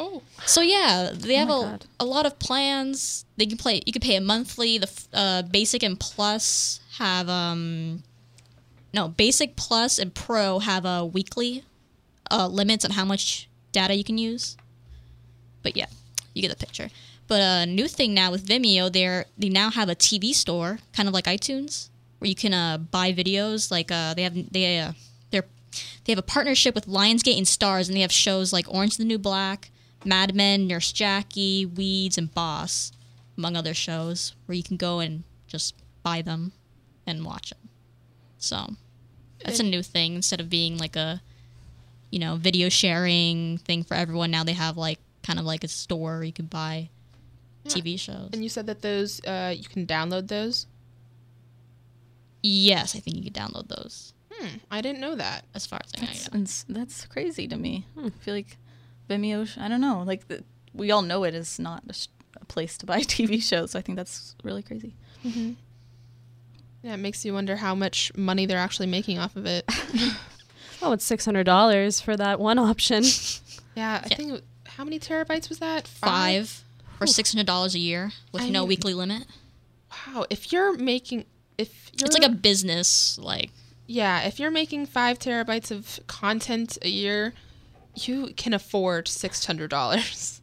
Oh, 0.00 0.22
so 0.44 0.60
yeah 0.60 1.10
they 1.14 1.34
have 1.36 1.48
a, 1.48 1.52
God. 1.52 1.84
a 2.00 2.04
lot 2.04 2.26
of 2.26 2.38
plans 2.38 3.23
they 3.36 3.46
can 3.46 3.58
play 3.58 3.82
you 3.86 3.92
can 3.92 4.00
pay 4.00 4.16
a 4.16 4.20
monthly 4.20 4.78
the 4.78 4.90
uh, 5.12 5.42
basic 5.42 5.82
and 5.82 5.98
plus 5.98 6.80
have 6.98 7.28
um 7.28 8.02
no 8.92 9.08
basic 9.08 9.56
plus 9.56 9.98
and 9.98 10.14
pro 10.14 10.60
have 10.60 10.84
a 10.84 11.04
weekly 11.04 11.64
uh, 12.30 12.46
limits 12.46 12.84
on 12.84 12.92
how 12.92 13.04
much 13.04 13.48
data 13.72 13.94
you 13.94 14.04
can 14.04 14.18
use. 14.18 14.56
But 15.62 15.76
yeah 15.76 15.86
you 16.32 16.42
get 16.42 16.50
the 16.50 16.66
picture. 16.66 16.90
But 17.26 17.40
a 17.40 17.66
new 17.66 17.88
thing 17.88 18.14
now 18.14 18.30
with 18.30 18.46
vimeo 18.46 18.92
they're 18.92 19.26
they 19.36 19.48
now 19.48 19.70
have 19.70 19.88
a 19.88 19.94
tv 19.94 20.34
store 20.34 20.78
kind 20.92 21.08
of 21.08 21.14
like 21.14 21.24
itunes 21.24 21.88
where 22.18 22.28
you 22.28 22.34
can 22.34 22.54
uh, 22.54 22.78
buy 22.78 23.12
videos 23.12 23.70
like 23.70 23.90
uh, 23.90 24.14
they 24.14 24.22
have 24.22 24.52
they 24.52 24.78
uh, 24.78 24.92
they're 25.30 25.46
they 26.04 26.12
have 26.12 26.18
a 26.18 26.22
partnership 26.22 26.74
with 26.74 26.86
lionsgate 26.86 27.38
and 27.38 27.46
Starz 27.46 27.88
and 27.88 27.96
they 27.96 28.02
have 28.02 28.12
shows 28.12 28.52
like 28.52 28.72
orange 28.72 28.98
the 28.98 29.04
new 29.04 29.18
black 29.18 29.70
mad 30.04 30.34
men 30.34 30.66
nurse 30.66 30.92
jackie 30.92 31.64
weeds 31.64 32.18
and 32.18 32.32
boss 32.34 32.92
among 33.36 33.56
other 33.56 33.74
shows 33.74 34.34
where 34.46 34.54
you 34.56 34.62
can 34.62 34.76
go 34.76 35.00
and 35.00 35.24
just 35.46 35.74
buy 36.02 36.22
them 36.22 36.52
and 37.06 37.24
watch 37.24 37.50
them 37.50 37.68
so 38.38 38.66
that's 39.44 39.60
a 39.60 39.62
new 39.62 39.82
thing 39.82 40.14
instead 40.14 40.40
of 40.40 40.48
being 40.48 40.78
like 40.78 40.96
a 40.96 41.20
you 42.10 42.18
know 42.18 42.36
video 42.36 42.68
sharing 42.68 43.58
thing 43.58 43.82
for 43.82 43.94
everyone 43.94 44.30
now 44.30 44.44
they 44.44 44.52
have 44.52 44.76
like 44.76 44.98
kind 45.22 45.38
of 45.38 45.44
like 45.44 45.64
a 45.64 45.68
store 45.68 46.14
where 46.16 46.24
you 46.24 46.32
can 46.32 46.46
buy 46.46 46.88
tv 47.66 47.98
shows 47.98 48.28
and 48.32 48.42
you 48.42 48.48
said 48.48 48.66
that 48.66 48.82
those 48.82 49.20
uh, 49.24 49.52
you 49.56 49.64
can 49.64 49.86
download 49.86 50.28
those. 50.28 50.66
yes 52.42 52.94
i 52.94 52.98
think 53.00 53.16
you 53.16 53.30
can 53.30 53.32
download 53.32 53.68
those 53.68 54.12
Hmm, 54.36 54.56
I 54.68 54.80
didn't 54.80 55.00
know 55.00 55.14
that. 55.14 55.44
as 55.54 55.64
far 55.64 55.78
as 55.84 55.92
i 55.96 56.00
know 56.00 56.06
That's, 56.08 56.28
yeah. 56.28 56.34
ins- 56.38 56.66
that's 56.68 57.06
crazy 57.06 57.46
to 57.46 57.56
me. 57.56 57.86
I 57.96 58.10
feel 58.10 58.34
like 58.34 58.56
Vimeo, 59.08 59.46
I 59.56 59.68
don't 59.68 59.80
know, 59.80 60.02
like 60.04 60.26
the, 60.26 60.42
we 60.72 60.90
all 60.90 61.02
know 61.02 61.22
it 61.22 61.34
is 61.36 61.60
not 61.60 61.84
a, 62.44 62.52
place 62.52 62.78
to 62.78 62.86
buy 62.86 63.00
TV 63.16 63.42
shows. 63.42 63.72
So 63.72 63.78
I 63.78 63.82
think 63.82 63.96
that's 63.96 64.34
really 64.44 64.62
crazy. 64.62 64.94
Mm-hmm. 65.24 65.52
Yeah, 66.82 66.94
it 66.94 66.98
makes 66.98 67.24
you 67.24 67.32
wonder 67.32 67.56
how 67.56 67.74
much 67.74 68.12
money 68.16 68.46
they're 68.46 68.58
actually 68.58 68.86
making 68.88 69.18
off 69.18 69.36
of 69.36 69.46
it. 69.46 69.64
Oh, 70.82 70.92
it's 70.92 71.04
six 71.04 71.24
hundred 71.24 71.44
dollars 71.44 72.00
for 72.02 72.14
that 72.16 72.38
one 72.38 72.58
option. 72.58 73.04
Yeah, 73.76 74.02
I 74.04 74.06
Yeah. 74.10 74.16
think 74.16 74.42
how 74.66 74.84
many 74.84 74.98
terabytes 75.00 75.48
was 75.48 75.58
that? 75.60 75.88
five 75.88 76.62
for 76.98 77.06
$600 77.06 77.74
a 77.74 77.78
year 77.78 78.12
with 78.32 78.42
I 78.42 78.50
no 78.50 78.60
mean- 78.60 78.68
weekly 78.68 78.94
limit 78.94 79.24
Wow, 80.06 80.26
if 80.30 80.52
you're 80.52 80.76
making 80.76 81.24
if 81.58 81.90
you're 81.98 82.06
it's 82.06 82.16
like 82.18 82.28
a 82.28 82.32
business 82.34 83.18
like 83.18 83.50
yeah, 83.86 84.20
if 84.26 84.38
you're 84.38 84.50
making 84.50 84.86
five 84.86 85.18
terabytes 85.18 85.70
of 85.70 85.98
content 86.06 86.76
a 86.82 86.88
year, 86.88 87.32
you 87.96 88.28
can 88.36 88.52
afford 88.52 89.08
six 89.08 89.44
hundred 89.46 89.70
dollars. 89.70 90.40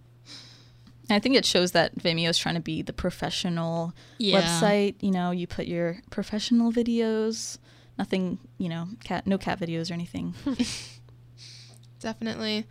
I 1.16 1.20
think 1.20 1.36
it 1.36 1.46
shows 1.46 1.72
that 1.72 1.96
Vimeo 1.98 2.30
is 2.30 2.38
trying 2.38 2.56
to 2.56 2.62
be 2.62 2.82
the 2.82 2.94
professional 2.94 3.94
Yeah. 4.18 4.42
website. 4.42 4.96
You 5.02 5.12
know, 5.12 5.32
you 5.32 5.48
put 5.48 5.68
your 5.68 5.98
professional 6.10 6.72
videos, 6.72 7.58
nothing, 7.98 8.40
you 8.58 8.70
know, 8.70 8.88
cat, 9.04 9.26
no 9.28 9.38
cat 9.38 9.60
videos 9.60 9.90
or 9.90 9.94
anything. 9.94 10.34
Definitely. 12.00 12.66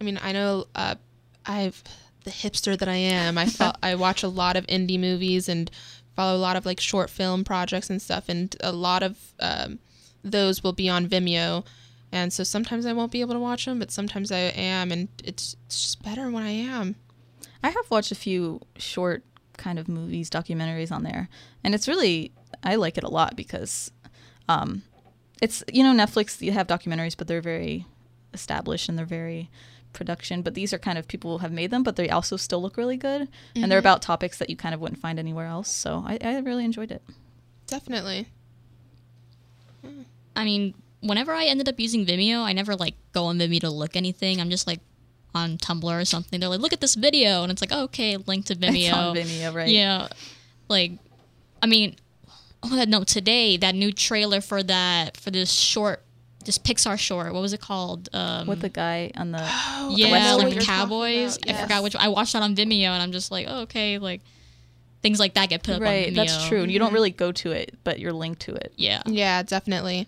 I 0.00 0.04
mean, 0.04 0.18
I 0.22 0.32
know 0.32 0.66
uh, 0.74 0.96
I've 1.46 1.82
the 2.24 2.30
hipster 2.30 2.76
that 2.78 2.88
I 2.88 2.96
am. 2.96 3.38
I 3.38 3.48
I 3.82 3.94
watch 3.94 4.22
a 4.22 4.28
lot 4.28 4.56
of 4.56 4.66
indie 4.66 4.98
movies 4.98 5.48
and 5.48 5.70
follow 6.16 6.36
a 6.36 6.38
lot 6.38 6.56
of 6.56 6.64
like 6.66 6.80
short 6.80 7.10
film 7.10 7.44
projects 7.44 7.90
and 7.90 8.00
stuff, 8.00 8.28
and 8.28 8.56
a 8.60 8.72
lot 8.72 9.02
of 9.02 9.18
um, 9.40 9.78
those 10.22 10.62
will 10.62 10.72
be 10.72 10.88
on 10.88 11.06
Vimeo. 11.06 11.64
And 12.12 12.32
so 12.32 12.44
sometimes 12.44 12.86
I 12.86 12.92
won't 12.92 13.10
be 13.10 13.20
able 13.20 13.34
to 13.34 13.40
watch 13.40 13.64
them, 13.64 13.80
but 13.80 13.90
sometimes 13.90 14.30
I 14.30 14.38
am, 14.38 14.92
and 14.92 15.08
it's, 15.24 15.56
it's 15.66 15.82
just 15.82 16.02
better 16.04 16.30
when 16.30 16.44
I 16.44 16.50
am. 16.50 16.94
I 17.64 17.70
have 17.70 17.90
watched 17.90 18.12
a 18.12 18.14
few 18.14 18.60
short 18.76 19.24
kind 19.56 19.78
of 19.78 19.88
movies, 19.88 20.28
documentaries 20.28 20.92
on 20.92 21.02
there, 21.02 21.30
and 21.64 21.74
it's 21.74 21.88
really 21.88 22.30
I 22.62 22.74
like 22.74 22.98
it 22.98 23.04
a 23.04 23.08
lot 23.08 23.36
because 23.36 23.90
um, 24.50 24.82
it's 25.40 25.64
you 25.72 25.82
know 25.82 25.94
Netflix 25.94 26.42
you 26.42 26.52
have 26.52 26.66
documentaries, 26.66 27.16
but 27.16 27.26
they're 27.26 27.40
very 27.40 27.86
established 28.34 28.90
and 28.90 28.98
they're 28.98 29.06
very 29.06 29.50
production. 29.94 30.42
But 30.42 30.52
these 30.52 30.74
are 30.74 30.78
kind 30.78 30.98
of 30.98 31.08
people 31.08 31.38
have 31.38 31.52
made 31.52 31.70
them, 31.70 31.82
but 31.82 31.96
they 31.96 32.10
also 32.10 32.36
still 32.36 32.60
look 32.60 32.76
really 32.76 32.98
good, 32.98 33.28
and 33.56 33.72
they're 33.72 33.78
about 33.78 34.02
topics 34.02 34.36
that 34.38 34.50
you 34.50 34.56
kind 34.56 34.74
of 34.74 34.80
wouldn't 34.82 35.00
find 35.00 35.18
anywhere 35.18 35.46
else. 35.46 35.70
So 35.70 36.04
I, 36.06 36.18
I 36.20 36.38
really 36.40 36.66
enjoyed 36.66 36.92
it. 36.92 37.02
Definitely. 37.66 38.28
I 40.36 40.44
mean, 40.44 40.74
whenever 41.00 41.32
I 41.32 41.46
ended 41.46 41.70
up 41.70 41.80
using 41.80 42.04
Vimeo, 42.04 42.42
I 42.42 42.52
never 42.52 42.76
like 42.76 42.96
go 43.12 43.24
on 43.24 43.38
Vimeo 43.38 43.60
to 43.60 43.70
look 43.70 43.96
anything. 43.96 44.38
I'm 44.38 44.50
just 44.50 44.66
like 44.66 44.80
on 45.34 45.58
Tumblr 45.58 46.00
or 46.00 46.04
something. 46.04 46.40
They're 46.40 46.48
like, 46.48 46.60
look 46.60 46.72
at 46.72 46.80
this 46.80 46.94
video, 46.94 47.42
and 47.42 47.50
it's 47.50 47.60
like, 47.60 47.70
oh, 47.72 47.84
okay, 47.84 48.16
link 48.16 48.46
to 48.46 48.54
Vimeo. 48.54 48.74
It's 48.74 48.92
on 48.92 49.16
Vimeo, 49.16 49.54
right? 49.54 49.68
Yeah, 49.68 50.08
like, 50.68 50.92
I 51.62 51.66
mean, 51.66 51.96
oh, 52.62 52.76
that 52.76 52.88
no, 52.88 53.04
today 53.04 53.56
that 53.56 53.74
new 53.74 53.92
trailer 53.92 54.40
for 54.40 54.62
that 54.62 55.16
for 55.16 55.30
this 55.30 55.52
short, 55.52 56.02
this 56.44 56.58
Pixar 56.58 56.98
short. 56.98 57.32
What 57.32 57.40
was 57.40 57.52
it 57.52 57.60
called? 57.60 58.08
Um, 58.12 58.46
With 58.46 58.60
the 58.60 58.68
guy 58.68 59.10
on 59.16 59.32
the 59.32 59.40
Oh, 59.40 59.94
yeah, 59.96 60.34
like 60.34 60.54
the 60.54 60.60
Cowboys. 60.60 61.36
about, 61.36 61.48
I 61.48 61.62
forgot 61.62 61.74
yes. 61.76 61.82
which. 61.82 61.96
I 61.96 62.08
watched 62.08 62.34
that 62.34 62.42
on 62.42 62.54
Vimeo, 62.54 62.88
and 62.88 63.02
I'm 63.02 63.12
just 63.12 63.30
like, 63.30 63.46
oh, 63.48 63.62
okay, 63.62 63.98
like 63.98 64.20
things 65.02 65.20
like 65.20 65.34
that 65.34 65.50
get 65.50 65.62
put 65.62 65.74
up 65.74 65.82
right, 65.82 66.06
on 66.06 66.12
Vimeo. 66.12 66.16
that's 66.16 66.48
true. 66.48 66.64
You 66.64 66.78
don't 66.78 66.94
really 66.94 67.10
go 67.10 67.30
to 67.32 67.50
it, 67.50 67.74
but 67.84 67.98
you're 67.98 68.12
linked 68.12 68.40
to 68.42 68.54
it. 68.54 68.72
Yeah. 68.76 69.02
Yeah, 69.06 69.42
definitely. 69.42 70.06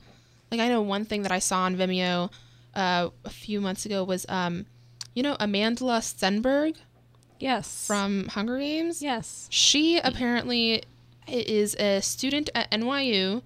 Like 0.50 0.60
I 0.60 0.68
know 0.68 0.80
one 0.80 1.04
thing 1.04 1.22
that 1.22 1.32
I 1.32 1.38
saw 1.38 1.62
on 1.64 1.76
Vimeo 1.76 2.30
uh, 2.74 3.10
a 3.24 3.30
few 3.30 3.60
months 3.60 3.84
ago 3.84 4.04
was, 4.04 4.24
um, 4.28 4.64
you 5.16 5.22
know, 5.22 5.34
Amandla 5.36 6.00
Stenberg 6.02 6.76
yes. 7.40 7.86
from 7.86 8.28
Hunger 8.28 8.58
Games. 8.58 9.00
yes. 9.00 9.48
She 9.50 9.98
apparently 9.98 10.84
is 11.26 11.74
a 11.76 12.00
student 12.02 12.50
at 12.54 12.70
NYU. 12.70 13.42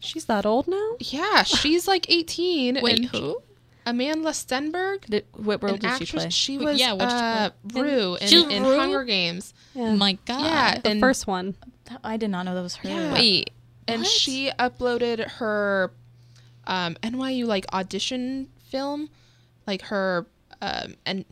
She's 0.00 0.24
that 0.26 0.46
old 0.46 0.68
now. 0.68 0.96
Yeah, 1.00 1.42
she's 1.42 1.86
like 1.88 2.08
18. 2.08 2.78
Wait, 2.80 2.98
and 2.98 3.08
who? 3.08 3.42
Amandla 3.84 4.30
Stenberg. 4.30 5.04
Did, 5.06 5.26
what 5.34 5.60
role 5.62 5.74
did 5.74 5.84
actress. 5.84 6.08
she 6.08 6.16
play? 6.16 6.30
She 6.30 6.58
was 6.58 6.78
yeah, 6.78 6.92
what 6.92 7.08
did 7.08 7.18
she 7.74 7.80
uh, 7.80 7.82
Rue 7.82 8.14
in, 8.14 8.28
She 8.28 8.36
was 8.36 8.54
in 8.54 8.62
Rue? 8.62 8.78
Hunger 8.78 9.04
Games. 9.04 9.54
Yeah. 9.74 9.94
My 9.94 10.18
God. 10.24 10.44
Yeah, 10.44 10.78
the 10.78 10.90
and 10.90 11.00
first 11.00 11.26
one. 11.26 11.56
I 12.04 12.16
did 12.16 12.30
not 12.30 12.44
know 12.44 12.54
that 12.54 12.62
was 12.62 12.76
her. 12.76 12.88
Yeah. 12.88 13.12
Wait. 13.12 13.50
and 13.88 14.02
what? 14.02 14.08
she 14.08 14.50
uploaded 14.56 15.28
her 15.32 15.92
um, 16.68 16.94
NYU 17.02 17.46
like 17.46 17.66
audition 17.72 18.48
film, 18.70 19.10
like 19.66 19.82
her 19.82 20.26
um, 20.62 20.94
and 21.04 21.26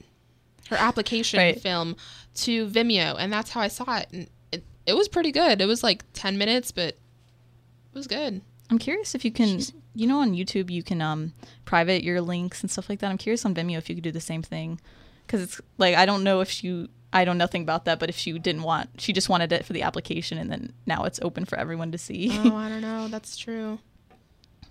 her 0.68 0.76
application 0.76 1.39
Right. 1.39 1.59
film 1.61 1.97
to 2.35 2.66
Vimeo, 2.68 3.16
and 3.18 3.33
that's 3.33 3.51
how 3.51 3.61
I 3.62 3.68
saw 3.68 3.97
it. 3.99 4.09
And 4.12 4.28
it, 4.53 4.62
it 4.87 4.93
was 4.95 5.09
pretty 5.09 5.33
good. 5.33 5.61
It 5.62 5.66
was 5.66 5.83
like 5.83 6.05
ten 6.12 6.37
minutes, 6.37 6.70
but 6.72 6.89
it 6.95 7.95
was 7.95 8.07
good. 8.07 8.43
I'm 8.70 8.78
curious 8.78 9.14
if 9.16 9.24
you 9.24 9.33
can, 9.33 9.61
you 9.97 10.07
know, 10.07 10.18
on 10.20 10.33
YouTube 10.33 10.70
you 10.70 10.83
can 10.85 11.01
um 11.03 11.33
private 11.64 12.05
your 12.05 12.20
links 12.20 12.61
and 12.62 12.70
stuff 12.70 12.89
like 12.89 13.01
that. 13.01 13.11
I'm 13.11 13.18
curious 13.18 13.45
on 13.45 13.55
Vimeo 13.55 13.78
if 13.78 13.89
you 13.89 13.97
could 13.97 14.05
do 14.05 14.12
the 14.12 14.20
same 14.20 14.43
thing, 14.43 14.81
because 15.26 15.43
it's 15.43 15.61
like 15.78 15.97
I 15.97 16.07
don't 16.07 16.22
know 16.22 16.41
if 16.41 16.49
she, 16.51 16.89
I 17.12 17.24
don't 17.24 17.37
know 17.37 17.43
nothing 17.45 17.62
about 17.62 17.85
that, 17.87 17.99
but 17.99 18.09
if 18.09 18.16
she 18.16 18.39
didn't 18.39 18.62
want, 18.62 18.91
she 19.01 19.12
just 19.12 19.28
wanted 19.28 19.51
it 19.53 19.64
for 19.64 19.72
the 19.72 19.83
application, 19.83 20.39
and 20.39 20.51
then 20.53 20.72
now 20.87 21.03
it's 21.05 21.18
open 21.22 21.45
for 21.47 21.59
everyone 21.59 21.91
to 21.93 21.99
see. 21.99 22.28
oh, 22.33 22.55
I 22.55 22.68
don't 22.68 22.81
know. 22.83 23.09
That's 23.09 23.37
true. 23.37 23.81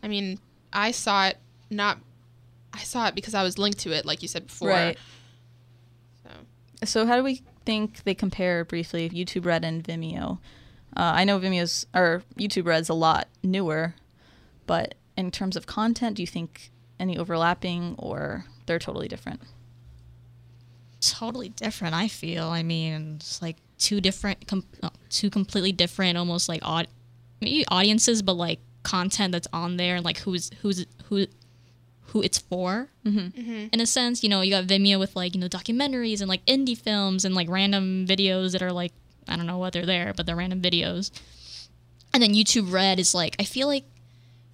I 0.02 0.08
mean, 0.08 0.40
I 0.72 0.92
saw 0.92 1.28
it 1.28 1.38
not. 1.70 1.98
I 2.74 2.84
saw 2.84 3.08
it 3.08 3.16
because 3.16 3.34
I 3.34 3.44
was 3.44 3.58
linked 3.58 3.80
to 3.80 3.92
it, 3.92 4.06
like 4.06 4.22
you 4.22 4.28
said 4.28 4.48
before. 4.48 4.70
Right. 4.70 4.98
So 6.24 6.30
So 6.86 7.06
how 7.06 7.18
do 7.18 7.24
we 7.24 7.42
think 7.66 8.04
they 8.04 8.14
compare 8.16 8.64
briefly 8.64 9.10
YouTube 9.10 9.46
Red 9.46 9.66
and 9.66 9.84
Vimeo? 9.84 10.40
Uh, 10.96 11.12
I 11.16 11.24
know 11.24 11.40
Vimeo's 11.40 11.86
or 11.94 12.24
YouTube 12.38 12.66
Red's 12.66 12.90
a 12.90 12.94
lot 12.94 13.28
newer, 13.44 13.96
but 14.66 14.96
in 15.18 15.32
terms 15.32 15.56
of 15.56 15.66
content, 15.66 16.16
do 16.18 16.24
you 16.24 16.28
think 16.28 16.72
any 17.00 17.18
overlapping 17.18 17.96
or 17.98 18.46
they're 18.66 18.80
totally 18.80 19.08
different? 19.08 19.42
totally 21.02 21.50
different. 21.50 21.96
I 21.96 22.08
feel. 22.08 22.48
I 22.48 22.64
mean, 22.64 23.16
it's 23.16 23.42
like 23.42 23.58
two 23.78 24.02
different, 24.02 24.48
com- 24.48 24.66
two 25.10 25.30
completely 25.30 25.72
different, 25.72 26.18
almost 26.18 26.50
like 26.50 26.62
odd, 26.64 26.88
maybe 27.42 27.66
audiences, 27.70 28.22
but 28.22 28.34
like 28.34 28.60
content 28.84 29.32
that's 29.32 29.48
on 29.54 29.78
there 29.78 29.98
and 29.98 30.06
like 30.06 30.20
who's 30.20 30.50
who's 30.62 30.86
who 31.06 31.26
who 32.10 32.22
it's 32.22 32.38
for. 32.38 32.90
Mm-hmm. 33.06 33.40
Mm-hmm. 33.40 33.68
In 33.72 33.80
a 33.80 33.86
sense 33.86 34.24
you 34.24 34.30
know 34.30 34.42
you 34.42 34.52
got 34.52 34.66
vimeo 34.66 35.00
with 35.00 35.16
like 35.16 35.36
you 35.36 35.42
know 35.42 35.48
documentaries 35.48 36.22
and 36.22 36.30
like 36.30 36.46
indie 36.46 36.78
films 36.78 37.26
and 37.26 37.36
like 37.36 37.50
random 37.50 38.06
videos 38.08 38.52
that 38.52 38.62
are 38.62 38.72
like 38.72 38.94
i 39.28 39.36
don't 39.36 39.46
know 39.46 39.58
what 39.58 39.74
they're 39.74 39.86
there 39.86 40.14
but 40.16 40.26
they're 40.26 40.36
random 40.36 40.62
videos. 40.62 41.12
And 42.14 42.24
then 42.24 42.34
youtube 42.34 42.72
red 42.72 43.00
is 43.00 43.14
like 43.14 43.36
i 43.40 43.44
feel 43.44 43.68
like 43.68 43.86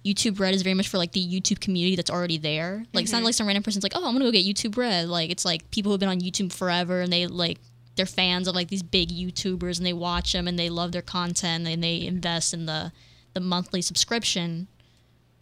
youtube 0.04 0.38
red 0.38 0.54
is 0.54 0.62
very 0.62 0.74
much 0.74 0.88
for 0.88 0.98
like 0.98 1.12
the 1.12 1.26
youtube 1.26 1.60
community 1.60 1.96
that's 1.96 2.10
already 2.10 2.38
there. 2.38 2.84
Like 2.92 3.04
it's 3.04 3.12
not 3.12 3.18
mm-hmm. 3.18 3.26
like 3.26 3.34
some 3.34 3.46
random 3.46 3.62
person's 3.62 3.82
like 3.84 3.96
oh 3.96 4.06
i'm 4.06 4.12
gonna 4.14 4.24
go 4.24 4.30
get 4.30 4.46
youtube 4.46 4.76
red. 4.76 5.08
Like 5.08 5.30
it's 5.30 5.44
like 5.44 5.70
people 5.70 5.90
who've 5.92 6.00
been 6.00 6.08
on 6.08 6.20
youtube 6.20 6.52
forever 6.52 7.00
and 7.00 7.12
they 7.12 7.26
like 7.26 7.58
they're 7.96 8.06
fans 8.06 8.46
of 8.46 8.54
like 8.54 8.68
these 8.68 8.82
big 8.82 9.08
youtubers 9.08 9.78
and 9.78 9.86
they 9.86 9.92
watch 9.92 10.32
them 10.32 10.46
and 10.46 10.58
they 10.58 10.68
love 10.68 10.92
their 10.92 11.02
content 11.02 11.66
and 11.66 11.82
they 11.82 12.06
invest 12.06 12.54
in 12.54 12.66
the 12.66 12.92
the 13.32 13.40
monthly 13.40 13.82
subscription 13.82 14.68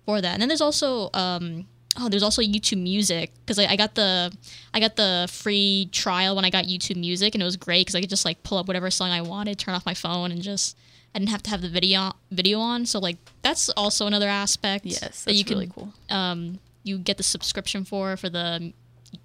for 0.04 0.20
that. 0.20 0.32
And 0.32 0.42
then 0.42 0.48
there's 0.48 0.60
also 0.60 1.10
um 1.14 1.66
oh 1.99 2.09
there's 2.09 2.22
also 2.22 2.42
YouTube 2.42 2.82
Music 2.82 3.32
because 3.40 3.59
I, 3.59 3.66
I 3.66 3.76
got 3.76 3.95
the 3.95 4.32
I 4.72 4.80
got 4.80 4.97
the 4.97 5.28
free 5.30 5.88
trial 5.92 6.36
when 6.36 6.45
I 6.45 6.51
got 6.51 6.64
YouTube 6.64 6.97
Music 6.97 7.34
and 7.34 7.42
it 7.42 7.45
was 7.45 7.57
great 7.57 7.82
because 7.86 7.95
I 7.95 8.01
could 8.01 8.11
just 8.11 8.24
like 8.24 8.42
pull 8.42 8.59
up 8.59 8.66
whatever 8.66 8.90
song 8.90 9.11
I 9.11 9.22
wanted, 9.22 9.59
turn 9.59 9.74
off 9.74 9.86
my 9.86 9.95
phone, 9.95 10.30
and 10.32 10.42
just 10.42 10.76
I 11.14 11.18
didn't 11.18 11.30
have 11.30 11.42
to 11.45 11.51
have 11.51 11.62
the 11.62 11.68
video 11.68 12.12
video 12.30 12.59
on. 12.59 12.86
So 12.86 12.99
like 12.99 13.16
that's 13.42 13.68
also 13.70 14.07
another 14.07 14.28
aspect. 14.28 14.84
Yes, 14.84 15.01
that's 15.01 15.24
that 15.24 15.34
you 15.34 15.45
really 15.49 15.66
can 15.66 15.74
cool. 15.74 15.92
um 16.11 16.59
you 16.82 16.99
get 16.99 17.16
the 17.16 17.22
subscription 17.22 17.84
for 17.84 18.16
for 18.16 18.28
the 18.28 18.72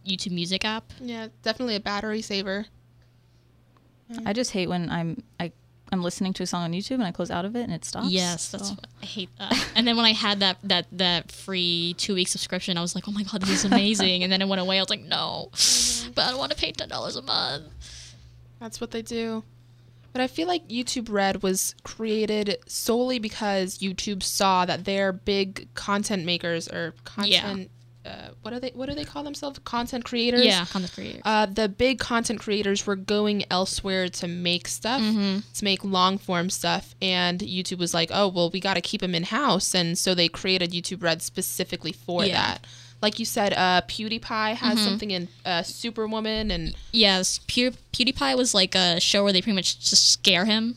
YouTube 0.07 0.31
Music 0.31 0.63
app. 0.65 0.93
Yeah, 1.01 1.27
definitely 1.43 1.75
a 1.75 1.79
battery 1.79 2.21
saver. 2.21 2.65
I 4.25 4.33
just 4.33 4.51
hate 4.51 4.67
when 4.67 4.89
I'm 4.89 5.23
I 5.39 5.51
I'm 5.91 6.03
listening 6.03 6.33
to 6.33 6.43
a 6.43 6.45
song 6.45 6.63
on 6.63 6.73
YouTube 6.73 6.95
and 6.95 7.03
I 7.03 7.11
close 7.11 7.31
out 7.31 7.45
of 7.45 7.55
it 7.55 7.63
and 7.63 7.73
it 7.73 7.83
stops. 7.83 8.09
Yes, 8.09 8.49
that's 8.51 8.69
So- 8.69 8.75
what, 8.75 8.87
I 9.01 9.05
hate 9.05 9.29
that. 9.39 9.67
and 9.75 9.87
then 9.87 9.95
when 9.95 10.05
I 10.05 10.13
had 10.13 10.39
that 10.41 10.57
that 10.63 10.87
that 10.91 11.31
free 11.31 11.95
two 11.97 12.13
week 12.15 12.27
subscription, 12.27 12.77
I 12.77 12.81
was 12.81 12.95
like, 12.95 13.07
oh 13.07 13.11
my 13.11 13.23
god, 13.23 13.41
this 13.41 13.49
is 13.49 13.65
amazing. 13.65 14.23
and 14.23 14.31
then 14.31 14.41
it 14.41 14.47
went 14.47 14.61
away. 14.61 14.77
I 14.77 14.81
was 14.81 14.89
like, 14.89 15.01
no, 15.01 15.49
mm-hmm. 15.51 16.11
but 16.11 16.25
I 16.25 16.29
don't 16.29 16.39
want 16.39 16.51
to 16.51 16.57
pay 16.57 16.71
ten 16.71 16.89
dollars 16.89 17.15
a 17.15 17.21
month. 17.21 18.15
That's 18.59 18.81
what 18.81 18.91
they 18.91 19.01
do. 19.01 19.43
But 20.11 20.21
I 20.21 20.27
feel 20.27 20.47
like 20.47 20.67
YouTube 20.67 21.11
Red 21.11 21.43
was 21.43 21.75
created 21.83 22.57
solely 22.65 23.19
because 23.19 23.77
YouTube 23.77 24.23
saw 24.23 24.65
that 24.65 24.85
their 24.85 25.11
big 25.11 25.73
content 25.75 26.25
makers 26.25 26.67
or 26.67 26.95
content 27.05 27.69
uh, 28.09 28.29
what 28.41 28.53
are 28.53 28.59
they 28.59 28.71
what 28.71 28.89
do 28.89 28.95
they 28.95 29.03
call 29.05 29.23
themselves? 29.23 29.59
Content 29.59 30.03
creators? 30.03 30.43
Yeah, 30.45 30.65
content 30.65 30.93
creator. 30.93 31.21
Uh, 31.23 31.45
the 31.45 31.69
big 31.69 31.99
content 31.99 32.39
creators 32.39 32.87
were 32.87 32.95
going 32.95 33.43
elsewhere 33.51 34.09
to 34.09 34.27
make 34.27 34.67
stuff, 34.67 35.01
to 35.01 35.63
make 35.63 35.83
long 35.83 36.17
form 36.17 36.49
stuff, 36.49 36.95
and 37.01 37.39
YouTube 37.39 37.77
was 37.79 37.93
like, 37.93 38.09
"Oh, 38.11 38.27
well, 38.27 38.49
we 38.49 38.59
got 38.59 38.73
to 38.73 38.81
keep 38.81 39.01
them 39.01 39.13
in 39.15 39.23
house," 39.23 39.75
and 39.75 39.97
so 39.97 40.15
they 40.15 40.27
created 40.27 40.71
YouTube 40.71 41.03
Red 41.03 41.21
specifically 41.21 41.91
for 41.91 42.25
Yeah. 42.25 42.33
that. 42.33 42.67
Like 43.01 43.17
you 43.17 43.23
said, 43.25 43.53
uh, 43.53 43.81
PewDiePie 43.87 44.55
has 44.55 44.77
something 44.83 45.11
in 45.11 45.29
uh, 45.45 45.63
Superwoman, 45.63 46.51
and 46.51 46.75
yes, 46.91 47.39
Pew- 47.47 47.71
PewDiePie 47.93 48.35
was 48.35 48.53
like 48.53 48.75
a 48.75 48.99
show 48.99 49.23
where 49.23 49.31
they 49.31 49.41
pretty 49.41 49.55
much 49.55 49.79
just 49.79 50.09
scare 50.11 50.43
him 50.43 50.75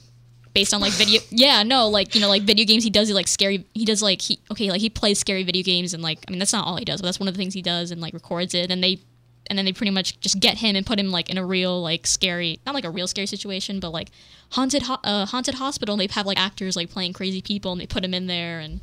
based 0.54 0.74
on 0.74 0.80
like 0.80 0.92
video. 0.92 1.20
yeah, 1.30 1.62
no, 1.62 1.88
like 1.88 2.14
you 2.14 2.20
know, 2.20 2.28
like 2.28 2.42
video 2.42 2.64
games. 2.64 2.84
He 2.84 2.90
does 2.90 3.08
he 3.08 3.14
like 3.14 3.28
scary. 3.28 3.64
He 3.74 3.84
does 3.84 4.02
like 4.02 4.20
he 4.22 4.40
okay, 4.50 4.70
like 4.70 4.80
he 4.80 4.90
plays 4.90 5.18
scary 5.18 5.42
video 5.42 5.62
games 5.62 5.94
and 5.94 6.02
like 6.02 6.24
I 6.28 6.30
mean 6.30 6.38
that's 6.38 6.52
not 6.52 6.66
all 6.66 6.76
he 6.76 6.84
does, 6.84 7.00
but 7.00 7.06
that's 7.06 7.20
one 7.20 7.28
of 7.28 7.34
the 7.34 7.38
things 7.38 7.54
he 7.54 7.62
does 7.62 7.90
and 7.90 8.00
like 8.00 8.14
records 8.14 8.54
it. 8.54 8.70
And 8.70 8.82
they 8.82 9.00
and 9.48 9.58
then 9.58 9.64
they 9.64 9.72
pretty 9.72 9.90
much 9.90 10.18
just 10.20 10.40
get 10.40 10.58
him 10.58 10.76
and 10.76 10.86
put 10.86 10.98
him 10.98 11.10
like 11.10 11.28
in 11.28 11.38
a 11.38 11.44
real 11.44 11.82
like 11.82 12.06
scary, 12.06 12.60
not 12.64 12.74
like 12.74 12.84
a 12.84 12.90
real 12.90 13.06
scary 13.06 13.26
situation, 13.26 13.80
but 13.80 13.90
like 13.90 14.08
haunted 14.50 14.84
ho- 14.84 15.00
uh, 15.04 15.26
haunted 15.26 15.54
hospital. 15.56 15.94
And 15.94 16.00
they 16.00 16.12
have 16.12 16.26
like 16.26 16.38
actors 16.38 16.76
like 16.76 16.90
playing 16.90 17.12
crazy 17.12 17.42
people 17.42 17.72
and 17.72 17.80
they 17.80 17.86
put 17.86 18.04
him 18.04 18.14
in 18.14 18.26
there 18.26 18.60
and 18.60 18.80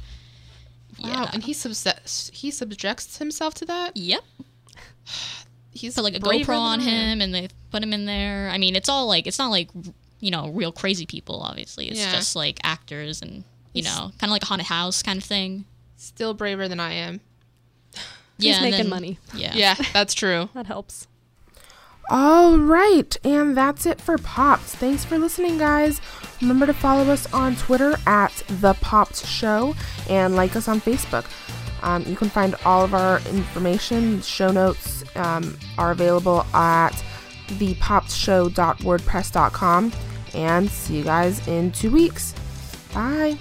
wow, 1.01 1.09
yeah, 1.09 1.29
and 1.33 1.43
he 1.43 1.53
subs- 1.53 2.31
he 2.33 2.51
subjects 2.51 3.17
himself 3.17 3.53
to 3.55 3.65
that. 3.65 3.95
yep. 3.95 4.23
He's 5.71 5.95
put 5.95 6.03
like 6.03 6.15
a 6.15 6.19
GoPro 6.19 6.57
on 6.59 6.79
than 6.79 6.87
I 6.87 6.91
am. 6.91 7.09
him 7.09 7.21
and 7.21 7.33
they 7.33 7.47
put 7.71 7.83
him 7.83 7.93
in 7.93 8.05
there. 8.05 8.49
I 8.51 8.57
mean, 8.57 8.75
it's 8.75 8.89
all 8.89 9.07
like 9.07 9.27
it's 9.27 9.37
not 9.37 9.49
like 9.49 9.69
you 10.19 10.31
know 10.31 10.49
real 10.49 10.71
crazy 10.71 11.05
people. 11.05 11.41
Obviously, 11.41 11.87
it's 11.89 11.99
Yeah. 11.99 12.11
just 12.11 12.35
like 12.35 12.59
actors 12.63 13.21
and 13.21 13.43
you 13.73 13.83
He's- 13.83 13.85
know 13.95 14.11
kind 14.19 14.25
of 14.25 14.29
like 14.31 14.43
a 14.43 14.45
haunted 14.47 14.67
house 14.67 15.01
kind 15.03 15.17
of 15.17 15.23
thing. 15.23 15.65
Still 15.97 16.33
braver 16.33 16.67
than 16.67 16.79
I 16.79 16.93
am. 16.93 17.19
He's 18.37 18.55
and 18.55 18.63
making 18.63 18.77
then- 18.83 18.89
money. 18.89 19.19
Yeah. 19.33 19.53
Yeah, 19.55 19.75
that's 19.93 20.13
true. 20.13 20.49
That 20.53 20.65
helps. 20.67 21.07
All 22.11 22.57
right, 22.57 23.15
and 23.23 23.55
that's 23.55 23.85
it 23.85 24.01
for 24.01 24.17
Pops. 24.17 24.73
Thanks 24.75 25.05
for 25.05 25.19
listening, 25.19 25.59
guys. 25.59 26.01
Remember 26.41 26.65
to 26.65 26.73
follow 26.73 27.11
us 27.11 27.31
on 27.33 27.55
Twitter 27.55 27.97
at 28.07 28.31
The 28.47 28.73
Pops 28.81 29.27
Show 29.27 29.75
and 30.09 30.35
like 30.35 30.55
us 30.55 30.67
on 30.67 30.81
Facebook. 30.81 31.25
Um, 31.83 32.03
you 32.07 32.15
can 32.15 32.29
find 32.29 32.55
all 32.65 32.83
of 32.83 32.93
our 32.95 33.19
information, 33.29 34.21
show 34.23 34.51
notes 34.51 35.03
um, 35.15 35.57
are 35.77 35.91
available 35.91 36.41
at 36.53 36.91
thepopshow.wordpress.com. 37.49 39.93
And 40.35 40.69
see 40.69 40.97
you 40.97 41.03
guys 41.03 41.47
in 41.47 41.71
two 41.71 41.89
weeks. 41.91 42.35
Bye. 42.93 43.39